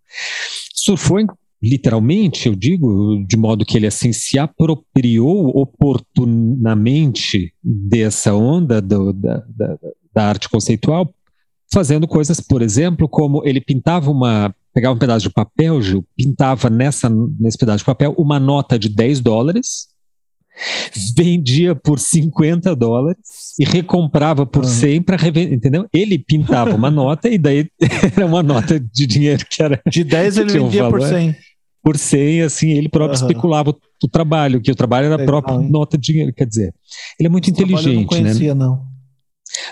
Surfou 0.73 1.19
em, 1.19 1.27
literalmente, 1.61 2.47
eu 2.47 2.55
digo, 2.55 3.21
de 3.27 3.35
modo 3.35 3.65
que 3.65 3.75
ele 3.75 3.85
assim 3.85 4.13
se 4.13 4.39
apropriou 4.39 5.49
oportunamente 5.49 7.53
dessa 7.61 8.33
onda 8.33 8.81
do, 8.81 9.11
da, 9.11 9.43
da, 9.49 9.77
da 10.13 10.25
arte 10.25 10.47
conceitual, 10.47 11.13
fazendo 11.69 12.07
coisas, 12.07 12.39
por 12.39 12.61
exemplo, 12.61 13.09
como 13.09 13.45
ele 13.45 13.59
pintava 13.59 14.09
uma 14.09 14.55
pegava 14.73 14.95
um 14.95 14.99
pedaço 14.99 15.27
de 15.27 15.33
papel, 15.33 15.81
Gil, 15.81 16.05
pintava 16.17 16.69
nessa, 16.69 17.09
nesse 17.09 17.57
pedaço 17.57 17.79
de 17.79 17.85
papel 17.85 18.15
uma 18.17 18.39
nota 18.39 18.79
de 18.79 18.89
10 18.89 19.19
dólares, 19.19 19.92
vendia 21.15 21.75
por 21.75 21.99
50 21.99 22.75
dólares 22.75 23.53
e 23.59 23.65
recomprava 23.65 24.45
por 24.45 24.63
uhum. 24.63 24.69
100 24.69 25.01
para 25.01 25.17
revender, 25.17 25.53
entendeu? 25.53 25.87
Ele 25.93 26.17
pintava 26.17 26.75
uma 26.75 26.89
nota 26.91 27.29
e 27.29 27.37
daí 27.37 27.67
era 28.15 28.25
uma 28.25 28.43
nota 28.43 28.79
de 28.79 29.07
dinheiro 29.07 29.45
que 29.49 29.61
era. 29.61 29.81
De 29.89 30.03
10 30.03 30.37
ele 30.37 30.51
vendia 30.53 30.87
um 30.87 30.91
por 30.91 31.01
100. 31.01 31.35
Por 31.83 31.97
100, 31.97 32.41
assim, 32.43 32.69
ele 32.71 32.87
próprio 32.87 33.19
uhum. 33.19 33.27
especulava 33.27 33.71
o, 33.71 33.77
o, 34.03 34.07
trabalho, 34.07 34.61
que 34.61 34.71
o 34.71 34.75
trabalho 34.75 35.07
era 35.07 35.21
a 35.21 35.25
própria 35.25 35.57
nota 35.57 35.97
de 35.97 36.13
dinheiro. 36.13 36.33
Quer 36.33 36.47
dizer, 36.47 36.73
ele 37.19 37.27
é 37.27 37.29
muito 37.29 37.45
Esse 37.45 37.51
inteligente. 37.51 37.87
Eu 37.87 37.93
não 37.93 38.01
né? 38.01 38.07
conhecia, 38.07 38.55
né? 38.55 38.65
não. 38.65 38.93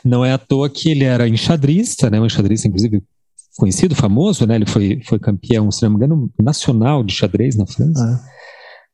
Não 0.03 0.25
é 0.25 0.33
à 0.33 0.37
toa 0.37 0.69
que 0.69 0.89
ele 0.91 1.05
era 1.05 1.27
enxadrista, 1.27 2.09
né? 2.09 2.19
Um 2.19 2.25
enxadrista, 2.25 2.67
inclusive, 2.67 3.01
conhecido, 3.57 3.95
famoso, 3.95 4.45
né? 4.45 4.55
Ele 4.55 4.65
foi, 4.65 5.01
foi 5.05 5.19
campeão, 5.19 5.71
se 5.71 5.83
não 5.83 5.91
me 5.91 5.95
engano, 5.95 6.31
nacional 6.41 7.03
de 7.03 7.13
xadrez 7.13 7.55
na 7.55 7.65
França, 7.65 8.03
ah. 8.03 8.19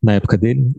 Na 0.01 0.13
época 0.13 0.37
dele. 0.37 0.69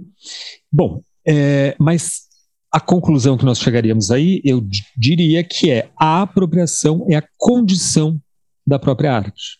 Bom, 0.71 1.03
é, 1.27 1.77
mas 1.79 2.29
a 2.71 2.81
conclusão 2.81 3.37
que 3.37 3.45
nós 3.45 3.59
chegaríamos 3.59 4.11
aí, 4.11 4.41
eu 4.45 4.67
diria 4.97 5.43
que 5.43 5.71
é 5.71 5.91
a 5.99 6.23
apropriação 6.23 7.07
é 7.09 7.17
a 7.17 7.27
condição 7.37 8.21
da 8.67 8.79
própria 8.79 9.15
arte. 9.15 9.59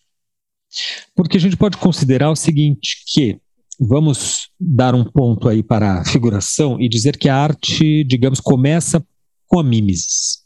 Porque 1.15 1.37
a 1.37 1.39
gente 1.39 1.57
pode 1.57 1.77
considerar 1.77 2.29
o 2.29 2.35
seguinte, 2.35 3.03
que 3.07 3.39
vamos 3.79 4.49
dar 4.59 4.93
um 4.93 5.03
ponto 5.03 5.47
aí 5.47 5.63
para 5.63 6.01
a 6.01 6.05
figuração 6.05 6.79
e 6.79 6.87
dizer 6.87 7.17
que 7.17 7.27
a 7.27 7.35
arte, 7.35 8.03
digamos, 8.03 8.39
começa 8.39 9.03
com 9.47 9.59
a 9.59 9.63
mimesis. 9.63 10.39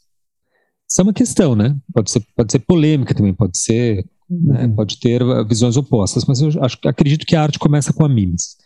Isso 0.88 1.00
é 1.00 1.02
uma 1.02 1.12
questão, 1.12 1.54
né? 1.54 1.76
Pode 1.92 2.10
ser, 2.10 2.24
pode 2.34 2.52
ser 2.52 2.60
polêmica 2.60 3.14
também, 3.14 3.34
pode 3.34 3.58
ser, 3.58 4.06
né? 4.30 4.64
Uhum. 4.64 4.74
pode 4.74 4.98
ter 4.98 5.22
visões 5.46 5.76
opostas, 5.76 6.24
mas 6.24 6.40
eu 6.40 6.50
acho, 6.62 6.78
acredito 6.86 7.26
que 7.26 7.36
a 7.36 7.42
arte 7.42 7.58
começa 7.58 7.92
com 7.92 8.04
a 8.04 8.08
mimesis. 8.08 8.56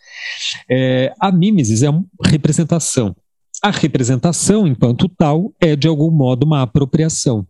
É, 0.69 1.13
a 1.19 1.31
mimesis 1.31 1.83
é 1.83 1.89
uma 1.89 2.05
representação. 2.25 3.15
A 3.61 3.71
representação, 3.71 4.67
enquanto 4.67 5.09
tal, 5.09 5.53
é 5.59 5.75
de 5.75 5.87
algum 5.87 6.11
modo 6.11 6.45
uma 6.45 6.61
apropriação. 6.61 7.45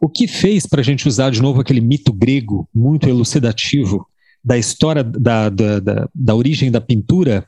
O 0.00 0.08
que 0.08 0.26
fez 0.26 0.66
para 0.66 0.80
a 0.80 0.84
gente 0.84 1.06
usar 1.06 1.30
de 1.30 1.42
novo 1.42 1.60
aquele 1.60 1.80
mito 1.80 2.12
grego 2.12 2.68
muito 2.74 3.08
elucidativo 3.08 4.06
da 4.42 4.56
história 4.56 5.04
da, 5.04 5.50
da, 5.50 5.80
da, 5.80 6.08
da 6.14 6.34
origem 6.34 6.70
da 6.70 6.80
pintura 6.80 7.46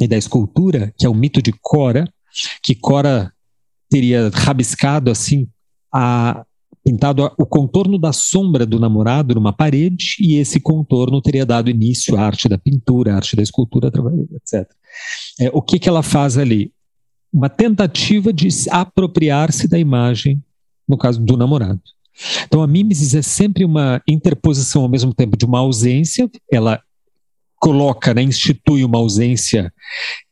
e 0.00 0.06
da 0.06 0.16
escultura, 0.16 0.92
que 0.96 1.06
é 1.06 1.08
o 1.08 1.14
mito 1.14 1.42
de 1.42 1.52
Cora, 1.60 2.08
que 2.62 2.74
Cora 2.74 3.32
teria 3.90 4.30
rabiscado 4.32 5.10
assim 5.10 5.48
a 5.92 6.44
pintado 6.84 7.32
o 7.38 7.46
contorno 7.46 7.98
da 7.98 8.12
sombra 8.12 8.66
do 8.66 8.78
namorado 8.78 9.34
numa 9.34 9.52
parede 9.52 10.16
e 10.20 10.36
esse 10.36 10.60
contorno 10.60 11.22
teria 11.22 11.46
dado 11.46 11.70
início 11.70 12.16
à 12.16 12.20
arte 12.20 12.48
da 12.48 12.58
pintura, 12.58 13.14
à 13.14 13.16
arte 13.16 13.34
da 13.34 13.42
escultura, 13.42 13.90
etc. 14.34 14.70
É, 15.40 15.50
o 15.52 15.62
que, 15.62 15.78
que 15.78 15.88
ela 15.88 16.02
faz 16.02 16.36
ali? 16.36 16.72
Uma 17.32 17.48
tentativa 17.48 18.32
de 18.32 18.48
apropriar-se 18.70 19.66
da 19.66 19.78
imagem, 19.78 20.42
no 20.86 20.98
caso 20.98 21.20
do 21.20 21.36
namorado. 21.36 21.80
Então 22.46 22.62
a 22.62 22.66
mimesis 22.66 23.14
é 23.14 23.22
sempre 23.22 23.64
uma 23.64 24.00
interposição 24.06 24.82
ao 24.82 24.88
mesmo 24.88 25.12
tempo 25.12 25.36
de 25.36 25.44
uma 25.44 25.58
ausência, 25.58 26.30
ela 26.52 26.80
coloca, 27.56 28.12
né, 28.12 28.22
institui 28.22 28.84
uma 28.84 28.98
ausência 28.98 29.72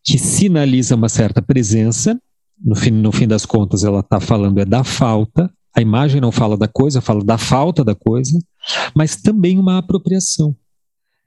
que 0.05 0.19
sinaliza 0.19 0.95
uma 0.95 1.09
certa 1.09 1.41
presença, 1.41 2.21
no 2.63 2.77
fim, 2.77 2.91
no 2.91 3.11
fim 3.11 3.27
das 3.27 3.47
contas, 3.47 3.83
ela 3.83 4.01
está 4.01 4.21
falando 4.21 4.61
é 4.61 4.65
da 4.65 4.85
falta. 4.85 5.51
A 5.75 5.81
imagem 5.81 6.21
não 6.21 6.31
fala 6.31 6.57
da 6.57 6.69
coisa, 6.69 7.01
fala 7.01 7.25
da 7.25 7.39
falta 7.39 7.85
da 7.85 7.95
coisa, 7.95 8.39
mas 8.95 9.17
também 9.17 9.59
uma 9.59 9.79
apropriação. 9.79 10.55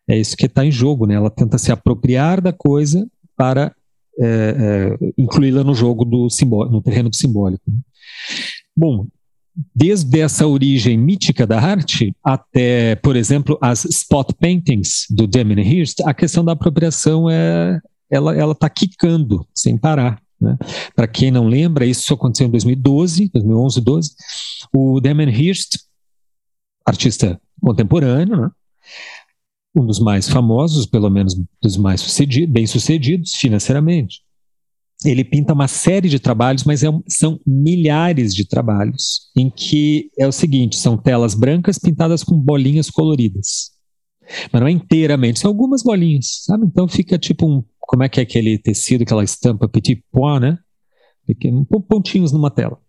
É 0.07 0.17
isso 0.17 0.37
que 0.37 0.45
está 0.45 0.63
em 0.63 0.71
jogo, 0.71 1.07
né? 1.07 1.15
Ela 1.15 1.31
tenta 1.31 1.57
se 1.57 1.71
apropriar 1.71 2.39
da 2.39 2.53
coisa 2.53 3.07
para 3.35 3.75
é, 4.19 4.97
é, 4.99 5.11
incluí-la 5.17 5.63
no 5.63 5.73
jogo 5.73 6.05
do 6.05 6.29
simbólico, 6.29 6.75
no 6.75 6.81
terreno 6.81 7.09
do 7.09 7.15
simbólico. 7.15 7.63
Né? 7.67 7.77
Bom, 8.75 9.07
desde 9.73 10.19
essa 10.19 10.45
origem 10.45 10.97
mítica 10.97 11.47
da 11.47 11.59
arte 11.59 12.15
até, 12.23 12.95
por 12.97 13.15
exemplo, 13.15 13.57
as 13.61 13.85
spot 13.85 14.31
paintings 14.39 15.05
do 15.09 15.27
Damien 15.27 15.65
Hirst, 15.65 16.01
a 16.01 16.13
questão 16.13 16.43
da 16.43 16.51
apropriação 16.51 17.29
é 17.29 17.79
ela 18.09 18.35
ela 18.35 18.51
está 18.51 18.69
quicando 18.69 19.45
sem 19.53 19.77
parar. 19.77 20.21
Né? 20.39 20.57
Para 20.95 21.07
quem 21.07 21.31
não 21.31 21.47
lembra, 21.47 21.85
isso 21.85 22.13
aconteceu 22.13 22.47
em 22.47 22.51
2012, 22.51 23.29
2011, 23.33 23.81
12. 23.81 24.09
O 24.73 24.99
Damon 24.99 25.29
Hirst, 25.29 25.77
artista 26.85 27.39
contemporâneo, 27.61 28.41
né? 28.41 28.49
um 29.75 29.85
dos 29.85 29.99
mais 29.99 30.29
famosos, 30.29 30.85
pelo 30.85 31.09
menos 31.09 31.35
dos 31.61 31.77
mais 31.77 32.01
sucedidos, 32.01 32.53
bem-sucedidos 32.53 33.33
financeiramente. 33.35 34.21
Ele 35.03 35.25
pinta 35.25 35.53
uma 35.53 35.67
série 35.67 36.07
de 36.07 36.19
trabalhos, 36.19 36.63
mas 36.63 36.81
é, 36.81 36.87
são 37.07 37.39
milhares 37.45 38.33
de 38.33 38.47
trabalhos, 38.47 39.29
em 39.35 39.49
que 39.49 40.09
é 40.17 40.25
o 40.25 40.31
seguinte: 40.31 40.77
são 40.77 40.97
telas 40.97 41.35
brancas 41.35 41.77
pintadas 41.77 42.23
com 42.23 42.37
bolinhas 42.37 42.89
coloridas. 42.89 43.74
Mas 44.51 44.59
não 44.59 44.67
é 44.67 44.71
inteiramente, 44.71 45.39
são 45.39 45.49
algumas 45.49 45.83
bolinhas, 45.83 46.43
sabe? 46.45 46.65
Então 46.65 46.87
fica 46.87 47.17
tipo 47.17 47.45
um 47.47 47.63
como 47.87 48.03
é 48.03 48.09
que 48.09 48.19
é 48.19 48.23
aquele 48.23 48.57
tecido, 48.57 49.03
aquela 49.03 49.23
estampa 49.23 49.67
petit 49.67 50.03
point, 50.11 50.41
né? 50.41 50.57
Pontinhos 51.87 52.31
numa 52.31 52.51
tela. 52.51 52.79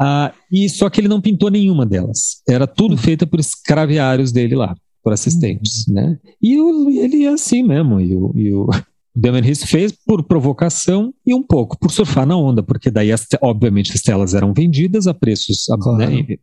Ah, 0.00 0.32
e 0.50 0.68
só 0.68 0.90
que 0.90 1.00
ele 1.00 1.08
não 1.08 1.20
pintou 1.20 1.50
nenhuma 1.50 1.86
delas. 1.86 2.42
Era 2.48 2.66
tudo 2.66 2.92
uhum. 2.92 2.98
feito 2.98 3.26
por 3.26 3.38
escraviários 3.38 4.32
dele 4.32 4.56
lá, 4.56 4.74
por 5.02 5.12
assistentes, 5.12 5.86
uhum. 5.88 5.94
né? 5.94 6.18
E 6.42 6.60
o, 6.60 6.90
ele 6.90 7.24
é 7.24 7.28
assim 7.28 7.62
mesmo. 7.62 8.00
E 8.00 8.14
o, 8.14 8.32
e 8.34 8.52
o 8.52 8.68
Damon 9.14 9.38
Hirst 9.38 9.66
fez 9.66 9.92
por 9.92 10.24
provocação 10.24 11.14
e 11.24 11.34
um 11.34 11.42
pouco 11.42 11.78
por 11.78 11.90
surfar 11.90 12.26
na 12.26 12.36
onda, 12.36 12.62
porque 12.62 12.90
daí, 12.90 13.12
as, 13.12 13.26
obviamente, 13.40 13.92
as 13.92 14.02
telas 14.02 14.34
eram 14.34 14.52
vendidas 14.52 15.06
a 15.06 15.14
preços 15.14 15.66
claro. 15.80 15.98
né, 15.98 16.36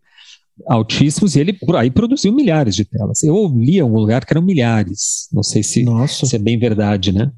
altíssimos 0.68 1.36
e 1.36 1.40
ele 1.40 1.58
aí 1.78 1.90
produziu 1.90 2.32
milhares 2.34 2.76
de 2.76 2.86
telas. 2.86 3.24
Eu 3.24 3.48
li 3.56 3.78
em 3.78 3.82
algum 3.82 4.00
lugar 4.00 4.26
que 4.26 4.34
eram 4.34 4.42
milhares. 4.42 5.28
Não 5.32 5.44
sei 5.44 5.64
se, 5.64 5.86
se 6.08 6.36
é 6.36 6.40
bem 6.40 6.58
verdade, 6.58 7.12
né? 7.12 7.32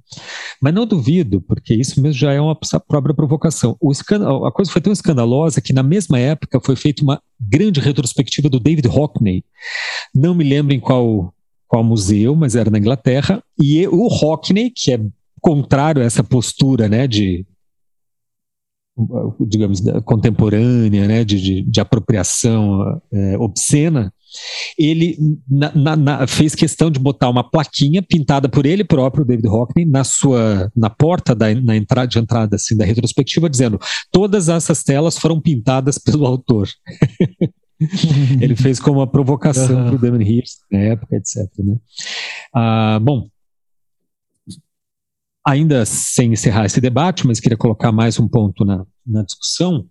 Mas 0.61 0.73
não 0.73 0.85
duvido, 0.85 1.41
porque 1.41 1.73
isso 1.73 2.01
mesmo 2.01 2.17
já 2.17 2.33
é 2.33 2.41
uma 2.41 2.57
própria 2.87 3.13
provocação. 3.13 3.77
A 4.45 4.51
coisa 4.51 4.71
foi 4.71 4.81
tão 4.81 4.93
escandalosa 4.93 5.61
que 5.61 5.73
na 5.73 5.83
mesma 5.83 6.19
época 6.19 6.59
foi 6.59 6.75
feita 6.75 7.03
uma 7.03 7.21
grande 7.39 7.79
retrospectiva 7.79 8.49
do 8.49 8.59
David 8.59 8.87
Hockney. 8.87 9.43
Não 10.13 10.33
me 10.33 10.43
lembro 10.43 10.73
em 10.73 10.79
qual 10.79 11.33
qual 11.73 11.83
museu, 11.83 12.35
mas 12.35 12.55
era 12.55 12.69
na 12.69 12.77
Inglaterra, 12.77 13.43
e 13.59 13.87
o 13.87 14.05
Hockney, 14.05 14.69
que 14.69 14.93
é 14.93 14.99
contrário 15.41 16.03
a 16.03 16.05
essa 16.05 16.23
postura, 16.23 16.87
né, 16.87 17.07
de 17.07 17.47
digamos, 19.47 19.81
contemporânea, 20.05 21.07
né, 21.07 21.23
de, 21.23 21.41
de, 21.41 21.61
de 21.63 21.81
apropriação 21.81 23.01
é, 23.11 23.37
obscena, 23.37 24.13
ele 24.77 25.17
na, 25.49 25.75
na, 25.75 25.95
na, 25.95 26.27
fez 26.27 26.55
questão 26.55 26.89
de 26.89 26.99
botar 26.99 27.29
uma 27.29 27.43
plaquinha 27.43 28.01
pintada 28.01 28.49
por 28.49 28.65
ele 28.65 28.83
próprio, 28.83 29.25
David 29.25 29.47
Hockney, 29.47 29.85
na 29.85 30.03
sua 30.03 30.71
na 30.75 30.89
porta 30.89 31.35
da 31.35 31.53
na 31.53 31.75
entrada 31.75 32.07
de 32.07 32.19
entrada 32.19 32.55
assim 32.55 32.75
da 32.75 32.85
retrospectiva, 32.85 33.49
dizendo 33.49 33.79
todas 34.11 34.49
essas 34.49 34.83
telas 34.83 35.17
foram 35.17 35.39
pintadas 35.39 35.97
pelo 35.97 36.25
autor. 36.25 36.67
ele 38.41 38.55
fez 38.55 38.79
como 38.79 38.99
uma 38.99 39.07
provocação 39.07 39.77
uhum. 39.77 39.85
para 39.85 39.95
o 39.95 39.99
Damon 39.99 40.21
Hirst 40.21 40.59
na 40.71 40.79
época, 40.79 41.15
etc. 41.15 41.37
Né? 41.59 41.75
Ah, 42.55 42.99
bom, 43.01 43.27
ainda 45.45 45.85
sem 45.85 46.33
encerrar 46.33 46.65
esse 46.65 46.79
debate, 46.79 47.27
mas 47.27 47.39
queria 47.39 47.57
colocar 47.57 47.91
mais 47.91 48.19
um 48.19 48.27
ponto 48.27 48.63
na, 48.63 48.85
na 49.05 49.23
discussão, 49.23 49.85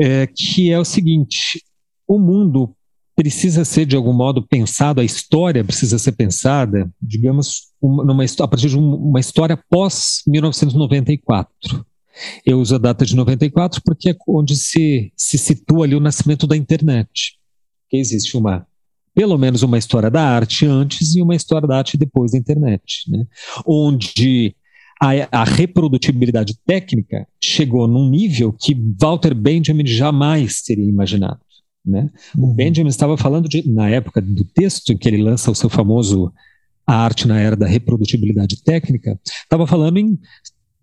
é, 0.00 0.26
que 0.26 0.70
é 0.70 0.78
o 0.78 0.84
seguinte: 0.84 1.62
o 2.06 2.18
mundo 2.18 2.74
precisa 3.16 3.64
ser 3.64 3.86
de 3.86 3.96
algum 3.96 4.12
modo 4.12 4.46
pensado, 4.46 5.00
a 5.00 5.04
história 5.04 5.64
precisa 5.64 5.98
ser 5.98 6.12
pensada, 6.12 6.92
digamos, 7.00 7.72
uma, 7.80 8.04
numa, 8.04 8.24
a 8.24 8.48
partir 8.48 8.68
de 8.68 8.76
uma 8.76 9.20
história 9.20 9.58
pós 9.70 10.22
1994. 10.26 11.86
Eu 12.46 12.60
uso 12.60 12.76
a 12.76 12.78
data 12.78 13.04
de 13.04 13.16
94 13.16 13.80
porque 13.84 14.10
é 14.10 14.16
onde 14.28 14.56
se, 14.56 15.12
se 15.16 15.36
situa 15.36 15.84
ali 15.84 15.94
o 15.94 16.00
nascimento 16.00 16.46
da 16.46 16.56
internet. 16.56 17.38
Que 17.88 17.96
existe 17.96 18.36
uma 18.36 18.66
pelo 19.14 19.38
menos 19.38 19.62
uma 19.62 19.78
história 19.78 20.10
da 20.10 20.22
arte 20.22 20.66
antes 20.66 21.14
e 21.14 21.22
uma 21.22 21.36
história 21.36 21.68
da 21.68 21.78
arte 21.78 21.96
depois 21.96 22.32
da 22.32 22.38
internet, 22.38 23.08
né? 23.08 23.26
onde 23.66 24.54
a, 25.00 25.40
a, 25.40 25.44
reprodutibilidade 25.44 26.58
técnica 26.66 27.26
chegou 27.40 27.86
num 27.86 28.10
nível 28.10 28.52
que 28.52 28.76
Walter 29.00 29.34
Benjamin 29.34 29.86
jamais 29.86 30.62
teria 30.62 30.88
imaginado. 30.88 31.40
Né? 31.84 32.10
Uhum. 32.36 32.50
O 32.50 32.54
Benjamin 32.54 32.88
estava 32.88 33.16
falando 33.16 33.48
de, 33.48 33.68
na 33.70 33.88
época 33.88 34.20
do 34.20 34.44
texto 34.44 34.92
em 34.92 34.96
que 34.96 35.08
ele 35.08 35.22
lança 35.22 35.50
o 35.50 35.54
seu 35.54 35.68
famoso 35.68 36.32
A 36.86 36.96
Arte 36.96 37.28
na 37.28 37.38
Era 37.38 37.54
da 37.54 37.66
Reprodutibilidade 37.66 38.62
Técnica, 38.62 39.20
estava 39.24 39.66
falando 39.66 39.98
em 39.98 40.18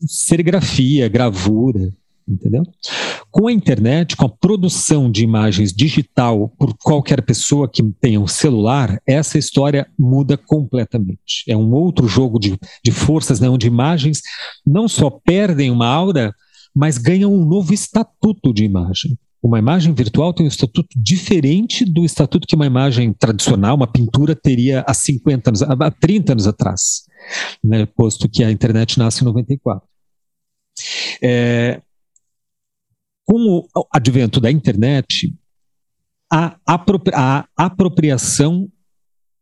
serigrafia, 0.07 1.09
gravura, 1.09 1.91
entendeu? 2.31 2.63
Com 3.29 3.47
a 3.47 3.51
internet, 3.51 4.15
com 4.15 4.25
a 4.25 4.29
produção 4.29 5.09
de 5.09 5.23
imagens 5.23 5.71
digital 5.71 6.49
por 6.57 6.75
qualquer 6.77 7.21
pessoa 7.21 7.69
que 7.69 7.83
tenha 7.99 8.19
um 8.19 8.27
celular, 8.27 9.01
essa 9.05 9.37
história 9.37 9.87
muda 9.97 10.37
completamente. 10.37 11.43
É 11.47 11.55
um 11.55 11.71
outro 11.73 12.07
jogo 12.07 12.39
de, 12.39 12.57
de 12.83 12.91
forças, 12.91 13.39
né, 13.39 13.49
onde 13.49 13.67
imagens 13.67 14.21
não 14.65 14.87
só 14.87 15.09
perdem 15.09 15.69
uma 15.71 15.87
aura, 15.87 16.33
mas 16.75 16.97
ganham 16.97 17.33
um 17.33 17.45
novo 17.45 17.73
estatuto 17.73 18.53
de 18.53 18.63
imagem. 18.63 19.17
Uma 19.43 19.57
imagem 19.57 19.91
virtual 19.93 20.33
tem 20.33 20.45
um 20.45 20.49
estatuto 20.49 20.89
diferente 20.95 21.83
do 21.83 22.05
estatuto 22.05 22.47
que 22.47 22.55
uma 22.55 22.67
imagem 22.67 23.11
tradicional, 23.11 23.75
uma 23.75 23.91
pintura, 23.91 24.35
teria 24.35 24.83
há 24.87 24.93
50 24.93 25.49
anos, 25.49 25.63
há 25.63 25.91
30 25.91 26.33
anos 26.33 26.47
atrás, 26.47 27.03
né, 27.63 27.87
posto 27.87 28.29
que 28.29 28.43
a 28.43 28.51
internet 28.51 28.99
nasce 28.99 29.21
em 29.21 29.25
94. 29.25 29.83
É, 31.21 31.81
com 33.25 33.67
o 33.75 33.87
advento 33.93 34.39
da 34.39 34.51
internet, 34.51 35.33
a, 36.31 36.57
apropri 36.65 37.13
a 37.15 37.47
apropriação, 37.55 38.69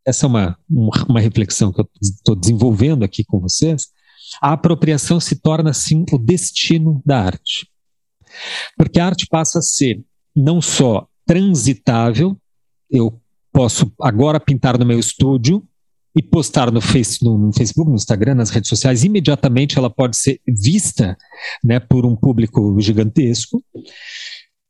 essa 0.05 0.25
é 0.25 0.30
uma, 0.30 0.59
uma 1.07 1.19
reflexão 1.19 1.71
que 1.71 1.82
eu 1.82 1.89
estou 2.01 2.36
desenvolvendo 2.36 3.03
aqui 3.03 3.23
com 3.23 3.39
vocês, 3.39 3.88
a 4.41 4.53
apropriação 4.53 5.19
se 5.19 5.36
torna, 5.39 5.71
assim, 5.71 6.05
o 6.11 6.17
destino 6.17 7.01
da 7.05 7.21
arte. 7.21 7.67
Porque 8.77 8.99
a 8.99 9.05
arte 9.05 9.27
passa 9.27 9.59
a 9.59 9.61
ser 9.61 10.03
não 10.36 10.61
só 10.61 11.07
transitável, 11.25 12.39
eu 12.89 13.19
posso 13.51 13.91
agora 14.01 14.39
pintar 14.39 14.77
no 14.77 14.86
meu 14.86 14.99
estúdio 14.99 15.67
e 16.16 16.24
postar 16.24 16.72
no, 16.72 16.82
face, 16.82 17.24
no, 17.24 17.38
no, 17.38 17.53
Facebook, 17.53 17.89
no 17.89 17.95
Instagram, 17.95 18.36
nas 18.36 18.49
redes 18.49 18.70
sociais, 18.70 19.03
imediatamente 19.03 19.78
ela 19.78 19.89
pode 19.89 20.18
ser 20.18 20.39
vista 20.47 21.18
né, 21.64 21.80
por 21.80 22.05
um 22.05 22.16
público 22.16 22.80
gigantesco. 22.80 23.64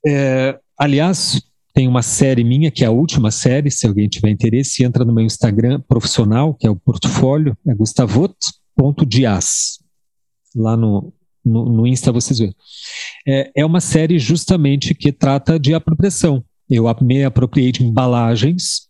É, 0.06 0.58
aliás, 0.78 1.40
tem 1.72 1.88
uma 1.88 2.02
série 2.02 2.44
minha, 2.44 2.70
que 2.70 2.84
é 2.84 2.86
a 2.86 2.92
última 2.92 3.30
série, 3.30 3.70
se 3.70 3.86
alguém 3.86 4.08
tiver 4.08 4.28
interesse, 4.28 4.84
entra 4.84 5.04
no 5.04 5.14
meu 5.14 5.24
Instagram 5.24 5.80
profissional, 5.88 6.54
que 6.54 6.66
é 6.66 6.70
o 6.70 6.76
portfólio, 6.76 7.56
é 7.66 7.74
gustavot.dias. 7.74 9.78
Lá 10.54 10.76
no, 10.76 11.12
no, 11.44 11.64
no 11.66 11.86
Insta 11.86 12.12
vocês 12.12 12.38
verem. 12.38 12.54
É, 13.26 13.50
é 13.56 13.64
uma 13.64 13.80
série 13.80 14.18
justamente 14.18 14.94
que 14.94 15.12
trata 15.12 15.58
de 15.58 15.72
apropriação. 15.72 16.44
Eu 16.68 16.84
me 17.00 17.24
apropriei 17.24 17.72
de 17.72 17.84
embalagens 17.84 18.89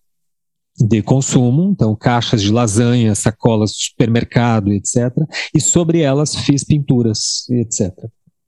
de 0.81 1.03
consumo, 1.03 1.71
então 1.71 1.95
caixas 1.95 2.43
de 2.43 2.51
lasanha, 2.51 3.15
sacolas 3.15 3.73
de 3.73 3.85
supermercado, 3.85 4.73
etc. 4.73 5.13
E 5.55 5.61
sobre 5.61 6.01
elas 6.01 6.35
fiz 6.35 6.65
pinturas, 6.65 7.49
etc. 7.51 7.93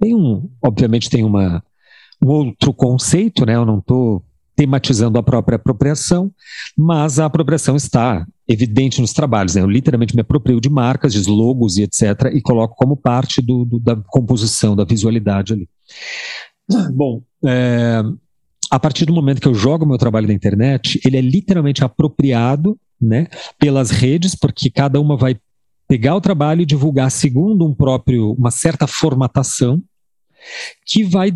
Tem 0.01 0.15
um, 0.15 0.49
obviamente 0.65 1.11
tem 1.11 1.25
uma, 1.25 1.63
um 2.23 2.29
outro 2.29 2.73
conceito, 2.73 3.45
né? 3.45 3.55
Eu 3.55 3.67
não 3.67 3.79
estou 3.79 4.25
tematizando 4.55 5.19
a 5.19 5.23
própria 5.23 5.57
apropriação, 5.57 6.31
mas 6.77 7.19
a 7.19 7.27
apropriação 7.27 7.75
está 7.75 8.27
evidente 8.47 9.01
nos 9.01 9.13
trabalhos. 9.13 9.55
Né? 9.55 9.63
Eu 9.63 9.71
literalmente 9.71 10.15
me 10.15 10.21
aproprio 10.21 10.61
de 10.61 10.69
marcas, 10.69 11.13
de 11.13 11.29
logos 11.29 11.79
e 11.79 11.83
etc., 11.83 12.31
e 12.33 12.41
coloco 12.41 12.77
como 12.77 12.97
parte 12.97 13.41
do, 13.41 13.65
do, 13.65 13.81
da 13.81 13.97
composição, 13.97 14.77
da 14.77 14.85
visualidade 14.85 15.55
ali. 15.55 15.69
Bom, 16.95 17.23
é, 17.45 18.03
a 18.73 18.81
partir 18.81 19.05
do 19.05 19.13
momento 19.13 19.39
que 19.39 19.47
eu 19.47 19.55
jogo 19.55 19.85
meu 19.85 19.99
trabalho 19.99 20.27
na 20.27 20.33
internet, 20.33 20.99
ele 21.05 21.19
é 21.19 21.21
literalmente 21.21 21.85
apropriado 21.85 22.81
né, 22.99 23.27
pelas 23.59 23.91
redes, 23.91 24.35
porque 24.35 24.71
cada 24.71 24.99
uma 24.99 25.15
vai 25.15 25.37
pegar 25.87 26.17
o 26.17 26.23
trabalho 26.23 26.63
e 26.63 26.67
divulgar 26.67 27.11
segundo 27.11 27.67
um 27.67 27.75
próprio, 27.75 28.33
uma 28.33 28.51
certa 28.51 28.87
formatação, 28.87 29.83
que 30.87 31.05
vai 31.05 31.31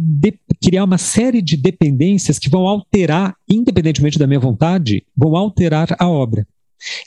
criar 0.62 0.84
uma 0.84 0.96
série 0.96 1.42
de 1.42 1.58
dependências 1.58 2.38
que 2.38 2.48
vão 2.48 2.66
alterar, 2.66 3.36
independentemente 3.46 4.18
da 4.18 4.26
minha 4.26 4.40
vontade, 4.40 5.04
vão 5.14 5.36
alterar 5.36 5.94
a 5.98 6.08
obra. 6.08 6.46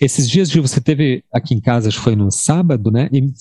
Esses 0.01 0.29
dias 0.29 0.51
que 0.51 0.59
você 0.59 0.81
teve 0.81 1.23
aqui 1.31 1.53
em 1.53 1.61
casa, 1.61 1.87
acho 1.87 1.97
que 1.97 2.03
foi 2.03 2.15
no 2.15 2.31
sábado, 2.31 2.91
né? 2.91 3.09
E, 3.11 3.31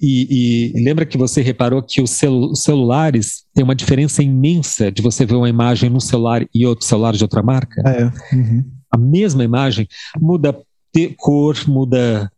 e, 0.00 0.72
e 0.74 0.84
lembra 0.84 1.04
que 1.04 1.18
você 1.18 1.42
reparou 1.42 1.82
que 1.82 2.00
os, 2.00 2.10
celu 2.10 2.52
os, 2.52 2.62
celulares 2.62 3.44
têm 3.54 3.64
uma 3.64 3.74
diferença 3.74 4.22
imensa 4.22 4.90
de 4.90 5.02
você 5.02 5.26
ver 5.26 5.34
uma 5.34 5.48
imagem 5.48 5.90
num 5.90 6.00
celular 6.00 6.46
e 6.54 6.66
outro 6.66 6.86
celular 6.86 7.14
de 7.14 7.22
outra 7.22 7.42
marca? 7.42 7.82
É. 7.86 8.34
Uhum. 8.34 8.64
A 8.90 8.96
mesma 8.96 9.42
imagem 9.42 9.88
muda 10.20 10.56
cor, 11.16 11.56
muda 11.66 12.30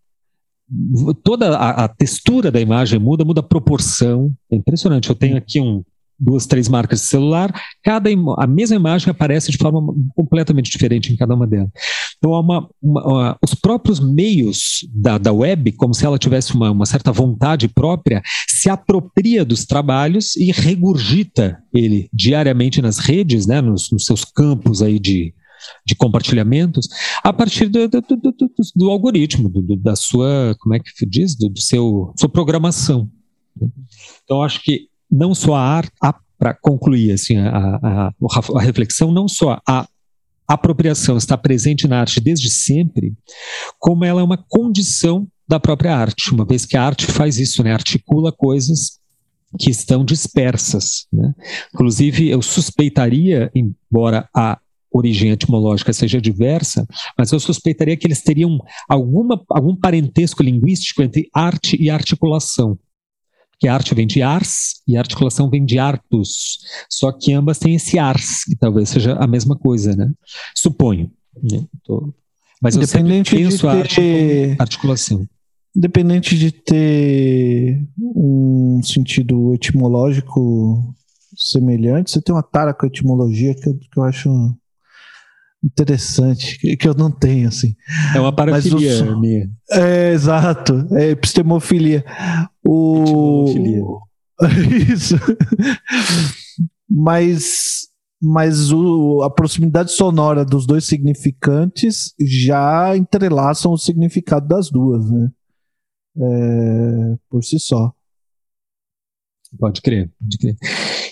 toda 1.23 1.57
a, 1.57 1.85
a, 1.85 1.89
textura 1.89 2.51
da 2.51 2.61
imagem 2.61 2.99
muda, 2.99 3.25
muda 3.25 3.41
a 3.41 3.45
proporção. 3.45 4.33
É 4.51 4.57
impressionante. 4.57 5.09
Eu 5.09 5.15
tenho 5.15 5.37
aqui 5.37 5.61
um, 5.61 5.85
duas, 6.19 6.47
três 6.47 6.69
marcas 6.69 7.01
de 7.01 7.07
celular, 7.07 7.53
cada 7.83 8.11
a 8.39 8.47
mesma 8.47 8.77
imagem 8.77 9.11
aparece 9.11 9.51
de 9.51 9.59
forma 9.59 9.95
completamente 10.15 10.71
diferente 10.71 11.13
em 11.13 11.17
cada 11.17 11.35
uma 11.35 11.47
delas. 11.47 11.71
Então, 12.19 12.31
uma, 12.31 12.69
uma, 12.83 13.07
uma, 13.07 13.39
os 13.43 13.55
próprios 13.55 14.01
meios 14.01 14.87
da, 14.93 15.19
da 15.19 15.33
web, 15.33 15.73
como 15.73 15.95
se 15.95 16.05
ela 16.05 16.19
tivesse 16.19 16.55
uma, 16.55 16.71
uma 16.71 16.87
certa 16.87 17.13
vontade 17.13 17.69
própria, 17.69 18.23
se 18.49 18.71
apropria 18.71 19.45
dos 19.45 19.65
trabalhos 19.65 20.37
e 20.37 20.51
regurgita 20.51 21.59
ele 21.75 22.09
diariamente 22.13 22.81
nas 22.81 22.99
redes, 22.99 23.47
né, 23.47 23.61
nos, 23.61 23.91
nos 23.91 24.05
seus 24.05 24.25
campos 24.25 24.83
aí 24.83 24.99
de, 24.99 25.35
de 25.85 25.95
compartilhamentos 25.95 26.89
a 27.23 27.33
partir 27.33 27.69
do, 27.69 27.89
do, 27.89 28.01
do, 28.01 28.35
do 28.75 28.91
algoritmo, 28.91 29.53
da 29.79 29.97
sua, 29.97 30.57
como 30.61 30.75
é 30.75 30.79
que 30.79 31.07
diz, 31.07 31.37
do, 31.37 31.53
seu 31.61 32.13
sua 32.19 32.29
programação. 32.29 33.11
Então 34.25 34.43
acho 34.43 34.63
que 34.63 34.89
não 35.11 35.35
só 35.35 35.55
a 35.55 35.61
arte, 35.61 35.93
para 36.39 36.55
concluir 36.55 37.13
assim 37.13 37.39
a, 37.39 37.77
a, 37.83 38.13
a, 38.57 38.61
reflexão, 38.61 39.11
não 39.11 39.27
só 39.27 39.59
a 39.67 39.89
apropriação 40.47 41.17
está 41.17 41.37
presente 41.37 41.89
na 41.89 42.01
arte 42.01 42.21
desde 42.21 42.51
sempre, 42.51 43.15
como 43.79 44.05
ela 44.05 44.21
é 44.21 44.25
uma 44.25 44.37
condição 44.37 45.27
da 45.49 45.59
própria 45.59 45.97
arte, 45.97 46.33
uma 46.33 46.45
vez 46.45 46.67
que 46.67 46.77
a 46.77 46.83
arte 46.83 47.07
faz 47.07 47.39
isso, 47.39 47.63
né, 47.63 47.73
articula 47.73 48.33
coisas 48.33 48.99
que 49.59 49.71
estão 49.71 50.05
dispersas. 50.05 51.07
Né? 51.13 51.33
Inclusive, 51.73 52.29
eu 52.29 52.43
suspeitaria, 52.43 53.51
embora 53.55 54.29
a 54.35 54.59
origem 54.91 55.31
etimológica 55.31 55.93
seja 55.93 56.21
diversa, 56.21 56.87
mas 57.19 57.31
eu 57.31 57.41
suspeitaria 57.41 57.97
que 57.97 58.07
eles 58.07 58.23
teriam 58.23 58.59
alguma, 58.89 59.43
algum 59.51 59.77
parentesco 59.77 60.43
linguístico 60.43 61.03
entre 61.03 61.29
arte 61.35 61.77
e 61.81 61.91
articulação 61.91 62.79
que 63.59 63.69
a 63.69 63.75
arte 63.75 63.95
vem 63.95 64.07
de 64.07 64.23
ars 64.23 64.83
e 64.87 64.97
a 64.97 65.01
articulação 65.01 65.49
vem 65.49 65.65
de 65.65 65.79
artus. 65.79 66.59
Só 66.91 67.11
que 67.13 67.33
ambas 67.33 67.59
têm 67.59 67.75
esse 67.75 67.99
ars, 67.99 68.45
que 68.45 68.57
talvez 68.57 68.89
seja 68.89 69.15
a 69.15 69.27
mesma 69.27 69.57
coisa, 69.57 69.95
né? 69.95 70.11
Suponho. 70.55 71.11
Né? 71.43 71.65
Tô... 71.85 72.13
Mas 72.61 72.75
eu 72.75 72.83
Independente 72.83 73.37
penso 73.37 73.69
de 73.69 73.95
ter... 73.95 74.57
a 74.59 74.63
articulação. 74.63 75.27
Independente 75.75 76.39
de 76.39 76.53
ter 76.53 77.87
um 77.99 78.81
sentido 78.83 79.55
etimológico 79.55 80.95
semelhante, 81.37 82.11
você 82.11 82.23
tem 82.23 82.35
uma 82.35 82.43
tara 82.43 82.73
com 82.73 82.87
a 82.87 82.89
etimologia 82.89 83.55
que 83.55 83.69
eu, 83.69 83.75
que 83.77 83.99
eu 83.99 84.03
acho 84.05 84.31
interessante, 85.67 86.59
que 86.77 86.89
eu 86.89 86.95
não 86.95 87.11
tenho, 87.11 87.49
assim. 87.49 87.75
É 88.15 88.21
uma 88.21 88.35
parafilia 88.35 89.17
minha. 89.17 89.51
É, 89.71 90.13
exato, 90.13 90.87
é 90.93 91.11
epistemofilia. 91.11 92.05
O... 92.65 93.99
Isso. 94.93 95.17
mas 96.89 97.89
mas 98.23 98.73
o, 98.73 99.23
a 99.23 99.31
proximidade 99.31 99.93
sonora 99.93 100.45
dos 100.45 100.67
dois 100.67 100.85
significantes 100.85 102.15
já 102.19 102.97
entrelaçam 102.97 103.73
o 103.73 103.77
significado 103.77 104.49
das 104.49 104.71
duas, 104.71 105.11
né? 105.11 105.31
É, 106.17 107.17
por 107.29 107.45
si 107.45 107.61
só. 107.61 107.93
Pode 109.59 109.83
crer, 109.83 110.11
pode 110.19 110.39
crer. 110.39 110.57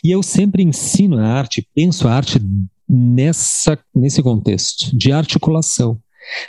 E 0.02 0.10
eu 0.10 0.22
sempre 0.22 0.62
ensino 0.62 1.18
a 1.18 1.26
arte, 1.26 1.68
penso 1.74 2.08
a 2.08 2.14
arte 2.14 2.38
nessa, 2.88 3.78
nesse 3.94 4.22
contexto 4.22 4.96
de 4.96 5.12
articulação. 5.12 5.98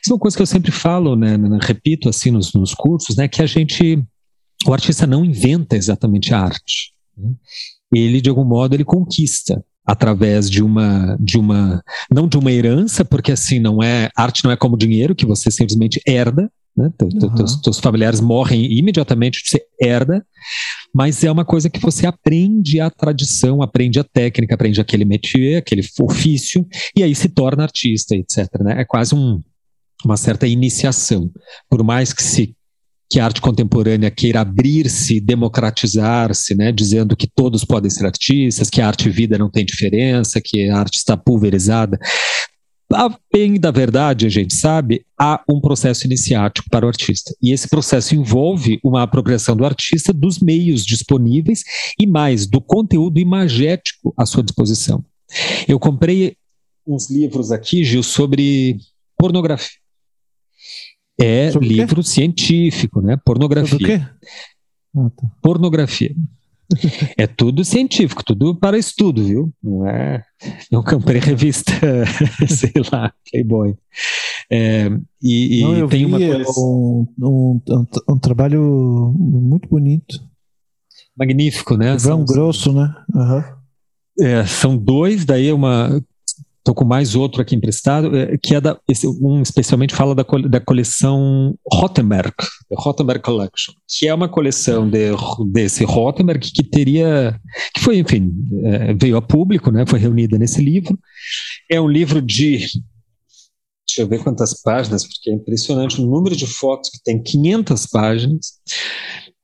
Isso 0.01 0.11
é 0.11 0.13
uma 0.13 0.19
coisa 0.19 0.37
que 0.37 0.41
eu 0.41 0.47
sempre 0.47 0.71
falo, 0.71 1.15
né, 1.15 1.37
né, 1.37 1.59
repito 1.61 2.07
assim 2.07 2.31
nos, 2.31 2.53
nos 2.53 2.73
cursos, 2.73 3.15
né, 3.15 3.27
que 3.27 3.41
a 3.41 3.45
gente, 3.45 4.01
o 4.65 4.73
artista 4.73 5.05
não 5.05 5.25
inventa 5.25 5.75
exatamente 5.75 6.33
a 6.33 6.39
arte. 6.39 6.93
Né? 7.17 7.33
Ele, 7.93 8.21
de 8.21 8.29
algum 8.29 8.45
modo, 8.45 8.73
ele 8.73 8.85
conquista 8.85 9.63
através 9.85 10.49
de 10.49 10.63
uma, 10.63 11.15
de 11.19 11.37
uma, 11.37 11.83
não 12.11 12.27
de 12.27 12.37
uma 12.37 12.51
herança, 12.51 13.05
porque 13.05 13.31
assim 13.31 13.59
não 13.59 13.83
é, 13.83 14.09
arte 14.15 14.43
não 14.43 14.51
é 14.51 14.57
como 14.57 14.77
dinheiro 14.77 15.13
que 15.13 15.25
você 15.25 15.51
simplesmente 15.51 16.01
herda, 16.07 16.51
né? 16.75 16.91
Uhum. 17.01 17.35
Teus, 17.35 17.61
teus 17.61 17.79
familiares 17.79 18.19
morrem 18.19 18.77
imediatamente, 18.77 19.41
você 19.43 19.61
herda, 19.81 20.25
mas 20.93 21.23
é 21.23 21.31
uma 21.31 21.45
coisa 21.45 21.69
que 21.69 21.79
você 21.79 22.05
aprende 22.05 22.79
a 22.79 22.89
tradição, 22.89 23.61
aprende 23.61 23.99
a 23.99 24.03
técnica, 24.03 24.55
aprende 24.55 24.81
aquele 24.81 25.05
métier, 25.05 25.57
aquele 25.57 25.81
ofício, 26.01 26.65
e 26.95 27.03
aí 27.03 27.15
se 27.15 27.29
torna 27.29 27.63
artista, 27.63 28.15
etc. 28.15 28.47
Né? 28.61 28.81
É 28.81 28.85
quase 28.85 29.15
um, 29.15 29.41
uma 30.03 30.17
certa 30.17 30.47
iniciação. 30.47 31.31
Por 31.69 31.83
mais 31.83 32.11
que 32.13 32.23
se 32.23 32.55
que 33.07 33.19
a 33.19 33.25
arte 33.25 33.39
contemporânea 33.39 34.09
queira 34.09 34.41
abrir-se, 34.41 35.21
democratizar-se, 35.21 36.55
né, 36.55 36.71
dizendo 36.71 37.15
que 37.15 37.27
todos 37.27 37.63
podem 37.63 37.89
ser 37.89 38.05
artistas, 38.05 38.69
que 38.69 38.81
a 38.81 38.87
arte 38.87 39.07
e 39.07 39.11
vida 39.11 39.37
não 39.37 39.49
tem 39.49 39.63
diferença, 39.63 40.41
que 40.43 40.67
a 40.69 40.77
arte 40.77 40.97
está 40.97 41.15
pulverizada. 41.15 41.99
A 42.93 43.17
bem 43.33 43.59
da 43.59 43.71
verdade, 43.71 44.25
a 44.25 44.29
gente 44.29 44.55
sabe, 44.55 45.05
há 45.19 45.43
um 45.49 45.59
processo 45.59 46.05
iniciático 46.05 46.69
para 46.69 46.85
o 46.85 46.87
artista. 46.87 47.33
E 47.41 47.51
esse 47.51 47.67
processo 47.67 48.15
envolve 48.15 48.79
uma 48.83 49.03
apropriação 49.03 49.55
do 49.55 49.65
artista 49.65 50.13
dos 50.13 50.39
meios 50.39 50.85
disponíveis 50.85 51.63
e 51.99 52.05
mais 52.05 52.45
do 52.45 52.61
conteúdo 52.61 53.19
imagético 53.19 54.13
à 54.17 54.25
sua 54.25 54.43
disposição. 54.43 55.03
Eu 55.67 55.79
comprei 55.79 56.37
uns 56.87 57.09
livros 57.09 57.51
aqui, 57.51 57.83
Gil, 57.83 58.03
sobre 58.03 58.77
pornografia. 59.17 59.79
É 61.19 61.51
sobre 61.51 61.69
livro 61.69 62.03
científico, 62.03 63.01
né? 63.01 63.17
Pornografia. 63.25 63.69
Sobre 63.69 63.85
o 63.85 63.99
quê? 63.99 64.05
Ah, 64.95 65.09
tá. 65.09 65.27
Pornografia. 65.41 66.15
é 67.17 67.27
tudo 67.27 67.63
científico, 67.63 68.23
tudo 68.23 68.55
para 68.55 68.77
estudo, 68.77 69.23
viu? 69.23 69.53
Não 69.63 69.87
é. 69.87 70.23
Não 70.71 70.83
comprei 70.83 71.19
revista, 71.19 71.71
sei 72.47 72.73
lá, 72.91 73.13
Playboy. 73.29 73.75
É, 74.51 74.89
e, 75.21 75.61
Não, 75.63 75.87
tem 75.87 76.05
uma 76.05 76.19
coisa... 76.19 76.51
um, 76.59 77.07
um, 77.19 77.61
um, 78.09 78.19
trabalho 78.19 79.13
muito 79.17 79.67
bonito. 79.67 80.19
Magnífico, 81.17 81.77
né? 81.77 81.97
São 81.97 82.23
grosso, 82.23 82.73
né? 82.73 82.93
Uhum. 83.13 83.43
É, 84.19 84.45
são 84.45 84.77
dois, 84.77 85.25
daí 85.25 85.47
é 85.47 85.53
uma 85.53 86.01
Estou 86.65 86.73
com 86.73 86.83
mais 86.83 87.13
outro 87.13 87.43
aqui 87.43 87.55
emprestado, 87.55 88.17
é, 88.17 88.39
que 88.39 88.55
é 88.55 88.59
da, 88.59 88.75
esse, 88.89 89.07
um 89.07 89.39
especialmente 89.43 89.93
fala 89.93 90.15
da, 90.15 90.25
da 90.49 90.59
coleção 90.59 91.55
Rottenberg, 91.71 92.33
the 92.67 92.75
Rottenberg 92.75 93.21
Collection, 93.21 93.71
que 93.87 94.07
é 94.07 94.13
uma 94.13 94.27
coleção 94.27 94.89
de, 94.89 95.11
desse 95.51 95.83
Rottenberg 95.83 96.51
que 96.51 96.63
teria, 96.63 97.39
que 97.71 97.81
foi, 97.81 97.99
enfim, 97.99 98.33
é, 98.63 98.95
veio 98.95 99.15
a 99.15 99.21
público, 99.21 99.69
né, 99.69 99.85
foi 99.87 99.99
reunida 99.99 100.39
nesse 100.39 100.59
livro. 100.59 100.97
É 101.69 101.79
um 101.79 101.87
livro 101.87 102.19
de, 102.19 102.57
deixa 103.87 103.99
eu 103.99 104.07
ver 104.07 104.23
quantas 104.23 104.59
páginas, 104.63 105.03
porque 105.03 105.29
é 105.29 105.33
impressionante 105.35 106.01
o 106.01 106.07
número 106.07 106.35
de 106.35 106.47
fotos 106.47 106.89
que 106.89 106.97
tem, 107.03 107.21
500 107.21 107.85
páginas 107.85 108.53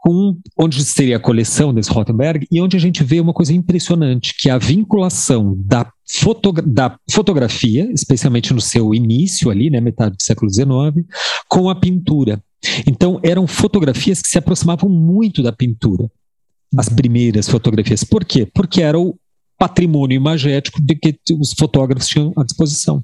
com 0.01 0.35
onde 0.57 0.83
seria 0.83 1.17
a 1.17 1.19
coleção 1.19 1.71
desse 1.71 1.91
Rottenberg 1.91 2.47
e 2.51 2.59
onde 2.59 2.75
a 2.75 2.79
gente 2.79 3.03
vê 3.03 3.19
uma 3.19 3.33
coisa 3.33 3.53
impressionante, 3.53 4.33
que 4.35 4.49
é 4.49 4.51
a 4.51 4.57
vinculação 4.57 5.55
da, 5.63 5.87
foto, 6.11 6.51
da 6.53 6.97
fotografia, 7.11 7.87
especialmente 7.93 8.51
no 8.51 8.59
seu 8.59 8.95
início 8.95 9.51
ali, 9.51 9.69
né, 9.69 9.79
metade 9.79 10.17
do 10.17 10.23
século 10.23 10.51
XIX, 10.51 11.07
com 11.47 11.69
a 11.69 11.75
pintura. 11.75 12.43
Então 12.87 13.19
eram 13.23 13.45
fotografias 13.45 14.23
que 14.23 14.27
se 14.27 14.39
aproximavam 14.39 14.89
muito 14.89 15.43
da 15.43 15.51
pintura. 15.51 16.09
As 16.75 16.87
uhum. 16.87 16.95
primeiras 16.95 17.47
fotografias. 17.47 18.03
Por 18.03 18.25
quê? 18.25 18.49
Porque 18.51 18.81
era 18.81 18.99
o 18.99 19.15
patrimônio 19.55 20.15
imagético 20.15 20.81
de 20.81 20.95
que 20.95 21.15
os 21.39 21.53
fotógrafos 21.53 22.07
tinham 22.07 22.33
à 22.35 22.43
disposição 22.43 23.03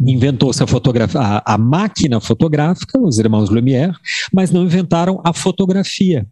inventou-se 0.00 0.62
a, 0.62 0.66
a, 0.66 1.54
a, 1.54 1.58
máquina 1.58 2.20
fotográfica, 2.20 2.98
os 2.98 3.18
irmãos 3.18 3.50
Lumière, 3.50 3.92
mas 4.32 4.50
não 4.50 4.64
inventaram 4.64 5.20
a 5.24 5.32
fotografia. 5.32 6.26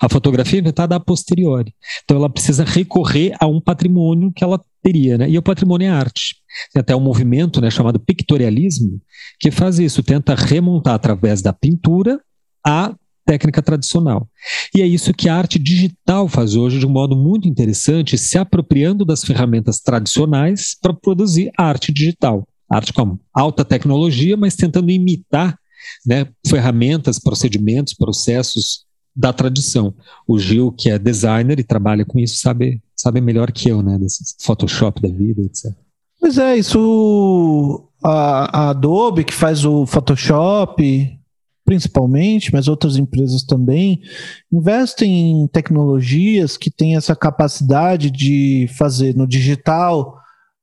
A 0.00 0.08
fotografia 0.08 0.58
é 0.58 0.60
inventada 0.60 0.96
a 0.96 1.00
posteriori. 1.00 1.72
Então 2.04 2.16
ela 2.16 2.30
precisa 2.30 2.64
recorrer 2.64 3.34
a 3.40 3.46
um 3.46 3.60
patrimônio 3.60 4.32
que 4.34 4.42
ela 4.42 4.60
teria, 4.82 5.18
né? 5.18 5.30
E 5.30 5.38
o 5.38 5.42
patrimônio 5.42 5.86
é 5.86 5.90
arte. 5.90 6.36
Tem 6.72 6.80
até 6.80 6.96
um 6.96 7.00
movimento 7.00 7.60
né, 7.60 7.70
chamado 7.70 8.00
pictorialismo 8.00 9.00
que 9.38 9.50
faz 9.50 9.78
isso, 9.78 10.02
tenta 10.02 10.34
remontar 10.34 10.94
através 10.94 11.42
da 11.42 11.52
pintura 11.52 12.20
a 12.66 12.94
técnica 13.24 13.62
tradicional. 13.62 14.26
E 14.74 14.80
é 14.80 14.86
isso 14.86 15.12
que 15.12 15.28
a 15.28 15.36
arte 15.36 15.58
digital 15.58 16.28
faz 16.28 16.56
hoje 16.56 16.78
de 16.78 16.86
um 16.86 16.90
modo 16.90 17.14
muito 17.14 17.46
interessante, 17.46 18.16
se 18.16 18.38
apropriando 18.38 19.04
das 19.04 19.22
ferramentas 19.22 19.80
tradicionais 19.80 20.74
para 20.80 20.94
produzir 20.94 21.52
arte 21.56 21.92
digital 21.92 22.48
arte 22.70 22.92
com 22.92 23.18
alta 23.32 23.64
tecnologia, 23.64 24.36
mas 24.36 24.54
tentando 24.54 24.90
imitar 24.90 25.58
né, 26.06 26.26
ferramentas, 26.46 27.18
procedimentos, 27.18 27.94
processos 27.94 28.86
da 29.14 29.32
tradição. 29.32 29.94
O 30.26 30.38
Gil, 30.38 30.70
que 30.72 30.90
é 30.90 30.98
designer 30.98 31.58
e 31.58 31.64
trabalha 31.64 32.04
com 32.04 32.18
isso, 32.18 32.36
sabe, 32.36 32.80
sabe 32.94 33.20
melhor 33.20 33.50
que 33.50 33.68
eu, 33.68 33.82
né, 33.82 33.98
desse 33.98 34.36
Photoshop 34.40 35.00
da 35.00 35.08
vida, 35.08 35.42
etc. 35.42 35.72
Pois 36.20 36.38
é, 36.38 36.56
isso 36.56 37.88
a, 38.02 38.66
a 38.66 38.70
Adobe 38.70 39.24
que 39.24 39.34
faz 39.34 39.64
o 39.64 39.86
Photoshop, 39.86 41.18
principalmente, 41.64 42.52
mas 42.52 42.68
outras 42.68 42.96
empresas 42.96 43.42
também, 43.42 44.00
investem 44.52 45.42
em 45.42 45.48
tecnologias 45.48 46.56
que 46.56 46.70
têm 46.70 46.96
essa 46.96 47.14
capacidade 47.14 48.10
de 48.10 48.68
fazer 48.76 49.14
no 49.14 49.26
digital 49.26 50.18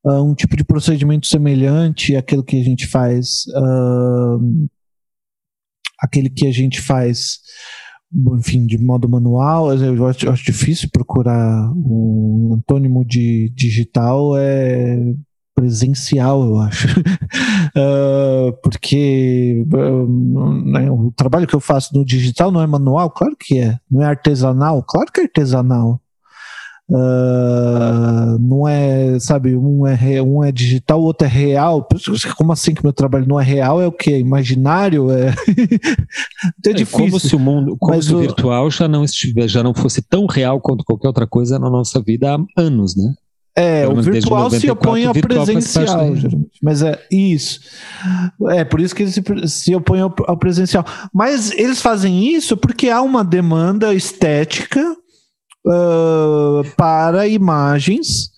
uh, 0.06 0.22
um 0.22 0.34
tipo 0.34 0.56
de 0.56 0.64
procedimento 0.64 1.26
semelhante 1.26 2.16
àquele 2.16 2.42
que 2.42 2.60
a 2.60 2.64
gente 2.64 2.86
faz, 2.86 3.44
uh, 3.56 4.68
aquele 6.00 6.30
que 6.30 6.46
a 6.46 6.52
gente 6.52 6.80
faz, 6.80 7.40
enfim, 8.38 8.66
de 8.66 8.78
modo 8.78 9.08
manual. 9.08 9.72
Eu 9.74 10.06
acho, 10.06 10.26
eu 10.26 10.32
acho 10.32 10.44
difícil 10.44 10.88
procurar 10.92 11.70
um 11.74 12.54
antônimo 12.54 13.04
de 13.04 13.50
digital, 13.54 14.36
é 14.36 14.96
presencial, 15.56 16.44
eu 16.44 16.60
acho. 16.60 16.86
uh, 17.00 18.52
porque 18.62 19.64
uh, 19.72 21.06
o 21.06 21.12
trabalho 21.12 21.46
que 21.46 21.54
eu 21.54 21.60
faço 21.60 21.96
no 21.96 22.04
digital 22.04 22.52
não 22.52 22.60
é 22.60 22.66
manual? 22.66 23.10
Claro 23.10 23.34
que 23.38 23.58
é. 23.58 23.78
Não 23.90 24.02
é 24.02 24.06
artesanal? 24.06 24.82
Claro 24.82 25.10
que 25.10 25.20
é 25.20 25.24
artesanal. 25.24 26.00
Uh, 26.88 28.38
não 28.38 28.68
é, 28.68 29.18
sabe, 29.18 29.56
um 29.56 29.84
é, 29.84 30.22
um 30.22 30.44
é 30.44 30.52
digital, 30.52 31.00
o 31.00 31.04
outro 31.04 31.26
é 31.26 31.30
real. 31.30 31.86
Como 32.36 32.52
assim 32.52 32.74
que 32.74 32.82
meu 32.82 32.92
trabalho 32.92 33.26
não 33.26 33.40
é 33.40 33.44
real? 33.44 33.82
É 33.82 33.86
o 33.86 33.92
que? 33.92 34.16
Imaginário? 34.16 35.10
É, 35.10 35.34
então 36.58 36.66
é, 36.66 36.70
é 36.70 36.72
difícil. 36.72 36.98
Como 36.98 37.20
se 37.20 37.34
o 37.34 37.38
mundo, 37.38 37.76
como 37.78 38.02
se 38.02 38.14
o 38.14 38.18
virtual 38.18 38.70
já 38.70 38.86
não 38.86 39.02
estivesse, 39.02 39.48
já 39.48 39.64
não 39.64 39.74
fosse 39.74 40.00
tão 40.00 40.26
real 40.26 40.60
quanto 40.60 40.84
qualquer 40.84 41.08
outra 41.08 41.26
coisa 41.26 41.58
na 41.58 41.68
nossa 41.68 42.00
vida 42.00 42.34
há 42.34 42.62
anos, 42.62 42.96
né? 42.96 43.14
É, 43.58 43.88
o 43.88 43.94
virtual 44.02 44.44
94, 44.44 44.60
se 44.60 44.70
opõe 44.70 45.06
ao 45.06 45.14
presencial, 45.14 46.00
mas 46.62 46.82
é 46.82 47.02
isso. 47.10 47.60
É 48.50 48.64
por 48.64 48.80
isso 48.80 48.94
que 48.94 49.02
eles 49.02 49.14
se, 49.14 49.22
se 49.48 49.74
opõem 49.74 50.02
ao, 50.02 50.14
ao 50.26 50.36
presencial. 50.36 50.84
Mas 51.12 51.50
eles 51.52 51.80
fazem 51.80 52.34
isso 52.34 52.54
porque 52.54 52.90
há 52.90 53.00
uma 53.00 53.24
demanda 53.24 53.94
estética 53.94 54.94
uh, 55.66 56.64
para 56.76 57.26
imagens 57.26 58.30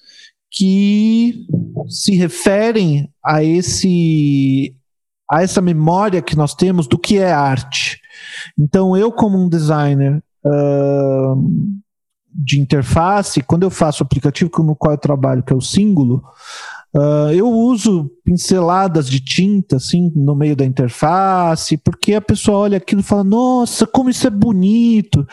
que 0.51 1.47
se 1.89 2.17
referem 2.17 3.11
a 3.25 3.45
esse 3.45 4.75
a 5.31 5.43
essa 5.43 5.61
memória 5.61 6.23
que 6.23 6.35
nós 6.35 6.55
temos 6.55 6.87
do 6.87 6.99
que 6.99 7.19
é 7.19 7.31
arte. 7.31 8.01
Então, 8.59 8.97
eu 8.97 9.13
como 9.13 9.39
um 9.39 9.47
designer 9.47 10.23
uh, 10.43 11.77
de 12.33 12.59
interface, 12.59 13.43
quando 13.43 13.65
eu 13.65 13.71
faço 13.71 14.03
o 14.03 14.07
aplicativo 14.07 14.51
no 14.63 14.75
qual 14.75 14.95
eu 14.95 14.99
trabalho, 14.99 15.43
que 15.43 15.53
é 15.53 15.57
o 15.57 15.61
Símbolo, 15.61 16.23
Uh, 16.95 17.31
eu 17.35 17.47
uso 17.47 18.11
pinceladas 18.25 19.11
de 19.11 19.21
tinta 19.21 19.77
assim 19.77 20.11
no 20.17 20.35
meio 20.35 20.57
da 20.57 20.65
interface, 20.65 21.77
porque 21.77 22.15
a 22.15 22.21
pessoa 22.21 22.61
olha 22.61 22.79
aquilo 22.79 23.03
e 23.03 23.05
fala: 23.05 23.23
Nossa, 23.23 23.87
como 23.87 24.09
isso 24.09 24.27
é 24.27 24.31
bonito! 24.31 25.27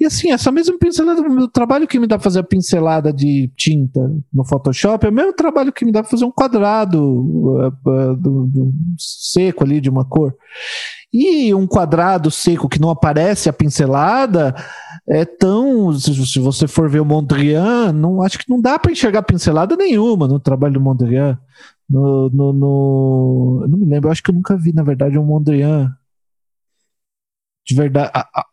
E 0.00 0.06
assim, 0.06 0.32
essa 0.32 0.50
mesma 0.50 0.78
pincelada, 0.78 1.20
o 1.20 1.48
trabalho 1.48 1.86
que 1.86 1.98
me 1.98 2.06
dá 2.06 2.18
fazer 2.18 2.40
a 2.40 2.44
pincelada 2.44 3.12
de 3.12 3.52
tinta 3.56 4.00
no 4.32 4.44
Photoshop 4.44 5.04
é 5.04 5.10
o 5.10 5.12
mesmo 5.12 5.34
trabalho 5.34 5.72
que 5.72 5.84
me 5.84 5.92
dá 5.92 6.02
fazer 6.02 6.24
um 6.24 6.32
quadrado 6.32 7.02
uh, 7.02 7.66
uh, 7.66 8.16
do, 8.16 8.46
do 8.46 8.74
seco 8.96 9.64
ali 9.64 9.82
de 9.82 9.90
uma 9.90 10.06
cor. 10.06 10.34
E 11.12 11.52
um 11.52 11.66
quadrado 11.66 12.30
seco 12.30 12.70
que 12.70 12.80
não 12.80 12.88
aparece 12.88 13.50
a 13.50 13.52
pincelada 13.52 14.54
é 15.08 15.24
tão. 15.24 15.92
Se 15.92 16.38
você 16.38 16.66
for 16.66 16.88
ver 16.88 17.00
o 17.00 17.04
Mondrian, 17.04 17.92
não, 17.92 18.22
acho 18.22 18.38
que 18.38 18.48
não 18.48 18.60
dá 18.60 18.78
para 18.78 18.92
enxergar 18.92 19.22
pincelada 19.22 19.76
nenhuma 19.76 20.28
no 20.28 20.40
trabalho 20.40 20.74
do 20.74 20.80
Mondrian. 20.80 21.38
No, 21.88 22.30
no, 22.30 22.52
no, 22.52 23.66
não 23.68 23.78
me 23.78 23.84
lembro, 23.84 24.10
acho 24.10 24.22
que 24.22 24.30
eu 24.30 24.34
nunca 24.34 24.56
vi, 24.56 24.72
na 24.72 24.82
verdade, 24.82 25.18
um 25.18 25.24
Mondrian 25.24 25.94
de 27.66 27.74
verdade. 27.74 28.10
A, 28.14 28.20
a, 28.20 28.46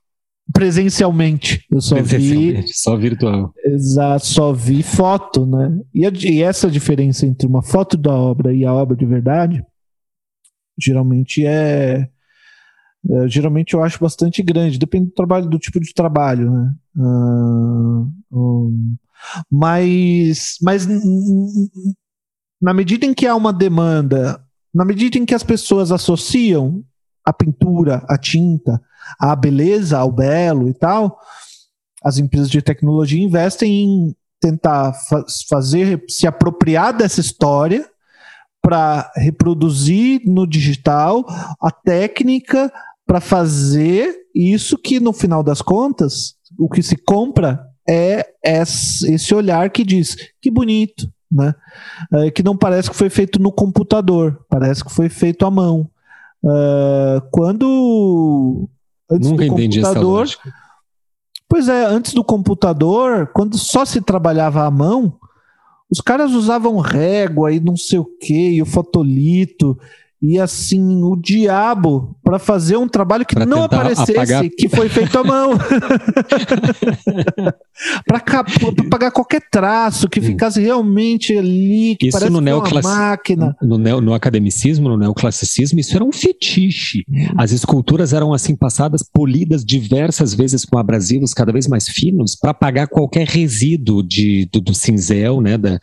presencialmente. 0.52 1.66
Eu 1.72 1.82
só 1.82 2.02
vi. 2.02 2.64
Só 2.68 2.98
virtual. 2.98 3.54
Exato, 3.66 4.26
só 4.26 4.52
vi 4.52 4.84
foto, 4.84 5.46
né? 5.46 5.80
E, 5.94 6.06
a, 6.06 6.10
e, 6.10 6.42
essa 6.42 6.70
diferença 6.70 7.26
entre 7.26 7.48
uma 7.48 7.62
foto 7.62 7.96
da 7.96 8.14
obra 8.14 8.54
e 8.54 8.66
a 8.66 8.74
obra 8.74 8.96
de 8.96 9.06
verdade, 9.06 9.64
geralmente 10.78 11.46
é 11.46 12.10
é, 13.08 13.28
geralmente 13.28 13.74
eu 13.74 13.84
acho 13.84 14.00
bastante 14.00 14.42
grande, 14.44 14.78
depende 14.78 15.08
do 15.08 15.14
trabalho, 15.14 15.50
do 15.50 15.58
tipo 15.58 15.80
de 15.80 15.94
trabalho, 15.94 16.52
né? 16.52 16.76
Uh, 16.98 18.12
um, 18.32 18.96
mas, 19.50 20.58
mas 20.62 20.88
na 22.62 22.74
medida 22.74 23.06
em 23.06 23.14
que 23.14 23.26
há 23.26 23.36
uma 23.36 23.54
demanda, 23.54 24.44
na 24.74 24.84
medida 24.84 25.18
em 25.18 25.26
que 25.26 25.34
as 25.34 25.44
pessoas 25.44 25.92
associam 25.92 26.84
a 27.26 27.32
pintura, 27.32 28.04
a 28.10 28.18
tinta, 28.18 28.82
à 29.20 29.36
beleza, 29.36 29.98
ao 29.98 30.12
belo 30.12 30.68
e 30.68 30.74
tal, 30.74 31.18
as 32.04 32.18
empresas 32.18 32.50
de 32.50 32.62
tecnologia 32.62 33.24
investem 33.24 33.72
em 33.72 34.16
tentar 34.40 34.94
fa 34.94 35.26
fazer, 35.50 36.04
se 36.08 36.26
apropriar 36.26 36.94
dessa 36.94 37.20
história 37.20 37.86
para 38.62 39.12
reproduzir 39.16 40.22
no 40.26 40.46
digital 40.48 41.26
a 41.62 41.72
técnica 41.72 42.72
para 43.10 43.20
fazer 43.20 44.16
isso 44.36 44.78
que 44.78 45.00
no 45.00 45.12
final 45.12 45.42
das 45.42 45.64
contas 45.64 46.36
o 46.60 46.70
que 46.70 46.84
se 46.84 46.96
compra 46.96 47.60
é 47.90 48.24
esse 48.44 49.34
olhar 49.34 49.68
que 49.72 49.84
diz 49.84 50.16
que 50.40 50.52
bonito, 50.52 51.12
né? 51.32 51.56
É, 52.14 52.30
que 52.30 52.44
não 52.44 52.56
parece 52.56 52.88
que 52.88 52.96
foi 52.96 53.10
feito 53.10 53.42
no 53.42 53.52
computador, 53.52 54.46
parece 54.48 54.84
que 54.86 54.94
foi 54.94 55.10
feito 55.10 55.44
à 55.44 55.50
mão. 55.50 55.90
Uh, 56.44 57.20
quando 57.32 58.70
antes 59.10 59.32
Nunca 59.32 59.46
do 59.46 59.56
computador, 59.56 60.28
pois 61.50 61.68
é, 61.68 61.86
antes 61.86 62.14
do 62.14 62.24
computador, 62.24 63.32
quando 63.34 63.58
só 63.58 63.86
se 63.86 64.02
trabalhava 64.02 64.68
à 64.68 64.70
mão, 64.70 65.18
os 65.90 66.00
caras 66.00 66.34
usavam 66.34 66.78
régua 66.78 67.52
e 67.52 67.60
não 67.60 67.76
sei 67.76 67.98
o 67.98 68.06
que, 68.06 68.52
e 68.52 68.62
o 68.62 68.68
fotolito, 68.68 69.80
e 70.22 70.38
assim, 70.38 71.02
o 71.02 71.16
diabo 71.16 72.14
para 72.22 72.38
fazer 72.38 72.76
um 72.76 72.90
trabalho 72.90 73.26
que 73.26 73.36
pra 73.36 73.46
não 73.46 73.64
aparecesse, 73.64 74.12
apagar... 74.12 74.44
que 74.50 74.68
foi 74.68 74.90
feito 74.90 75.18
à 75.18 75.24
mão. 75.24 75.52
para 78.06 78.44
pagar 78.90 79.12
qualquer 79.12 79.42
traço, 79.50 80.10
que 80.10 80.20
ficasse 80.20 80.60
realmente 80.60 81.38
ali, 81.38 81.96
que 81.98 82.10
isso 82.10 82.30
no 82.30 82.42
neoclass... 82.42 82.86
uma 82.86 82.96
máquina. 82.96 83.56
No, 83.62 83.78
neo, 83.78 84.02
no 84.02 84.14
academicismo, 84.14 84.90
no 84.90 84.98
neoclassicismo, 84.98 85.80
isso 85.80 85.96
era 85.96 86.04
um 86.04 86.12
fetiche. 86.12 87.06
As 87.38 87.54
esculturas 87.54 88.12
eram 88.12 88.34
assim 88.34 88.58
passadas, 88.58 89.02
polidas 89.02 89.64
diversas 89.64 90.34
vezes 90.34 90.66
com 90.66 90.78
abrasivos 90.78 91.34
cada 91.34 91.54
vez 91.54 91.66
mais 91.66 91.88
finos, 91.88 92.36
para 92.36 92.52
apagar 92.52 92.90
qualquer 92.90 93.26
resíduo 93.26 94.04
de, 94.04 94.50
do, 94.52 94.60
do 94.60 94.74
cinzel, 94.74 95.40
né, 95.40 95.58
da, 95.58 95.80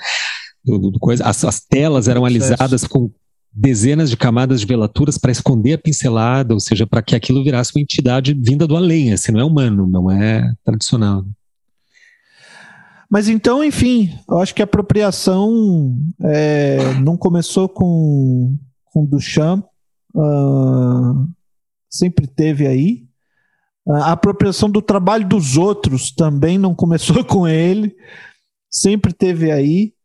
do, 0.62 0.91
do 0.91 0.99
coisa. 0.99 1.24
As, 1.24 1.43
as 1.43 1.61
telas 1.61 2.07
eram 2.07 2.26
alisadas 2.26 2.84
com 2.87 3.11
dezenas 3.57 4.11
de 4.11 4.16
camadas 4.18 4.61
de 4.61 4.66
velaturas 4.66 5.16
para 5.16 5.32
esconder 5.32 5.72
a 5.72 5.78
pincelada, 5.78 6.52
ou 6.52 6.61
seja, 6.61 6.86
para 6.86 7.00
que 7.00 7.16
aquilo 7.16 7.42
virasse 7.42 7.72
uma 7.74 7.80
entidade 7.80 8.34
vinda 8.34 8.66
do 8.66 8.76
além, 8.76 9.14
assim, 9.14 9.32
não 9.32 9.40
é 9.40 9.44
humano, 9.44 9.86
não 9.86 10.11
é 10.11 10.52
tradicional. 10.62 11.24
Mas 13.11 13.28
então, 13.28 13.64
enfim, 13.64 14.12
eu 14.28 14.38
acho 14.40 14.54
que 14.54 14.61
a 14.61 14.64
apropriação 14.64 15.96
é, 16.22 16.94
não 17.00 17.16
começou 17.16 17.66
com, 17.68 18.59
com 18.84 19.07
Duchamp, 19.07 19.64
uh, 20.14 21.26
sempre 21.88 22.26
teve 22.26 22.66
aí. 22.66 23.07
A 23.88 24.12
apropriação 24.12 24.68
do 24.68 24.82
trabalho 24.82 25.26
dos 25.26 25.57
outros 25.57 26.11
também 26.11 26.59
não 26.59 26.74
começou 26.74 27.22
com 27.24 27.48
ele, 27.48 27.94
sempre 28.68 29.14
teve 29.14 29.50
aí. 29.50 29.95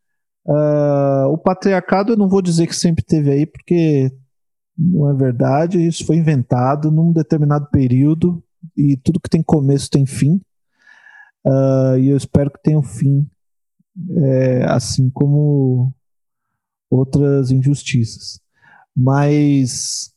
Uh, 0.46 1.28
o 1.32 1.38
patriarcado 1.38 2.14
eu 2.14 2.18
não 2.18 2.28
vou 2.28 2.42
dizer 2.42 2.66
que 2.68 2.76
sempre 2.76 3.04
teve 3.04 3.30
aí, 3.32 3.46
porque 3.46 4.12
não 4.78 5.10
é 5.10 5.14
verdade. 5.14 5.86
Isso 5.86 6.06
foi 6.06 6.18
inventado 6.18 6.92
num 6.92 7.12
determinado 7.12 7.68
período 7.70 8.44
e 8.76 8.98
tudo 8.98 9.20
que 9.20 9.30
tem 9.30 9.44
começo 9.44 9.90
tem 9.90 10.06
fim. 10.06 10.42
Uh, 11.46 11.98
e 12.00 12.10
eu 12.10 12.18
espero 12.18 12.52
que 12.52 12.62
tenha 12.62 12.78
um 12.78 12.84
fim, 12.84 13.28
é, 14.18 14.64
assim 14.66 15.10
como 15.10 15.94
outras 16.90 17.52
injustiças. 17.52 18.40
Mas 18.96 20.14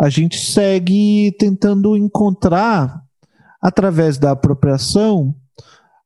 a 0.00 0.08
gente 0.08 0.38
segue 0.38 1.34
tentando 1.38 1.96
encontrar, 1.96 3.02
através 3.60 4.16
da 4.18 4.30
apropriação, 4.30 5.34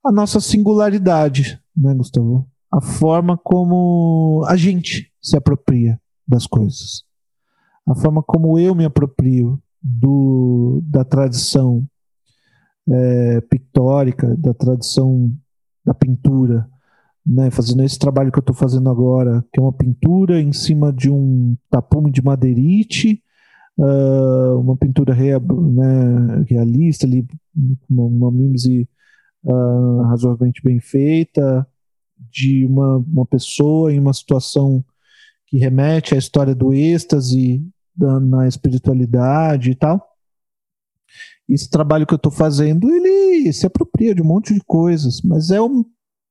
a 0.04 0.10
nossa 0.10 0.40
singularidade, 0.40 1.60
né, 1.76 1.94
Gustavo? 1.94 2.48
A 2.72 2.80
forma 2.80 3.36
como 3.36 4.44
a 4.48 4.56
gente 4.56 5.12
se 5.20 5.36
apropria 5.36 6.00
das 6.26 6.46
coisas. 6.46 7.04
A 7.86 7.94
forma 7.94 8.22
como 8.22 8.58
eu 8.58 8.74
me 8.74 8.84
aproprio 8.84 9.60
do, 9.82 10.80
da 10.84 11.04
tradição 11.04 11.86
é, 12.88 13.40
pictórica, 13.42 14.34
da 14.36 14.54
tradição 14.54 15.30
da 15.84 15.92
pintura, 15.92 16.66
né, 17.26 17.50
fazendo 17.50 17.82
esse 17.82 17.98
trabalho 17.98 18.32
que 18.32 18.38
eu 18.38 18.42
estou 18.42 18.54
fazendo 18.54 18.88
agora, 18.88 19.44
que 19.52 19.60
é 19.60 19.62
uma 19.62 19.72
pintura 19.72 20.40
em 20.40 20.52
cima 20.52 20.92
de 20.92 21.10
um 21.10 21.56
tapume 21.70 22.10
de 22.10 22.22
madeirite, 22.22 23.22
uh, 23.78 24.58
uma 24.58 24.76
pintura 24.76 25.14
rea, 25.14 25.38
né, 25.38 26.44
realista, 26.48 27.06
ali, 27.06 27.26
uma, 27.88 28.28
uma 28.28 28.28
uh, 29.44 30.02
razoavelmente 30.02 30.62
bem 30.62 30.80
feita, 30.80 31.66
de 32.30 32.66
uma, 32.66 32.98
uma 32.98 33.26
pessoa 33.26 33.92
em 33.92 33.98
uma 33.98 34.12
situação 34.12 34.84
que 35.46 35.58
remete 35.58 36.14
à 36.14 36.18
história 36.18 36.54
do 36.54 36.72
êxtase 36.72 37.62
da, 37.94 38.18
na 38.18 38.48
espiritualidade 38.48 39.70
e 39.70 39.74
tal. 39.74 40.02
Esse 41.48 41.68
trabalho 41.68 42.06
que 42.06 42.14
eu 42.14 42.16
estou 42.16 42.32
fazendo, 42.32 42.90
ele 42.90 43.52
se 43.52 43.66
apropria 43.66 44.14
de 44.14 44.22
um 44.22 44.24
monte 44.24 44.54
de 44.54 44.60
coisas, 44.64 45.20
mas 45.22 45.50
é, 45.50 45.60
um, 45.60 45.84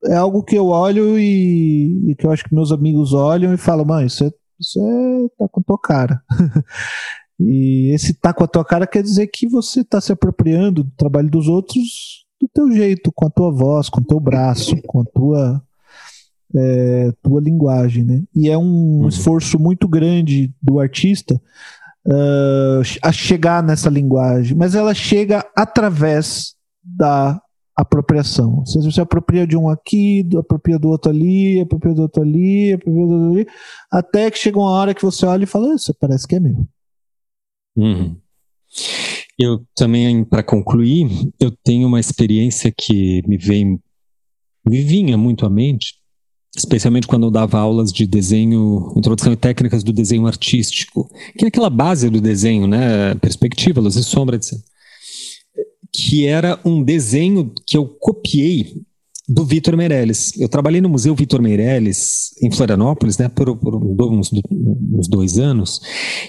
é 0.06 0.16
algo 0.16 0.44
que 0.44 0.56
eu 0.56 0.68
olho 0.68 1.20
e, 1.20 2.10
e 2.10 2.16
que 2.16 2.26
eu 2.26 2.32
acho 2.32 2.44
que 2.44 2.56
meus 2.56 2.72
amigos 2.72 3.14
olham 3.14 3.54
e 3.54 3.58
falam, 3.58 3.86
mãe, 3.86 4.08
isso 4.08 4.24
é, 4.24 4.32
isso 4.60 4.80
é 4.80 5.28
tá 5.38 5.48
com 5.48 5.60
a 5.60 5.64
tua 5.64 5.80
cara. 5.80 6.24
e 7.40 7.94
esse 7.94 8.14
tá 8.14 8.34
com 8.34 8.44
a 8.44 8.48
tua 8.48 8.66
cara 8.66 8.88
quer 8.88 9.04
dizer 9.04 9.28
que 9.28 9.48
você 9.48 9.82
está 9.82 10.02
se 10.02 10.12
apropriando 10.12 10.84
do 10.84 10.92
trabalho 10.98 11.30
dos 11.30 11.48
outros 11.48 12.26
do 12.42 12.50
teu 12.52 12.72
jeito, 12.72 13.12
com 13.14 13.28
a 13.28 13.30
tua 13.30 13.52
voz, 13.52 13.88
com 13.88 14.02
o 14.02 14.06
teu 14.06 14.20
braço, 14.20 14.76
com 14.88 15.02
a 15.02 15.06
tua 15.06 15.64
é, 16.56 17.12
tua 17.22 17.42
linguagem, 17.42 18.04
né? 18.04 18.24
E 18.36 18.50
é 18.50 18.58
um 18.58 19.02
uhum. 19.02 19.08
esforço 19.08 19.60
muito 19.60 19.88
grande 19.88 20.54
do 20.62 20.80
artista 20.80 21.42
uh, 22.06 22.82
a 23.02 23.12
chegar 23.12 23.64
nessa 23.64 23.90
linguagem, 23.90 24.56
mas 24.56 24.76
ela 24.76 24.94
chega 24.94 25.46
através 25.56 26.56
da 26.84 27.42
apropriação. 27.76 28.64
Você 28.66 28.92
se 28.92 29.02
apropria 29.02 29.48
de 29.48 29.58
um 29.58 29.70
aqui, 29.70 30.28
apropria 30.38 30.78
do 30.78 30.90
outro 30.90 31.12
ali, 31.12 31.62
apropria 31.62 31.94
do 31.94 32.02
outro 32.02 32.22
ali, 32.22 32.74
apropria 32.74 33.06
do 33.06 33.12
outro 33.12 33.32
ali, 33.32 33.48
até 33.92 34.30
que 34.30 34.38
chega 34.38 34.60
uma 34.60 34.72
hora 34.72 34.94
que 34.94 35.04
você 35.04 35.26
olha 35.26 35.44
e 35.44 35.48
fala, 35.48 35.76
isso 35.76 35.94
parece 36.00 36.28
que 36.28 36.36
é 36.36 36.40
meu. 36.40 36.68
Uhum. 37.76 38.16
Eu 39.40 39.66
também, 39.76 40.24
para 40.24 40.44
concluir, 40.44 41.10
eu 41.40 41.52
tenho 41.64 41.88
uma 41.88 42.00
experiência 42.00 42.72
que 42.76 43.22
me 43.28 43.38
vem, 43.38 43.80
me 44.68 44.82
vinha 44.82 45.18
muito 45.18 45.46
à 45.46 45.50
mente, 45.50 45.96
especialmente 46.56 47.08
quando 47.08 47.28
eu 47.28 47.32
dava 47.32 47.60
aulas 47.60 47.92
de 47.92 48.06
desenho, 48.06 48.94
introdução 48.96 49.32
e 49.32 49.38
técnicas 49.38 49.84
do 49.84 49.94
desenho 49.94 50.28
artístico, 50.28 51.10
que 51.38 51.46
é 51.46 51.48
aquela 51.48 51.70
base 51.70 52.10
do 52.10 52.20
desenho, 52.20 52.68
né, 52.68 53.16
perspectiva, 53.16 53.80
luz 53.80 53.96
e 53.96 54.04
sombra, 54.04 54.36
etc. 54.36 54.60
Que 55.94 56.26
era 56.26 56.60
um 56.66 56.84
desenho 56.84 57.54
que 57.66 57.78
eu 57.78 57.86
copiei 57.86 58.82
do 59.28 59.46
Vitor 59.46 59.78
Meirelles. 59.78 60.38
Eu 60.38 60.50
trabalhei 60.50 60.82
no 60.82 60.90
Museu 60.90 61.16
Vitor 61.16 61.42
Meirelles, 61.42 62.32
em 62.42 62.52
Florianópolis, 62.52 63.18
né, 63.18 63.30
por, 63.30 63.56
por 63.56 63.76
uns, 63.76 64.30
uns, 64.52 65.08
dois 65.08 65.40
anos, 65.40 65.80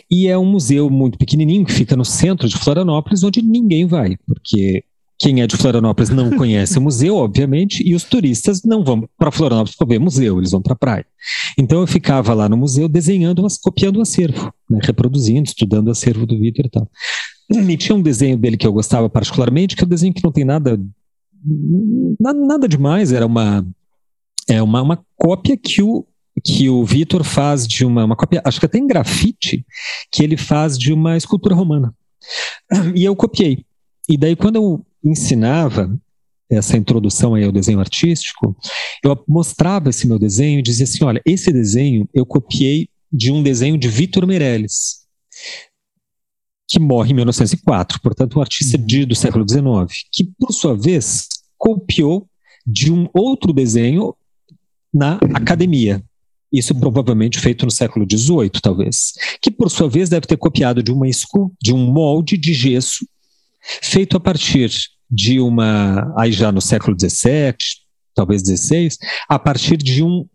e 0.09 0.29
é 0.29 0.39
um 0.39 0.47
museu 0.47 0.89
muito 0.89 1.18
pequenininho 1.18 1.64
que 1.64 1.73
fica 1.73 1.97
no 1.97 2.05
centro 2.05 2.49
de 2.49 2.57
Florianópolis, 2.57 3.25
onde 3.25 3.43
ninguém 3.43 3.87
vai, 3.87 4.16
porque 4.25 4.85
quem 5.23 5.41
é 5.41 5.47
de 5.47 5.57
Florianópolis 5.57 6.11
não 6.11 6.37
conhece 6.37 6.77
o 6.77 6.83
museu, 6.83 7.14
obviamente, 7.14 7.81
e 7.87 7.95
os 7.95 8.03
turistas 8.03 8.64
não 8.64 8.83
vão 8.83 9.09
para 9.16 9.31
Florianópolis 9.31 9.77
para 9.77 9.87
ver 9.87 10.01
museu, 10.01 10.39
eles 10.39 10.51
vão 10.51 10.61
para 10.61 10.73
a 10.73 10.77
praia. 10.77 11.07
Então 11.57 11.81
eu 11.81 11.87
ficava 11.87 12.35
lá 12.35 12.49
no 12.49 12.57
museu 12.57 12.89
desenhando, 12.89 13.47
copiando 13.62 13.99
o 13.99 14.03
acervo, 14.03 14.53
né, 14.68 14.81
reproduzindo, 14.83 15.47
estudando 15.47 15.87
o 15.87 15.91
acervo 15.93 16.27
do 16.27 16.37
Vitor 16.37 16.66
e 16.66 16.68
tal. 16.68 16.91
E 17.49 17.77
tinha 17.77 17.95
um 17.95 18.03
desenho 18.03 18.37
dele 18.37 18.57
que 18.57 18.66
eu 18.66 18.73
gostava 18.73 19.09
particularmente, 19.09 19.77
que 19.77 19.85
é 19.85 19.87
um 19.87 19.89
desenho 19.89 20.12
que 20.12 20.25
não 20.25 20.33
tem 20.33 20.45
nada, 20.45 20.77
nada, 22.18 22.39
nada 22.45 22.68
demais, 22.68 23.12
era 23.12 23.25
uma, 23.25 23.64
é 24.49 24.61
uma, 24.61 24.83
uma 24.83 25.05
cópia 25.16 25.57
que 25.57 25.81
o, 25.83 26.05
que 26.43 26.68
o 26.68 26.85
Vitor 26.85 27.23
faz 27.23 27.64
de 27.64 27.85
uma, 27.85 28.05
uma 28.05 28.16
cópia, 28.16 28.43
acho 28.45 28.59
que 28.59 28.66
até 28.66 28.77
em 28.77 28.89
grafite, 28.89 29.64
que 30.11 30.25
ele 30.25 30.37
faz 30.37 30.77
de 30.77 30.93
uma 30.93 31.16
escultura 31.16 31.55
romana. 31.55 31.95
E 32.93 33.05
eu 33.05 33.14
copiei. 33.14 33.64
E 34.09 34.16
daí, 34.16 34.35
quando 34.35 34.57
eu 34.57 34.85
ensinava 35.05 35.99
essa 36.51 36.77
introdução 36.77 37.35
aí 37.35 37.45
ao 37.45 37.53
desenho 37.53 37.81
artístico, 37.81 38.57
eu 39.05 39.23
mostrava 39.27 39.89
esse 39.89 40.07
meu 40.07 40.19
desenho 40.19 40.59
e 40.59 40.63
dizia 40.63 40.85
assim: 40.85 41.05
olha, 41.05 41.23
esse 41.25 41.53
desenho 41.53 42.09
eu 42.13 42.27
copiei 42.27 42.89
de 43.13 43.31
um 43.31 43.43
desenho 43.43 43.79
de 43.79 43.89
Vitor 43.89 44.27
Meirelles, 44.27 45.03
que 46.69 46.79
morre 46.79 47.13
em 47.13 47.15
1904, 47.15 48.01
portanto, 48.01 48.39
um 48.39 48.41
artista 48.41 48.79
uhum. 48.79 48.87
de, 48.87 49.05
do 49.05 49.15
século 49.15 49.47
XIX, 49.49 49.63
que, 50.11 50.25
por 50.39 50.53
sua 50.53 50.77
vez, 50.77 51.29
copiou 51.59 52.27
de 52.67 52.93
um 52.93 53.09
outro 53.13 53.53
desenho 53.53 54.15
na 54.93 55.19
academia. 55.35 56.03
Isso 56.53 56.75
provavelmente 56.75 57.39
feito 57.39 57.65
no 57.65 57.71
século 57.71 58.07
XVIII, 58.11 58.51
talvez. 58.63 59.13
Que, 59.41 59.51
por 59.51 59.71
sua 59.71 59.89
vez, 59.89 60.11
deve 60.11 60.27
ter 60.27 60.37
copiado 60.37 60.83
de, 60.83 60.93
uma 60.93 61.07
de 61.61 61.73
um 61.73 61.91
molde 61.91 62.37
de 62.37 62.53
gesso 62.53 63.07
feito 63.63 64.17
a 64.17 64.21
partir 64.21 64.71
de 65.11 65.41
uma, 65.41 66.13
aí 66.19 66.33
já 66.33 66.51
no 66.51 66.61
século 66.61 66.97
XVII, 66.99 67.55
talvez 68.15 68.43
XVI, 68.43 68.89
a 69.29 69.39
partir 69.39 69.77
de 69.77 70.03
um, 70.03 70.27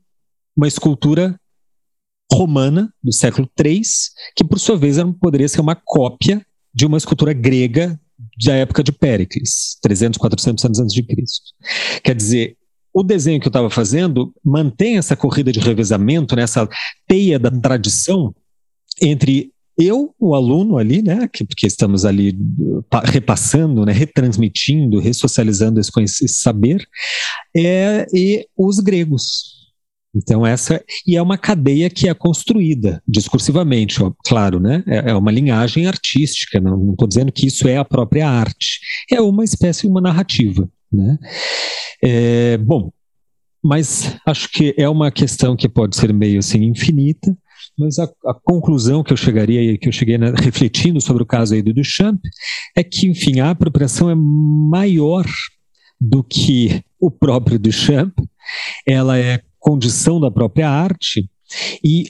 uma 0.55 0.67
escultura 0.67 1.39
romana 2.31 2.93
do 3.03 3.11
século 3.11 3.49
III, 3.59 3.81
que 4.35 4.43
por 4.43 4.59
sua 4.59 4.77
vez 4.77 4.97
poderia 5.19 5.47
ser 5.47 5.61
uma 5.61 5.75
cópia 5.75 6.45
de 6.73 6.85
uma 6.85 6.97
escultura 6.97 7.33
grega 7.33 7.99
da 8.43 8.53
época 8.53 8.83
de 8.83 8.91
Péricles, 8.91 9.77
300, 9.81 10.17
400 10.17 10.65
anos 10.65 10.79
antes 10.79 10.93
de 10.93 11.03
Cristo. 11.03 11.53
Quer 12.03 12.15
dizer, 12.15 12.57
o 12.93 13.03
desenho 13.03 13.39
que 13.39 13.47
eu 13.47 13.51
estava 13.51 13.69
fazendo 13.69 14.33
mantém 14.43 14.97
essa 14.97 15.15
corrida 15.15 15.51
de 15.51 15.59
revezamento, 15.59 16.35
nessa 16.35 16.63
né, 16.63 16.69
teia 17.07 17.39
da 17.39 17.51
tradição 17.51 18.33
entre 19.01 19.51
eu, 19.77 20.13
o 20.19 20.33
aluno 20.33 20.77
ali, 20.77 21.01
né, 21.01 21.27
que, 21.31 21.45
porque 21.45 21.67
estamos 21.67 22.05
ali 22.05 22.37
repassando, 23.05 23.85
né, 23.85 23.91
retransmitindo, 23.91 24.99
ressocializando 24.99 25.79
esse, 25.79 25.91
esse 26.01 26.27
saber, 26.29 26.85
é, 27.55 28.05
e 28.13 28.47
os 28.57 28.79
gregos. 28.79 29.57
Então 30.15 30.45
essa 30.45 30.83
e 31.05 31.15
é 31.15 31.21
uma 31.21 31.37
cadeia 31.37 31.89
que 31.89 32.09
é 32.09 32.13
construída 32.13 33.03
discursivamente, 33.07 34.01
ó, 34.01 34.11
claro, 34.25 34.59
né? 34.59 34.83
É, 34.87 35.11
é 35.11 35.13
uma 35.13 35.31
linhagem 35.31 35.85
artística. 35.85 36.59
Não 36.59 36.91
estou 36.91 37.07
dizendo 37.07 37.31
que 37.31 37.45
isso 37.45 37.67
é 37.67 37.77
a 37.77 37.85
própria 37.85 38.27
arte. 38.27 38.79
É 39.11 39.21
uma 39.21 39.43
espécie 39.43 39.85
uma 39.85 40.01
narrativa, 40.01 40.67
né? 40.91 41.19
É, 42.03 42.57
bom, 42.57 42.91
mas 43.63 44.15
acho 44.25 44.49
que 44.49 44.73
é 44.77 44.87
uma 44.87 45.11
questão 45.11 45.55
que 45.55 45.69
pode 45.69 45.95
ser 45.95 46.13
meio 46.13 46.39
assim 46.39 46.63
infinita. 46.63 47.37
Mas 47.77 47.99
a, 47.99 48.09
a 48.25 48.33
conclusão 48.33 49.03
que 49.03 49.13
eu 49.13 49.17
chegaria, 49.17 49.77
que 49.77 49.87
eu 49.87 49.91
cheguei 49.91 50.17
né, 50.17 50.33
refletindo 50.35 50.99
sobre 50.99 51.23
o 51.23 51.25
caso 51.25 51.53
aí 51.53 51.61
do 51.61 51.73
Duchamp, 51.73 52.19
é 52.75 52.83
que, 52.83 53.07
enfim, 53.07 53.39
a 53.39 53.51
apropriação 53.51 54.09
é 54.09 54.15
maior 54.15 55.25
do 55.99 56.23
que 56.23 56.81
o 56.99 57.11
próprio 57.11 57.59
Duchamp, 57.59 58.13
ela 58.85 59.17
é 59.17 59.41
condição 59.59 60.19
da 60.19 60.31
própria 60.31 60.69
arte. 60.69 61.29
E 61.83 62.05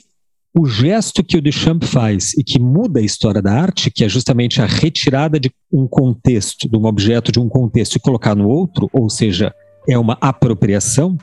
o 0.56 0.66
gesto 0.66 1.22
que 1.22 1.36
o 1.36 1.42
Duchamp 1.42 1.84
faz 1.84 2.32
e 2.34 2.42
que 2.42 2.58
muda 2.58 3.00
a 3.00 3.02
história 3.02 3.42
da 3.42 3.52
arte, 3.52 3.90
que 3.90 4.04
é 4.04 4.08
justamente 4.08 4.60
a 4.60 4.66
retirada 4.66 5.38
de 5.38 5.50
um 5.72 5.86
contexto, 5.86 6.68
de 6.68 6.76
um 6.76 6.86
objeto 6.86 7.30
de 7.30 7.38
um 7.38 7.48
contexto 7.48 7.96
e 7.96 8.00
colocar 8.00 8.34
no 8.34 8.48
outro, 8.48 8.88
ou 8.92 9.08
seja, 9.08 9.54
é 9.88 9.98
uma 9.98 10.18
apropriação, 10.20 11.16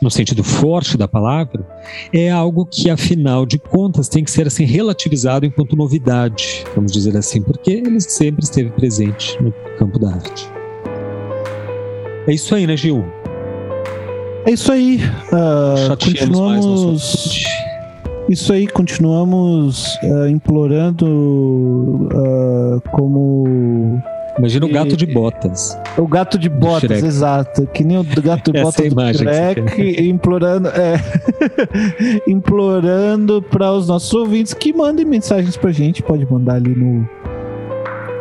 no 0.00 0.10
sentido 0.10 0.44
forte 0.44 0.96
da 0.96 1.08
palavra, 1.08 1.66
é 2.12 2.30
algo 2.30 2.64
que, 2.64 2.88
afinal 2.88 3.44
de 3.44 3.58
contas, 3.58 4.08
tem 4.08 4.22
que 4.22 4.30
ser 4.30 4.46
assim 4.46 4.64
relativizado 4.64 5.44
enquanto 5.44 5.74
novidade, 5.74 6.64
vamos 6.74 6.92
dizer 6.92 7.16
assim, 7.16 7.42
porque 7.42 7.72
ele 7.72 8.00
sempre 8.00 8.44
esteve 8.44 8.70
presente 8.70 9.36
no 9.42 9.52
campo 9.76 9.98
da 9.98 10.12
arte. 10.14 10.48
É 12.26 12.32
isso 12.32 12.54
aí, 12.54 12.66
né, 12.66 12.76
Gil? 12.76 13.04
É 14.46 14.52
isso 14.52 14.70
aí. 14.70 15.00
Uh, 15.32 15.90
continuamos. 15.90 17.44
Isso 18.28 18.52
aí, 18.54 18.66
continuamos 18.66 19.96
uh, 20.02 20.26
implorando 20.28 21.06
uh, 21.06 22.80
como 22.92 24.02
Imagina 24.38 24.66
o 24.66 24.68
gato 24.68 24.96
de 24.96 25.06
botas. 25.06 25.78
O 25.96 26.06
gato 26.06 26.38
de 26.38 26.48
botas, 26.48 27.02
exato. 27.02 27.66
Que 27.68 27.84
nem 27.84 27.98
o 27.98 28.04
gato 28.04 28.52
de 28.52 28.60
botas 28.60 28.92
do 28.92 29.12
Shrek, 29.12 29.60
implorando, 30.08 30.68
é, 30.68 30.96
implorando 32.26 33.40
para 33.40 33.72
os 33.72 33.86
nossos 33.86 34.12
ouvintes 34.12 34.52
que 34.52 34.72
mandem 34.72 35.04
mensagens 35.04 35.56
pra 35.56 35.70
gente. 35.70 36.02
Pode 36.02 36.30
mandar 36.30 36.54
ali 36.54 36.74
no, 36.74 37.08